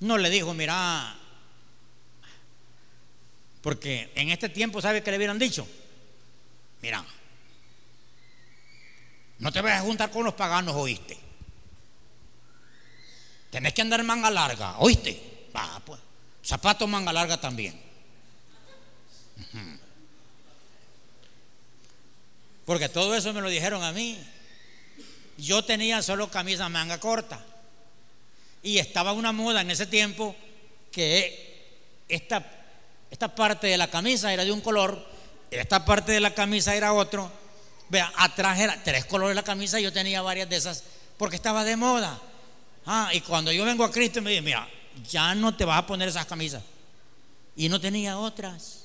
No 0.00 0.18
le 0.18 0.30
dijo, 0.30 0.54
mira, 0.54 1.18
porque 3.62 4.10
en 4.14 4.30
este 4.30 4.48
tiempo, 4.48 4.80
¿sabe 4.80 5.02
qué 5.02 5.10
le 5.10 5.16
hubieran 5.18 5.38
dicho? 5.38 5.66
Mira, 6.82 7.04
no 9.38 9.52
te 9.52 9.60
vayas 9.60 9.80
a 9.80 9.84
juntar 9.84 10.10
con 10.10 10.24
los 10.24 10.34
paganos, 10.34 10.74
oíste. 10.74 11.18
Tenés 13.50 13.74
que 13.74 13.82
andar 13.82 14.02
manga 14.04 14.30
larga, 14.30 14.78
oíste. 14.78 15.48
Va, 15.54 15.80
pues. 15.84 16.00
Zapatos 16.42 16.88
manga 16.88 17.12
larga 17.12 17.40
también. 17.40 17.78
Porque 22.70 22.88
todo 22.88 23.16
eso 23.16 23.32
me 23.32 23.40
lo 23.40 23.48
dijeron 23.48 23.82
a 23.82 23.90
mí. 23.90 24.16
Yo 25.36 25.64
tenía 25.64 26.02
solo 26.02 26.30
camisa 26.30 26.68
manga 26.68 27.00
corta. 27.00 27.44
Y 28.62 28.78
estaba 28.78 29.10
una 29.12 29.32
moda 29.32 29.62
en 29.62 29.72
ese 29.72 29.86
tiempo 29.86 30.36
que 30.92 32.04
esta, 32.08 32.48
esta 33.10 33.34
parte 33.34 33.66
de 33.66 33.76
la 33.76 33.90
camisa 33.90 34.32
era 34.32 34.44
de 34.44 34.52
un 34.52 34.60
color, 34.60 35.04
esta 35.50 35.84
parte 35.84 36.12
de 36.12 36.20
la 36.20 36.32
camisa 36.32 36.72
era 36.76 36.92
otro. 36.92 37.32
Vea, 37.88 38.12
atrás 38.16 38.60
era 38.60 38.80
tres 38.84 39.04
colores 39.04 39.34
la 39.34 39.42
camisa 39.42 39.80
y 39.80 39.82
yo 39.82 39.92
tenía 39.92 40.22
varias 40.22 40.48
de 40.48 40.54
esas 40.54 40.84
porque 41.18 41.34
estaba 41.34 41.64
de 41.64 41.74
moda. 41.74 42.20
Ah, 42.86 43.10
y 43.12 43.20
cuando 43.22 43.50
yo 43.50 43.64
vengo 43.64 43.82
a 43.82 43.90
Cristo 43.90 44.22
me 44.22 44.30
dice, 44.30 44.42
mira, 44.42 44.68
ya 45.10 45.34
no 45.34 45.56
te 45.56 45.64
vas 45.64 45.80
a 45.80 45.86
poner 45.88 46.08
esas 46.08 46.24
camisas. 46.24 46.62
Y 47.56 47.68
no 47.68 47.80
tenía 47.80 48.16
otras. 48.16 48.79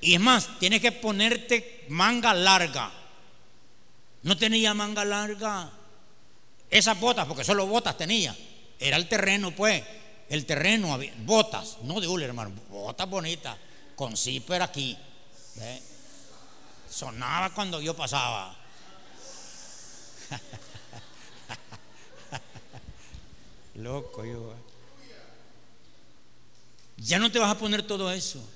Y 0.00 0.14
es 0.14 0.20
más, 0.20 0.58
tienes 0.58 0.80
que 0.80 0.92
ponerte 0.92 1.86
manga 1.88 2.32
larga. 2.34 2.92
No 4.22 4.36
tenía 4.36 4.74
manga 4.74 5.04
larga. 5.04 5.70
Esas 6.70 6.98
botas, 7.00 7.26
porque 7.26 7.44
solo 7.44 7.66
botas 7.66 7.96
tenía. 7.96 8.36
Era 8.78 8.96
el 8.96 9.08
terreno, 9.08 9.50
pues. 9.52 9.82
El 10.28 10.44
terreno, 10.44 10.92
había, 10.92 11.12
botas, 11.18 11.78
no 11.82 12.00
de 12.00 12.06
hule, 12.06 12.26
hermano. 12.26 12.52
Botas 12.68 13.08
bonitas, 13.08 13.56
con 13.96 14.16
zipper 14.16 14.62
aquí. 14.62 14.96
Sonaba 16.88 17.50
cuando 17.54 17.80
yo 17.80 17.94
pasaba. 17.94 18.54
Loco 23.74 24.24
yo. 24.24 24.54
Ya 26.98 27.18
no 27.18 27.32
te 27.32 27.38
vas 27.38 27.50
a 27.50 27.58
poner 27.58 27.86
todo 27.86 28.10
eso. 28.10 28.46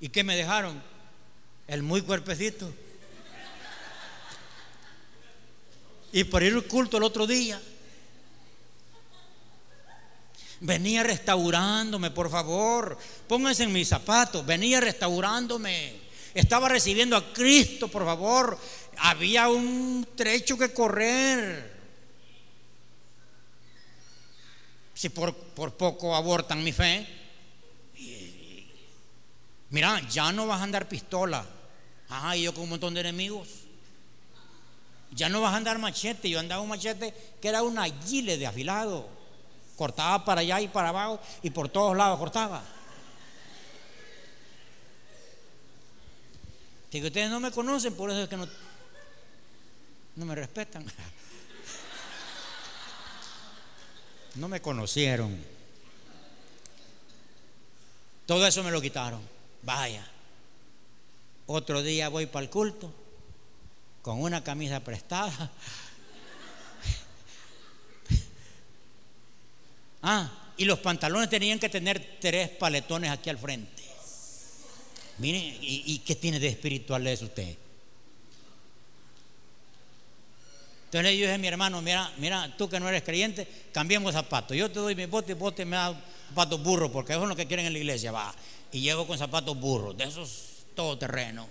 ¿Y 0.00 0.08
qué 0.08 0.24
me 0.24 0.36
dejaron? 0.36 0.82
El 1.66 1.82
muy 1.82 2.02
cuerpecito. 2.02 2.72
Y 6.12 6.24
por 6.24 6.42
ir 6.42 6.54
al 6.54 6.64
culto 6.64 6.96
el 6.96 7.02
otro 7.02 7.26
día. 7.26 7.60
Venía 10.60 11.02
restaurándome, 11.02 12.10
por 12.10 12.30
favor. 12.30 12.96
Pónganse 13.28 13.64
en 13.64 13.72
mis 13.72 13.88
zapatos. 13.88 14.44
Venía 14.46 14.80
restaurándome. 14.80 15.94
Estaba 16.32 16.68
recibiendo 16.68 17.16
a 17.16 17.32
Cristo, 17.32 17.88
por 17.88 18.04
favor. 18.04 18.58
Había 18.98 19.48
un 19.48 20.06
trecho 20.14 20.56
que 20.56 20.72
correr. 20.72 21.76
Si 24.94 25.10
por, 25.10 25.34
por 25.34 25.74
poco 25.74 26.14
abortan 26.14 26.64
mi 26.64 26.72
fe 26.72 27.06
mira, 29.70 30.00
ya 30.08 30.32
no 30.32 30.46
vas 30.46 30.60
a 30.60 30.64
andar 30.64 30.88
pistola. 30.88 31.44
Ajá, 32.08 32.36
y 32.36 32.42
yo 32.42 32.54
con 32.54 32.64
un 32.64 32.70
montón 32.70 32.94
de 32.94 33.00
enemigos. 33.00 33.48
Ya 35.12 35.28
no 35.28 35.40
vas 35.40 35.54
a 35.54 35.56
andar 35.56 35.78
machete. 35.78 36.28
Yo 36.28 36.38
andaba 36.38 36.62
un 36.62 36.68
machete 36.68 37.14
que 37.40 37.48
era 37.48 37.62
una 37.62 37.84
gile 37.84 38.38
de 38.38 38.46
afilado. 38.46 39.08
Cortaba 39.76 40.24
para 40.24 40.40
allá 40.40 40.60
y 40.60 40.68
para 40.68 40.90
abajo 40.90 41.20
y 41.42 41.50
por 41.50 41.68
todos 41.68 41.96
lados 41.96 42.18
cortaba. 42.18 42.62
Que 46.90 47.04
ustedes 47.04 47.28
no 47.28 47.40
me 47.40 47.50
conocen, 47.50 47.94
por 47.94 48.10
eso 48.10 48.22
es 48.22 48.28
que 48.28 48.36
no, 48.36 48.48
no 50.16 50.26
me 50.26 50.34
respetan. 50.34 50.84
No 54.36 54.48
me 54.48 54.60
conocieron. 54.60 55.34
Todo 58.26 58.46
eso 58.46 58.62
me 58.62 58.70
lo 58.70 58.82
quitaron. 58.82 59.35
Vaya. 59.66 60.06
Otro 61.46 61.82
día 61.82 62.08
voy 62.08 62.26
para 62.26 62.44
el 62.44 62.50
culto 62.50 62.94
con 64.00 64.22
una 64.22 64.42
camisa 64.42 64.80
prestada. 64.80 65.52
Ah, 70.08 70.30
y 70.56 70.64
los 70.66 70.78
pantalones 70.78 71.28
tenían 71.28 71.58
que 71.58 71.68
tener 71.68 72.18
tres 72.20 72.48
paletones 72.50 73.10
aquí 73.10 73.28
al 73.28 73.38
frente. 73.38 73.82
Miren, 75.18 75.42
¿y, 75.60 75.98
qué 76.06 76.14
tiene 76.14 76.38
de 76.38 76.46
espiritual 76.46 77.04
eso 77.08 77.24
usted? 77.24 77.56
Entonces 80.84 81.02
le 81.02 81.10
dije 81.10 81.38
mi 81.38 81.48
hermano, 81.48 81.82
mira, 81.82 82.12
mira, 82.18 82.54
tú 82.56 82.68
que 82.68 82.78
no 82.78 82.88
eres 82.88 83.02
creyente, 83.02 83.48
cambiemos 83.72 84.12
zapatos. 84.12 84.56
Yo 84.56 84.70
te 84.70 84.78
doy 84.78 84.94
mi 84.94 85.06
bote 85.06 85.32
y 85.32 85.34
bote 85.34 85.64
me 85.64 85.74
da 85.74 86.00
zapatos 86.28 86.62
burros, 86.62 86.92
porque 86.92 87.14
eso 87.14 87.24
es 87.24 87.28
lo 87.28 87.34
que 87.34 87.48
quieren 87.48 87.66
en 87.66 87.72
la 87.72 87.78
iglesia, 87.80 88.12
va. 88.12 88.32
Y 88.76 88.82
llego 88.82 89.06
con 89.06 89.16
zapatos 89.16 89.58
burros, 89.58 89.96
de 89.96 90.04
esos 90.04 90.66
todoterreno. 90.74 91.48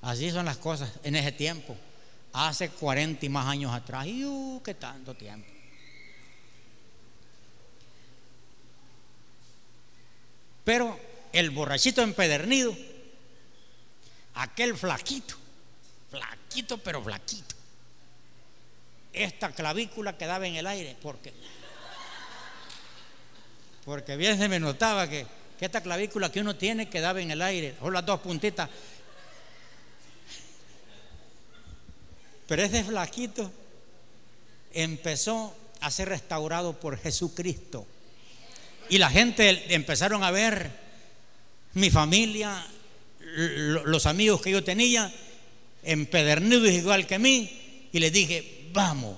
Así 0.00 0.30
son 0.30 0.44
las 0.44 0.58
cosas 0.58 0.92
en 1.02 1.16
ese 1.16 1.32
tiempo. 1.32 1.76
Hace 2.34 2.68
40 2.68 3.26
y 3.26 3.28
más 3.28 3.48
años 3.48 3.74
atrás. 3.74 4.06
Y 4.06 4.24
uh, 4.24 4.62
qué 4.64 4.74
tanto 4.74 5.12
tiempo. 5.14 5.48
Pero 10.62 10.96
el 11.32 11.50
borrachito 11.50 12.00
empedernido, 12.00 12.76
aquel 14.34 14.76
flaquito, 14.76 15.34
flaquito 16.12 16.78
pero 16.78 17.02
flaquito, 17.02 17.56
esta 19.14 19.52
clavícula 19.52 20.16
quedaba 20.16 20.46
en 20.46 20.56
el 20.56 20.66
aire, 20.66 20.96
porque 21.00 21.32
porque 23.84 24.16
bien 24.16 24.38
se 24.38 24.48
me 24.48 24.58
notaba 24.58 25.08
que, 25.08 25.26
que 25.58 25.66
esta 25.66 25.82
clavícula 25.82 26.32
que 26.32 26.40
uno 26.40 26.56
tiene 26.56 26.88
quedaba 26.88 27.20
en 27.20 27.30
el 27.30 27.42
aire, 27.42 27.74
o 27.80 27.90
las 27.90 28.04
dos 28.04 28.20
puntitas. 28.20 28.68
Pero 32.46 32.62
ese 32.62 32.84
flaquito 32.84 33.50
empezó 34.72 35.54
a 35.80 35.90
ser 35.90 36.08
restaurado 36.08 36.78
por 36.78 36.98
Jesucristo. 36.98 37.86
Y 38.88 38.98
la 38.98 39.10
gente 39.10 39.74
empezaron 39.74 40.24
a 40.24 40.30
ver 40.30 40.70
mi 41.74 41.90
familia, 41.90 42.66
los 43.36 44.06
amigos 44.06 44.40
que 44.40 44.50
yo 44.50 44.64
tenía, 44.64 45.12
empedernidos 45.82 46.70
igual 46.70 47.06
que 47.06 47.18
mí, 47.18 47.88
y 47.92 47.98
les 47.98 48.12
dije, 48.12 48.63
vamos. 48.74 49.16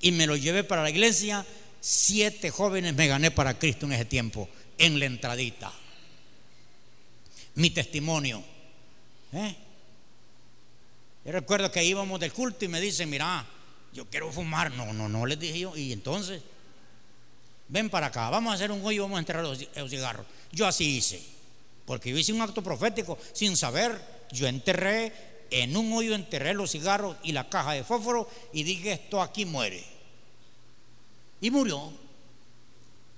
Y 0.00 0.10
me 0.10 0.26
lo 0.26 0.34
llevé 0.36 0.64
para 0.64 0.82
la 0.82 0.90
iglesia. 0.90 1.46
Siete 1.80 2.50
jóvenes 2.50 2.94
me 2.94 3.06
gané 3.06 3.30
para 3.30 3.56
Cristo 3.58 3.86
en 3.86 3.92
ese 3.92 4.06
tiempo, 4.06 4.48
en 4.76 4.98
la 4.98 5.06
entradita. 5.06 5.72
Mi 7.54 7.70
testimonio. 7.70 8.42
¿eh? 9.32 9.54
Yo 11.24 11.32
recuerdo 11.32 11.70
que 11.70 11.84
íbamos 11.84 12.18
del 12.18 12.32
culto 12.32 12.64
y 12.64 12.68
me 12.68 12.80
dicen, 12.80 13.08
mira, 13.08 13.46
yo 13.92 14.06
quiero 14.06 14.32
fumar. 14.32 14.72
No, 14.72 14.92
no, 14.92 15.08
no, 15.08 15.26
les 15.26 15.38
dije 15.38 15.60
yo. 15.60 15.76
Y 15.76 15.92
entonces, 15.92 16.42
ven 17.68 17.88
para 17.88 18.08
acá, 18.08 18.30
vamos 18.30 18.52
a 18.52 18.54
hacer 18.54 18.72
un 18.72 18.84
hoyo 18.84 18.90
y 18.90 18.98
vamos 18.98 19.16
a 19.16 19.20
enterrar 19.20 19.44
los, 19.44 19.58
cigarros. 19.88 20.26
Yo 20.52 20.66
así 20.66 20.96
hice, 20.96 21.22
porque 21.84 22.10
yo 22.10 22.18
hice 22.18 22.32
un 22.32 22.42
acto 22.42 22.62
profético 22.62 23.18
sin 23.32 23.56
saber. 23.56 24.16
Yo 24.32 24.48
enterré, 24.48 25.12
en 25.50 25.76
un 25.76 25.92
hoyo 25.92 26.14
enterré 26.14 26.54
los 26.54 26.72
cigarros 26.72 27.16
y 27.22 27.32
la 27.32 27.48
caja 27.48 27.72
de 27.72 27.84
fósforo 27.84 28.28
y 28.52 28.62
dije, 28.62 28.92
esto 28.92 29.20
aquí 29.20 29.44
muere. 29.44 29.84
Y 31.40 31.50
murió. 31.50 31.92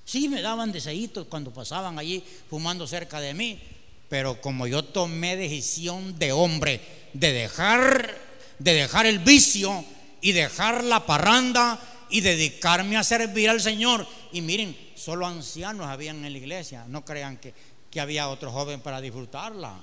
Sí, 0.04 0.28
me 0.28 0.40
daban 0.40 0.72
desejitos 0.72 1.26
cuando 1.26 1.52
pasaban 1.52 1.98
allí 1.98 2.24
fumando 2.48 2.86
cerca 2.86 3.20
de 3.20 3.34
mí, 3.34 3.60
pero 4.08 4.40
como 4.40 4.66
yo 4.66 4.82
tomé 4.82 5.36
decisión 5.36 6.18
de 6.18 6.32
hombre 6.32 6.80
de 7.12 7.32
dejar, 7.32 8.16
de 8.58 8.74
dejar 8.74 9.06
el 9.06 9.18
vicio 9.18 9.84
y 10.20 10.32
dejar 10.32 10.84
la 10.84 11.04
parranda 11.04 11.78
y 12.10 12.20
dedicarme 12.20 12.96
a 12.96 13.04
servir 13.04 13.50
al 13.50 13.60
Señor. 13.60 14.06
Y 14.32 14.40
miren, 14.40 14.76
solo 14.94 15.26
ancianos 15.26 15.86
habían 15.86 16.24
en 16.24 16.32
la 16.32 16.38
iglesia. 16.38 16.84
No 16.88 17.04
crean 17.04 17.36
que, 17.36 17.54
que 17.90 18.00
había 18.00 18.28
otro 18.28 18.50
joven 18.50 18.80
para 18.80 19.00
disfrutarla. 19.00 19.78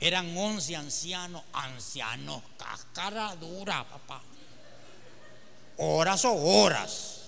Eran 0.00 0.36
once 0.36 0.76
ancianos, 0.76 1.42
ancianos, 1.52 2.42
cáscara 2.58 3.34
dura, 3.36 3.84
papá. 3.88 4.20
Horas 5.78 6.24
o 6.24 6.32
horas. 6.32 7.20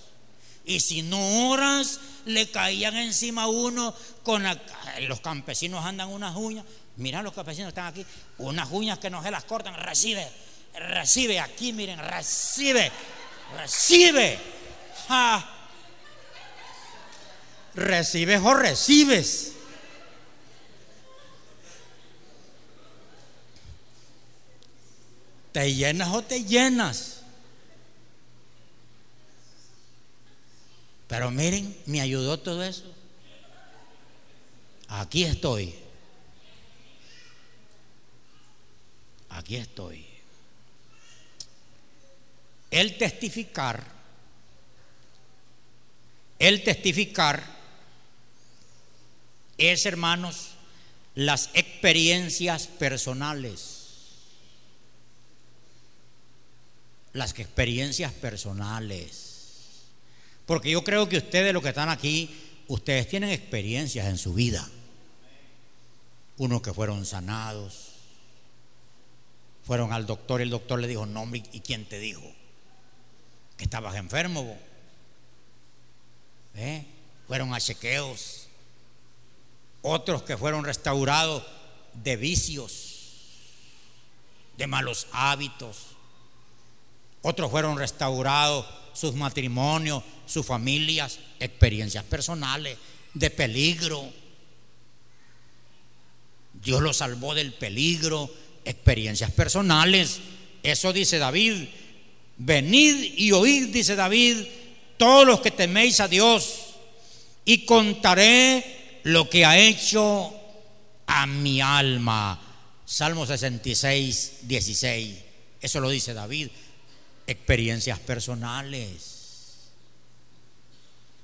Y 0.65 0.79
si 0.79 1.01
no 1.01 1.49
horas, 1.49 1.99
le 2.25 2.51
caían 2.51 2.95
encima 2.97 3.43
a 3.43 3.47
uno 3.47 3.95
con 4.23 4.43
los 5.07 5.19
campesinos 5.21 5.85
andan 5.85 6.09
unas 6.09 6.35
uñas. 6.35 6.65
Mira, 6.97 7.21
los 7.21 7.33
campesinos 7.33 7.69
están 7.69 7.85
aquí, 7.85 8.05
unas 8.37 8.69
uñas 8.71 8.99
que 8.99 9.09
no 9.09 9.23
se 9.23 9.31
las 9.31 9.45
cortan. 9.45 9.75
Recibe, 9.75 10.29
recibe 10.73 11.39
aquí, 11.39 11.71
miren, 11.73 11.99
recibe, 11.99 12.91
recibe. 13.55 14.39
Recibes 17.75 18.41
o 18.43 18.53
recibes. 18.53 19.53
Te 25.51 25.73
llenas 25.73 26.09
o 26.13 26.21
te 26.21 26.43
llenas. 26.43 27.21
Pero 31.07 31.31
miren, 31.31 31.75
me 31.85 32.01
ayudó 32.01 32.39
todo 32.39 32.63
eso. 32.63 32.93
Aquí 34.89 35.23
estoy. 35.23 35.73
Aquí 39.29 39.55
estoy. 39.55 40.05
El 42.69 42.97
testificar, 42.97 43.83
el 46.37 46.63
testificar 46.63 47.43
es, 49.57 49.85
hermanos, 49.85 50.49
las 51.15 51.49
experiencias 51.53 52.67
personales. 52.67 53.76
Las 57.17 57.31
experiencias 57.39 58.13
personales. 58.13 59.87
Porque 60.45 60.69
yo 60.69 60.83
creo 60.83 61.09
que 61.09 61.17
ustedes, 61.17 61.51
los 61.51 61.63
que 61.63 61.69
están 61.69 61.89
aquí, 61.89 62.29
ustedes 62.67 63.07
tienen 63.07 63.31
experiencias 63.31 64.05
en 64.05 64.19
su 64.19 64.35
vida. 64.35 64.69
Unos 66.37 66.61
que 66.61 66.71
fueron 66.71 67.07
sanados, 67.07 67.93
fueron 69.65 69.93
al 69.93 70.05
doctor 70.05 70.41
y 70.41 70.43
el 70.43 70.51
doctor 70.51 70.79
le 70.79 70.87
dijo, 70.87 71.07
no, 71.07 71.27
¿y 71.33 71.61
quién 71.61 71.85
te 71.85 71.97
dijo? 71.97 72.21
Que 73.57 73.63
estabas 73.63 73.95
enfermo. 73.95 74.55
¿Eh? 76.53 76.85
Fueron 77.27 77.51
a 77.51 77.59
chequeos. 77.59 78.47
Otros 79.81 80.21
que 80.21 80.37
fueron 80.37 80.65
restaurados 80.65 81.43
de 81.95 82.15
vicios, 82.15 83.23
de 84.55 84.67
malos 84.67 85.07
hábitos. 85.13 85.96
Otros 87.21 87.51
fueron 87.51 87.77
restaurados 87.77 88.65
sus 88.93 89.13
matrimonios, 89.13 90.03
sus 90.25 90.45
familias, 90.45 91.19
experiencias 91.39 92.03
personales 92.03 92.77
de 93.13 93.29
peligro. 93.29 94.03
Dios 96.53 96.81
los 96.81 96.97
salvó 96.97 97.35
del 97.35 97.53
peligro, 97.53 98.29
experiencias 98.65 99.31
personales. 99.31 100.19
Eso 100.63 100.93
dice 100.93 101.17
David. 101.17 101.67
Venid 102.37 103.13
y 103.17 103.31
oíd, 103.31 103.67
dice 103.67 103.95
David, 103.95 104.45
todos 104.97 105.25
los 105.25 105.41
que 105.41 105.51
teméis 105.51 105.99
a 105.99 106.07
Dios, 106.07 106.67
y 107.45 107.65
contaré 107.65 108.99
lo 109.03 109.29
que 109.29 109.45
ha 109.45 109.57
hecho 109.57 110.33
a 111.07 111.25
mi 111.25 111.61
alma. 111.61 112.39
Salmo 112.85 113.25
66, 113.25 114.39
16. 114.43 115.17
Eso 115.61 115.79
lo 115.79 115.89
dice 115.89 116.13
David. 116.13 116.49
Experiencias 117.27 117.99
personales. 117.99 119.17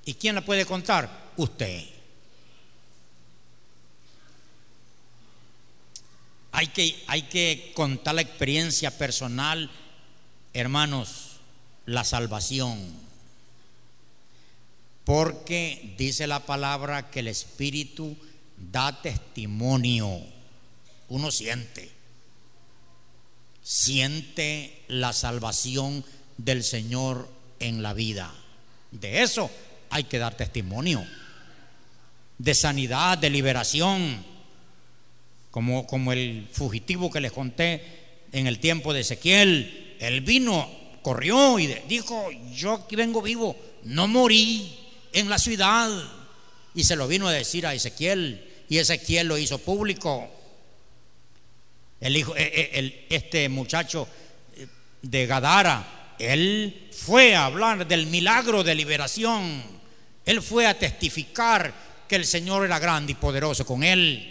¿Y 0.05 0.15
quién 0.15 0.35
la 0.35 0.45
puede 0.45 0.65
contar? 0.65 1.31
Usted. 1.37 1.85
Hay 6.51 6.67
que, 6.67 7.03
hay 7.07 7.23
que 7.23 7.71
contar 7.73 8.15
la 8.15 8.21
experiencia 8.21 8.95
personal, 8.95 9.71
hermanos, 10.53 11.37
la 11.85 12.03
salvación. 12.03 13.01
Porque 15.03 15.95
dice 15.97 16.27
la 16.27 16.45
palabra 16.45 17.09
que 17.09 17.21
el 17.21 17.27
Espíritu 17.27 18.15
da 18.57 19.01
testimonio. 19.01 20.21
Uno 21.09 21.31
siente. 21.31 21.91
Siente 23.61 24.82
la 24.93 25.13
salvación 25.13 26.03
del 26.37 26.63
Señor 26.63 27.29
en 27.59 27.83
la 27.83 27.93
vida. 27.93 28.33
De 28.91 29.23
eso 29.23 29.49
hay 29.89 30.05
que 30.05 30.19
dar 30.19 30.35
testimonio. 30.35 31.05
De 32.37 32.53
sanidad, 32.55 33.17
de 33.17 33.29
liberación 33.29 34.23
como, 35.51 35.85
como 35.85 36.11
el 36.11 36.47
fugitivo 36.51 37.11
que 37.11 37.21
les 37.21 37.31
conté 37.31 37.83
en 38.31 38.47
el 38.47 38.59
tiempo 38.59 38.93
de 38.93 39.01
Ezequiel. 39.01 39.95
Él 39.99 40.21
vino, 40.21 40.69
corrió 41.01 41.59
y 41.59 41.67
dijo, 41.87 42.29
yo 42.53 42.73
aquí 42.73 42.95
vengo 42.95 43.21
vivo, 43.21 43.55
no 43.83 44.07
morí 44.07 44.75
en 45.13 45.29
la 45.29 45.37
ciudad. 45.37 45.89
Y 46.75 46.83
se 46.83 46.95
lo 46.95 47.07
vino 47.07 47.27
a 47.27 47.31
decir 47.31 47.67
a 47.67 47.73
Ezequiel 47.73 48.49
y 48.67 48.79
Ezequiel 48.79 49.27
lo 49.27 49.37
hizo 49.37 49.59
público. 49.59 50.27
El 52.01 52.17
hijo, 52.17 52.35
eh, 52.35 52.71
el, 52.73 53.05
este 53.09 53.47
muchacho 53.47 54.07
de 55.03 55.27
Gadara, 55.27 56.15
él 56.17 56.89
fue 56.91 57.35
a 57.35 57.45
hablar 57.45 57.85
del 57.85 58.07
milagro 58.07 58.63
de 58.63 58.73
liberación. 58.73 59.61
Él 60.25 60.41
fue 60.41 60.65
a 60.65 60.79
testificar 60.79 61.73
que 62.07 62.15
el 62.15 62.25
Señor 62.25 62.65
era 62.65 62.79
grande 62.79 63.11
y 63.11 63.15
poderoso 63.15 63.65
con 63.65 63.83
él. 63.83 64.29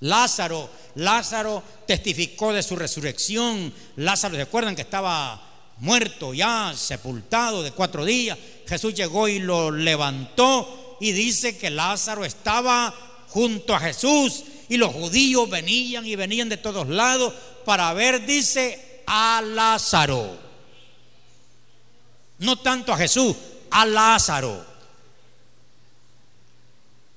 Lázaro, 0.00 0.70
Lázaro 0.94 1.62
testificó 1.86 2.52
de 2.52 2.62
su 2.62 2.74
resurrección. 2.74 3.72
Lázaro, 3.96 4.36
¿recuerdan 4.36 4.74
que 4.74 4.82
estaba 4.82 5.44
muerto 5.78 6.32
ya, 6.32 6.72
sepultado 6.74 7.62
de 7.62 7.72
cuatro 7.72 8.04
días? 8.04 8.38
Jesús 8.66 8.94
llegó 8.94 9.28
y 9.28 9.40
lo 9.40 9.70
levantó 9.70 10.96
y 11.00 11.12
dice 11.12 11.58
que 11.58 11.70
Lázaro 11.70 12.24
estaba 12.24 12.94
junto 13.28 13.74
a 13.74 13.80
Jesús 13.80 14.44
y 14.68 14.76
los 14.76 14.92
judíos 14.92 15.50
venían 15.50 16.06
y 16.06 16.16
venían 16.16 16.48
de 16.48 16.56
todos 16.56 16.88
lados 16.88 17.34
para 17.64 17.92
ver, 17.92 18.24
dice, 18.24 18.87
a 19.08 19.40
Lázaro. 19.42 20.36
No 22.38 22.56
tanto 22.56 22.92
a 22.92 22.98
Jesús, 22.98 23.34
a 23.70 23.86
Lázaro. 23.86 24.64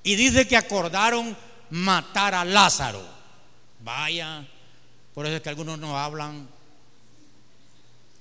Y 0.02 0.16
dice 0.16 0.48
que 0.48 0.56
acordaron 0.56 1.36
matar 1.70 2.34
a 2.34 2.44
Lázaro. 2.44 3.02
Vaya, 3.80 4.44
por 5.14 5.26
eso 5.26 5.36
es 5.36 5.42
que 5.42 5.50
algunos 5.50 5.78
no 5.78 5.98
hablan. 5.98 6.48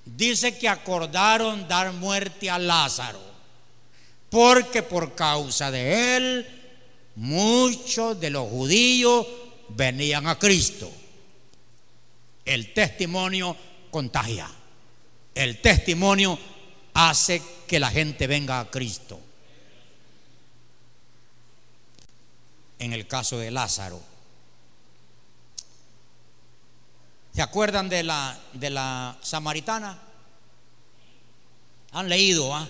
Dice 0.06 0.58
que 0.58 0.68
acordaron 0.68 1.68
dar 1.68 1.94
muerte 1.94 2.50
a 2.50 2.60
Lázaro, 2.60 3.22
porque 4.30 4.84
por 4.84 5.16
causa 5.16 5.72
de 5.72 6.18
él 6.18 6.48
muchos 7.16 8.20
de 8.20 8.32
los 8.32 8.50
judíos 8.50 9.26
venían 9.70 10.28
a 10.28 10.38
Cristo. 10.38 10.92
El 12.46 12.74
testimonio 12.74 13.56
contagia. 13.90 14.50
El 15.34 15.62
testimonio 15.62 16.38
hace 16.94 17.42
que 17.68 17.80
la 17.80 17.90
gente 17.90 18.28
venga 18.28 18.60
a 18.60 18.70
Cristo. 18.70 19.20
en 22.82 22.94
el 22.94 23.06
caso 23.06 23.38
de 23.38 23.52
Lázaro. 23.52 24.02
¿Se 27.34 27.42
acuerdan 27.44 27.88
de 27.90 28.02
la, 28.02 28.38
de 28.54 28.72
la 28.72 29.18
samaritana? 29.22 30.00
Han 31.92 32.10
leído, 32.10 32.54
¿ah? 32.56 32.68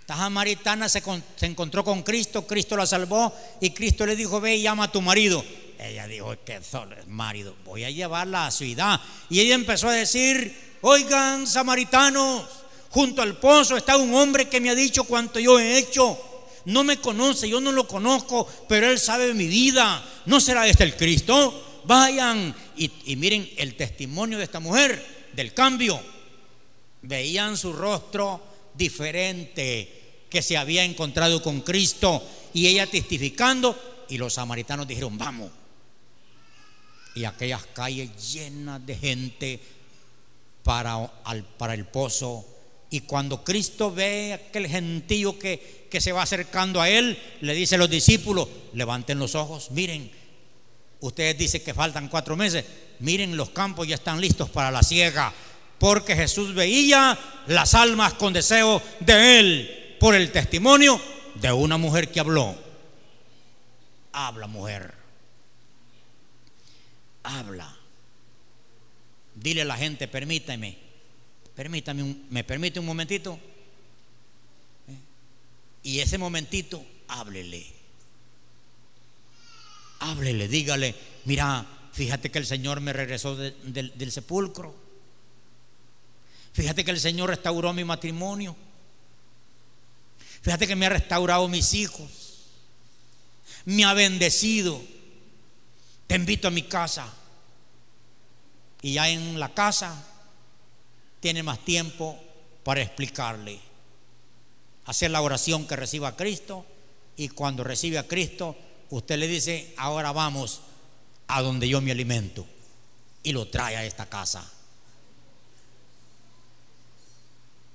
Esta 0.00 0.16
samaritana 0.16 0.88
se, 0.88 1.00
se, 1.36 1.46
encontró 1.46 1.84
con 1.84 2.02
Cristo, 2.02 2.44
Cristo 2.44 2.76
la 2.76 2.86
salvó 2.86 3.32
y 3.60 3.70
Cristo 3.70 4.04
le 4.04 4.16
dijo, 4.16 4.40
ve 4.40 4.56
y 4.56 4.62
llama 4.62 4.84
a 4.84 4.92
tu 4.92 5.00
marido. 5.00 5.42
Ella 5.88 6.06
dijo, 6.06 6.34
que 6.44 6.62
solo 6.62 6.96
es 6.96 7.06
marido, 7.06 7.54
voy 7.64 7.84
a 7.84 7.90
llevarla 7.90 8.46
a 8.46 8.50
ciudad. 8.50 9.00
Y 9.30 9.40
ella 9.40 9.54
empezó 9.54 9.88
a 9.88 9.92
decir, 9.92 10.76
oigan, 10.80 11.46
samaritanos, 11.46 12.44
junto 12.90 13.22
al 13.22 13.36
pozo 13.38 13.76
está 13.76 13.96
un 13.96 14.14
hombre 14.14 14.48
que 14.48 14.60
me 14.60 14.70
ha 14.70 14.74
dicho 14.74 15.04
cuánto 15.04 15.38
yo 15.40 15.58
he 15.58 15.78
hecho 15.78 16.18
no 16.66 16.82
me 16.82 16.98
conoce, 16.98 17.48
yo 17.48 17.60
no 17.60 17.72
lo 17.72 17.86
conozco, 17.86 18.48
pero 18.68 18.90
Él 18.90 18.98
sabe 18.98 19.34
mi 19.34 19.46
vida. 19.46 20.02
¿No 20.26 20.40
será 20.40 20.66
este 20.66 20.84
el 20.84 20.96
Cristo? 20.96 21.82
Vayan 21.84 22.54
y, 22.76 23.16
miren 23.16 23.48
el 23.56 23.76
testimonio 23.76 24.38
de 24.38 24.44
esta 24.44 24.60
mujer, 24.60 25.28
del 25.34 25.52
cambio. 25.52 26.00
Veían 27.02 27.56
su 27.58 27.72
rostro 27.72 28.42
diferente, 28.74 30.26
que 30.30 30.40
se 30.42 30.56
había 30.56 30.84
encontrado 30.84 31.42
con 31.42 31.60
Cristo 31.60 32.22
y 32.54 32.66
ella 32.66 32.86
testificando 32.86 34.06
y 34.08 34.16
los 34.16 34.34
samaritanos 34.34 34.88
dijeron, 34.88 35.18
vamos. 35.18 35.50
Y 37.14 37.24
aquellas 37.24 37.64
calles 37.66 38.32
llenas 38.32 38.84
de 38.84 38.96
gente 38.96 39.60
para, 40.62 40.98
para 41.58 41.74
el 41.74 41.84
pozo. 41.84 42.44
Y 42.90 43.00
cuando 43.00 43.44
Cristo 43.44 43.92
ve 43.92 44.34
aquel 44.34 44.66
gentío 44.66 45.38
que, 45.38 45.86
que 45.90 46.00
se 46.00 46.12
va 46.12 46.22
acercando 46.22 46.80
a 46.80 46.88
él, 46.88 47.18
le 47.40 47.54
dice 47.54 47.76
a 47.76 47.78
los 47.78 47.90
discípulos, 47.90 48.48
levanten 48.72 49.18
los 49.18 49.34
ojos, 49.34 49.70
miren, 49.70 50.10
ustedes 51.00 51.36
dicen 51.36 51.62
que 51.62 51.74
faltan 51.74 52.08
cuatro 52.08 52.36
meses, 52.36 52.64
miren 53.00 53.36
los 53.36 53.50
campos 53.50 53.86
ya 53.86 53.96
están 53.96 54.20
listos 54.20 54.48
para 54.50 54.70
la 54.70 54.82
siega, 54.82 55.32
porque 55.78 56.16
Jesús 56.16 56.54
veía 56.54 57.18
las 57.46 57.74
almas 57.74 58.14
con 58.14 58.32
deseo 58.32 58.80
de 59.00 59.38
él 59.38 59.96
por 60.00 60.14
el 60.14 60.32
testimonio 60.32 61.00
de 61.34 61.52
una 61.52 61.76
mujer 61.76 62.10
que 62.10 62.20
habló. 62.20 62.54
Habla 64.12 64.46
mujer, 64.46 64.94
habla. 67.24 67.76
Dile 69.34 69.62
a 69.62 69.64
la 69.64 69.76
gente, 69.76 70.06
permítame, 70.06 70.78
permítame, 71.56 72.16
me 72.30 72.44
permite 72.44 72.78
un 72.78 72.86
momentito. 72.86 73.38
Y 75.82 75.98
ese 75.98 76.16
momentito, 76.16 76.84
háblele. 77.08 77.66
Háblele, 79.98 80.48
dígale, 80.48 80.94
mira, 81.24 81.66
fíjate 81.92 82.30
que 82.30 82.38
el 82.38 82.46
Señor 82.46 82.80
me 82.80 82.92
regresó 82.92 83.36
del 83.36 84.12
sepulcro. 84.12 84.74
Fíjate 86.52 86.84
que 86.84 86.92
el 86.92 87.00
Señor 87.00 87.30
restauró 87.30 87.72
mi 87.72 87.82
matrimonio. 87.84 88.54
Fíjate 90.42 90.68
que 90.68 90.76
me 90.76 90.86
ha 90.86 90.90
restaurado 90.90 91.48
mis 91.48 91.74
hijos. 91.74 92.10
Me 93.64 93.84
ha 93.84 93.94
bendecido. 93.94 94.80
Te 96.06 96.14
invito 96.16 96.48
a 96.48 96.50
mi 96.50 96.62
casa. 96.62 97.12
Y 98.82 98.94
ya 98.94 99.08
en 99.08 99.40
la 99.40 99.54
casa 99.54 100.04
tiene 101.20 101.42
más 101.42 101.58
tiempo 101.64 102.18
para 102.62 102.82
explicarle 102.82 103.60
hacer 104.86 105.10
la 105.10 105.22
oración 105.22 105.66
que 105.66 105.76
reciba 105.76 106.08
a 106.08 106.16
Cristo 106.16 106.66
y 107.16 107.28
cuando 107.28 107.64
recibe 107.64 107.98
a 107.98 108.06
Cristo, 108.06 108.56
usted 108.90 109.18
le 109.18 109.28
dice, 109.28 109.72
ahora 109.76 110.12
vamos 110.12 110.60
a 111.28 111.42
donde 111.42 111.68
yo 111.68 111.80
me 111.80 111.92
alimento 111.92 112.46
y 113.22 113.32
lo 113.32 113.48
trae 113.48 113.76
a 113.76 113.84
esta 113.84 114.06
casa. 114.06 114.50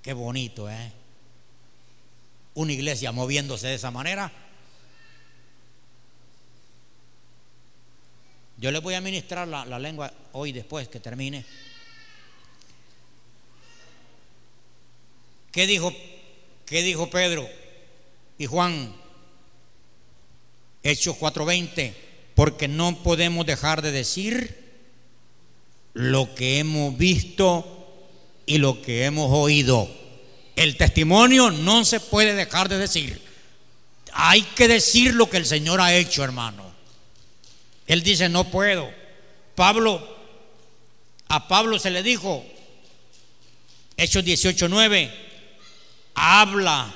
Qué 0.01 0.13
bonito, 0.13 0.69
¿eh? 0.69 0.91
Una 2.55 2.73
iglesia 2.73 3.11
moviéndose 3.11 3.67
de 3.67 3.75
esa 3.75 3.91
manera. 3.91 4.31
Yo 8.59 8.71
le 8.71 8.79
voy 8.79 8.93
a 8.93 9.01
ministrar 9.01 9.47
la, 9.47 9.65
la 9.65 9.79
lengua 9.79 10.11
hoy 10.33 10.51
después 10.51 10.87
que 10.87 10.99
termine. 10.99 11.45
¿Qué 15.51 15.65
dijo 15.65 15.93
¿Qué 16.69 16.83
dijo 16.83 17.09
Pedro 17.09 17.49
y 18.37 18.45
Juan? 18.45 18.93
Hechos 20.83 21.17
4:20, 21.17 21.93
porque 22.35 22.67
no 22.67 22.95
podemos 23.01 23.47
dejar 23.47 23.81
de 23.81 23.91
decir 23.91 24.69
lo 25.93 26.35
que 26.35 26.59
hemos 26.59 26.95
visto 26.95 28.05
y 28.45 28.59
lo 28.59 28.83
que 28.83 29.05
hemos 29.05 29.31
oído. 29.31 29.89
El 30.55 30.77
testimonio 30.77 31.49
no 31.49 31.83
se 31.85 31.99
puede 31.99 32.35
dejar 32.35 32.69
de 32.69 32.77
decir. 32.77 33.19
Hay 34.13 34.43
que 34.43 34.67
decir 34.67 35.15
lo 35.15 35.27
que 35.27 35.37
el 35.37 35.47
Señor 35.47 35.81
ha 35.81 35.95
hecho, 35.95 36.23
hermano. 36.23 36.68
Él 37.89 38.03
dice, 38.03 38.29
no 38.29 38.43
puedo. 38.43 38.87
Pablo, 39.55 39.99
a 41.27 41.47
Pablo 41.47 41.79
se 41.79 41.89
le 41.89 42.03
dijo, 42.03 42.45
Hechos 43.97 44.23
18:9, 44.23 45.11
habla, 46.13 46.93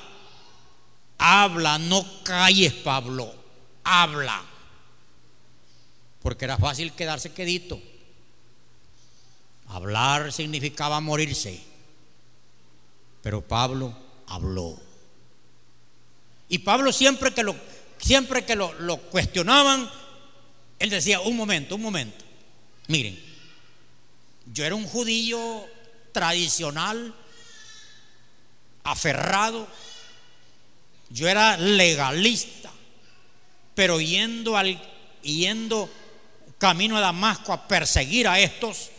habla, 1.18 1.78
no 1.78 2.06
calles, 2.22 2.72
Pablo, 2.74 3.34
habla. 3.82 4.40
Porque 6.22 6.44
era 6.44 6.58
fácil 6.58 6.92
quedarse 6.92 7.32
quedito. 7.32 7.82
Hablar 9.66 10.32
significaba 10.32 11.00
morirse. 11.00 11.60
Pero 13.20 13.42
Pablo 13.42 13.92
habló. 14.28 14.80
Y 16.48 16.58
Pablo 16.58 16.92
siempre 16.92 17.34
que 17.34 17.42
lo, 17.42 17.56
siempre 17.98 18.44
que 18.44 18.54
lo, 18.54 18.72
lo 18.74 18.98
cuestionaban, 18.98 19.90
él 20.84 20.90
decía, 20.90 21.20
un 21.20 21.36
momento, 21.36 21.74
un 21.74 21.82
momento. 21.82 22.24
Miren, 22.86 23.18
yo 24.52 24.64
era 24.64 24.74
un 24.74 24.86
judío 24.86 25.66
tradicional, 26.12 27.14
aferrado, 28.84 29.66
yo 31.10 31.28
era 31.28 31.56
legalista, 31.56 32.70
pero 33.74 34.00
yendo 34.00 34.56
al 34.56 34.80
yendo 35.22 35.90
camino 36.58 36.96
a 36.98 37.00
Damasco 37.00 37.52
a 37.52 37.66
perseguir 37.66 38.28
a 38.28 38.38
estos, 38.38 38.90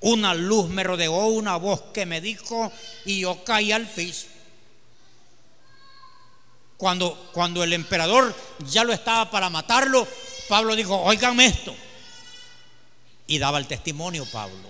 una 0.00 0.34
luz 0.34 0.68
me 0.68 0.82
rodeó, 0.82 1.26
una 1.26 1.56
voz 1.56 1.82
que 1.92 2.06
me 2.06 2.20
dijo 2.20 2.72
y 3.04 3.20
yo 3.20 3.44
caí 3.44 3.72
al 3.72 3.86
piso. 3.86 4.26
Cuando, 6.76 7.30
cuando 7.32 7.62
el 7.62 7.74
emperador 7.74 8.34
ya 8.60 8.84
lo 8.84 8.92
estaba 8.92 9.30
para 9.30 9.50
matarlo, 9.50 10.06
Pablo 10.50 10.74
dijo, 10.74 11.00
oigan 11.00 11.38
esto. 11.38 11.72
Y 13.28 13.38
daba 13.38 13.58
el 13.58 13.68
testimonio 13.68 14.26
Pablo. 14.26 14.68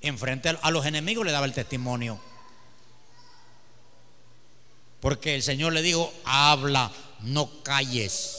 Enfrente 0.00 0.48
a 0.60 0.70
los 0.72 0.84
enemigos 0.84 1.24
le 1.24 1.30
daba 1.30 1.46
el 1.46 1.52
testimonio. 1.52 2.20
Porque 5.00 5.36
el 5.36 5.44
Señor 5.44 5.72
le 5.72 5.82
dijo, 5.82 6.12
habla, 6.24 6.90
no 7.20 7.48
calles. 7.62 8.36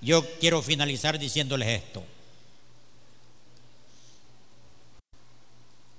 Yo 0.00 0.26
quiero 0.40 0.62
finalizar 0.62 1.16
diciéndoles 1.16 1.68
esto. 1.68 2.02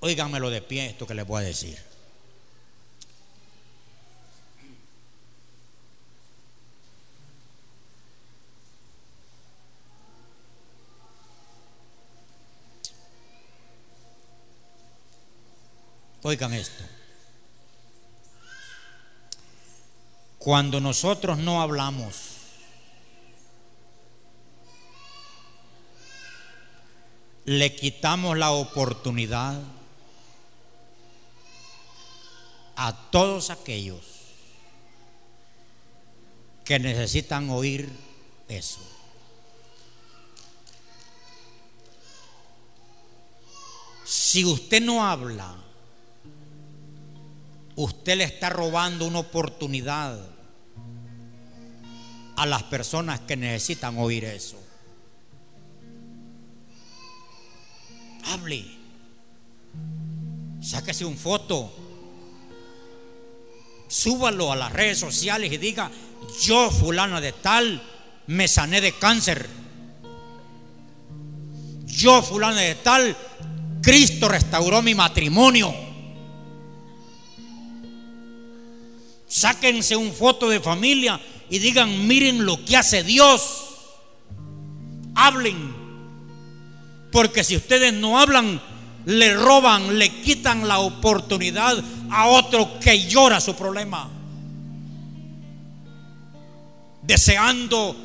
Óiganmelo 0.02 0.50
de 0.50 0.62
pie 0.62 0.88
esto 0.88 1.08
que 1.08 1.14
les 1.14 1.26
voy 1.26 1.42
a 1.42 1.46
decir. 1.46 1.93
Oigan 16.24 16.54
esto. 16.54 16.84
Cuando 20.40 20.80
nosotros 20.80 21.38
no 21.38 21.62
hablamos, 21.62 22.16
le 27.46 27.76
quitamos 27.76 28.38
la 28.38 28.52
oportunidad 28.52 29.62
a 32.78 33.12
todos 33.12 33.50
aquellos 33.50 34.02
que 36.64 36.80
necesitan 36.80 37.50
oír 37.50 37.90
eso. 38.48 38.80
Si 44.06 44.46
usted 44.46 44.82
no 44.82 45.06
habla, 45.06 45.63
usted 47.76 48.18
le 48.18 48.24
está 48.24 48.50
robando 48.50 49.06
una 49.06 49.20
oportunidad 49.20 50.20
a 52.36 52.46
las 52.46 52.64
personas 52.64 53.20
que 53.22 53.38
necesitan 53.38 53.98
oír 53.98 54.26
eso. 54.26 54.62
Hable. 58.26 58.66
Sáquese 60.62 61.06
un 61.06 61.18
foto. 61.18 61.74
Súbalo 63.88 64.52
a 64.52 64.56
las 64.56 64.72
redes 64.72 64.98
sociales 65.00 65.52
y 65.52 65.58
diga, 65.58 65.92
yo 66.42 66.72
fulano 66.72 67.22
de 67.22 67.34
tal 67.34 67.82
me 68.28 68.48
sané 68.48 68.82
de 68.82 68.98
cáncer. 68.98 69.48
Yo 71.86 72.24
fulano 72.24 72.56
de 72.56 72.76
tal, 72.76 73.16
Cristo 73.82 74.28
restauró 74.30 74.82
mi 74.82 74.96
matrimonio. 74.96 75.83
Sáquense 79.34 79.96
un 79.96 80.14
foto 80.14 80.48
de 80.48 80.60
familia 80.60 81.20
y 81.50 81.58
digan, 81.58 82.06
miren 82.08 82.46
lo 82.46 82.64
que 82.64 82.78
hace 82.78 83.04
Dios. 83.04 83.66
Hablen. 85.16 85.74
Porque 87.12 87.44
si 87.44 87.56
ustedes 87.56 87.96
no 87.96 88.20
hablan, 88.20 88.62
le 89.06 89.34
roban, 89.34 89.98
le 89.98 90.22
quitan 90.22 90.68
la 90.68 90.78
oportunidad 90.78 91.84
a 92.12 92.28
otro 92.28 92.80
que 92.80 93.08
llora 93.08 93.42
su 93.42 93.56
problema. 93.56 94.08
Deseando. 97.02 97.96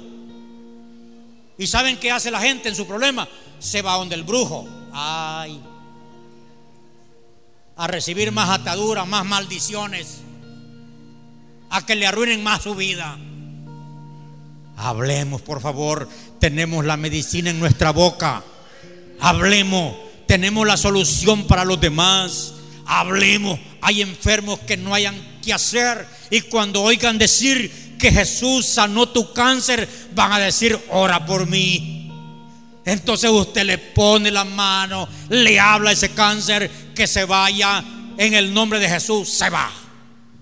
¿Y 1.59 1.67
saben 1.67 1.99
qué 1.99 2.11
hace 2.11 2.31
la 2.31 2.41
gente 2.41 2.71
en 2.71 2.75
su 2.75 2.87
problema? 2.87 3.29
Se 3.59 3.83
va 3.83 3.99
donde 3.99 4.15
el 4.15 4.23
brujo. 4.23 4.67
Ay. 4.95 5.61
A 7.77 7.87
recibir 7.87 8.33
más 8.33 8.49
ataduras, 8.49 9.07
más 9.07 9.27
maldiciones 9.27 10.23
a 11.71 11.85
que 11.85 11.97
le 11.97 12.07
arruinen 12.07 12.43
más 12.43 12.63
su 12.63 12.75
vida. 12.75 13.19
Hablemos, 14.77 15.43
por 15.43 15.61
favor. 15.61 16.09
Tenemos 16.39 16.85
la 16.85 16.97
medicina 16.97 17.51
en 17.51 17.59
nuestra 17.59 17.91
boca. 17.91 18.43
Hablemos. 19.21 19.97
Tenemos 20.27 20.67
la 20.67 20.77
solución 20.77 21.47
para 21.47 21.65
los 21.65 21.81
demás. 21.81 22.55
Hablemos. 22.87 23.59
Hay 23.81 24.03
enfermos 24.03 24.61
que 24.61 24.77
no 24.77 24.95
hayan 24.95 25.41
que 25.43 25.53
hacer. 25.53 26.07
Y 26.31 26.43
cuando 26.43 26.83
oigan 26.83 27.19
decir 27.19 27.97
que 27.99 28.13
Jesús 28.13 28.67
sanó 28.67 29.09
tu 29.09 29.33
cáncer, 29.33 29.89
van 30.15 30.33
a 30.33 30.39
decir, 30.39 30.79
ora 30.91 31.27
por 31.27 31.47
mí. 31.47 31.99
Entonces 32.85 33.31
usted 33.31 33.65
le 33.65 33.77
pone 33.77 34.31
la 34.31 34.45
mano, 34.45 35.09
le 35.29 35.61
habla 35.61 35.91
a 35.91 35.93
ese 35.93 36.11
cáncer 36.11 36.71
que 36.95 37.07
se 37.07 37.25
vaya 37.25 37.85
en 38.17 38.33
el 38.33 38.55
nombre 38.55 38.79
de 38.79 38.89
Jesús, 38.89 39.29
se 39.29 39.51
va. 39.51 39.71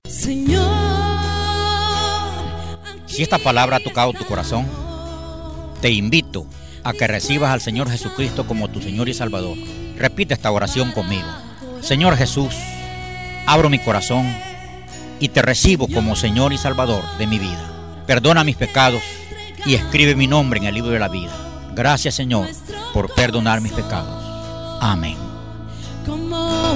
Señor. 0.08 0.75
Si 3.16 3.22
esta 3.22 3.38
palabra 3.38 3.78
ha 3.78 3.80
tocado 3.80 4.12
tu 4.12 4.26
corazón, 4.26 4.66
te 5.80 5.90
invito 5.90 6.46
a 6.84 6.92
que 6.92 7.06
recibas 7.06 7.50
al 7.50 7.62
Señor 7.62 7.88
Jesucristo 7.90 8.46
como 8.46 8.68
tu 8.68 8.82
Señor 8.82 9.08
y 9.08 9.14
Salvador. 9.14 9.56
Repite 9.96 10.34
esta 10.34 10.50
oración 10.50 10.92
conmigo. 10.92 11.26
Señor 11.80 12.18
Jesús, 12.18 12.54
abro 13.46 13.70
mi 13.70 13.78
corazón 13.78 14.30
y 15.18 15.30
te 15.30 15.40
recibo 15.40 15.88
como 15.88 16.14
Señor 16.14 16.52
y 16.52 16.58
Salvador 16.58 17.04
de 17.16 17.26
mi 17.26 17.38
vida. 17.38 18.04
Perdona 18.06 18.44
mis 18.44 18.56
pecados 18.56 19.00
y 19.64 19.76
escribe 19.76 20.14
mi 20.14 20.26
nombre 20.26 20.60
en 20.60 20.66
el 20.66 20.74
libro 20.74 20.90
de 20.90 20.98
la 20.98 21.08
vida. 21.08 21.32
Gracias 21.74 22.14
Señor 22.14 22.46
por 22.92 23.14
perdonar 23.14 23.62
mis 23.62 23.72
pecados. 23.72 24.78
Amén. 24.82 25.16
Como 26.04 26.74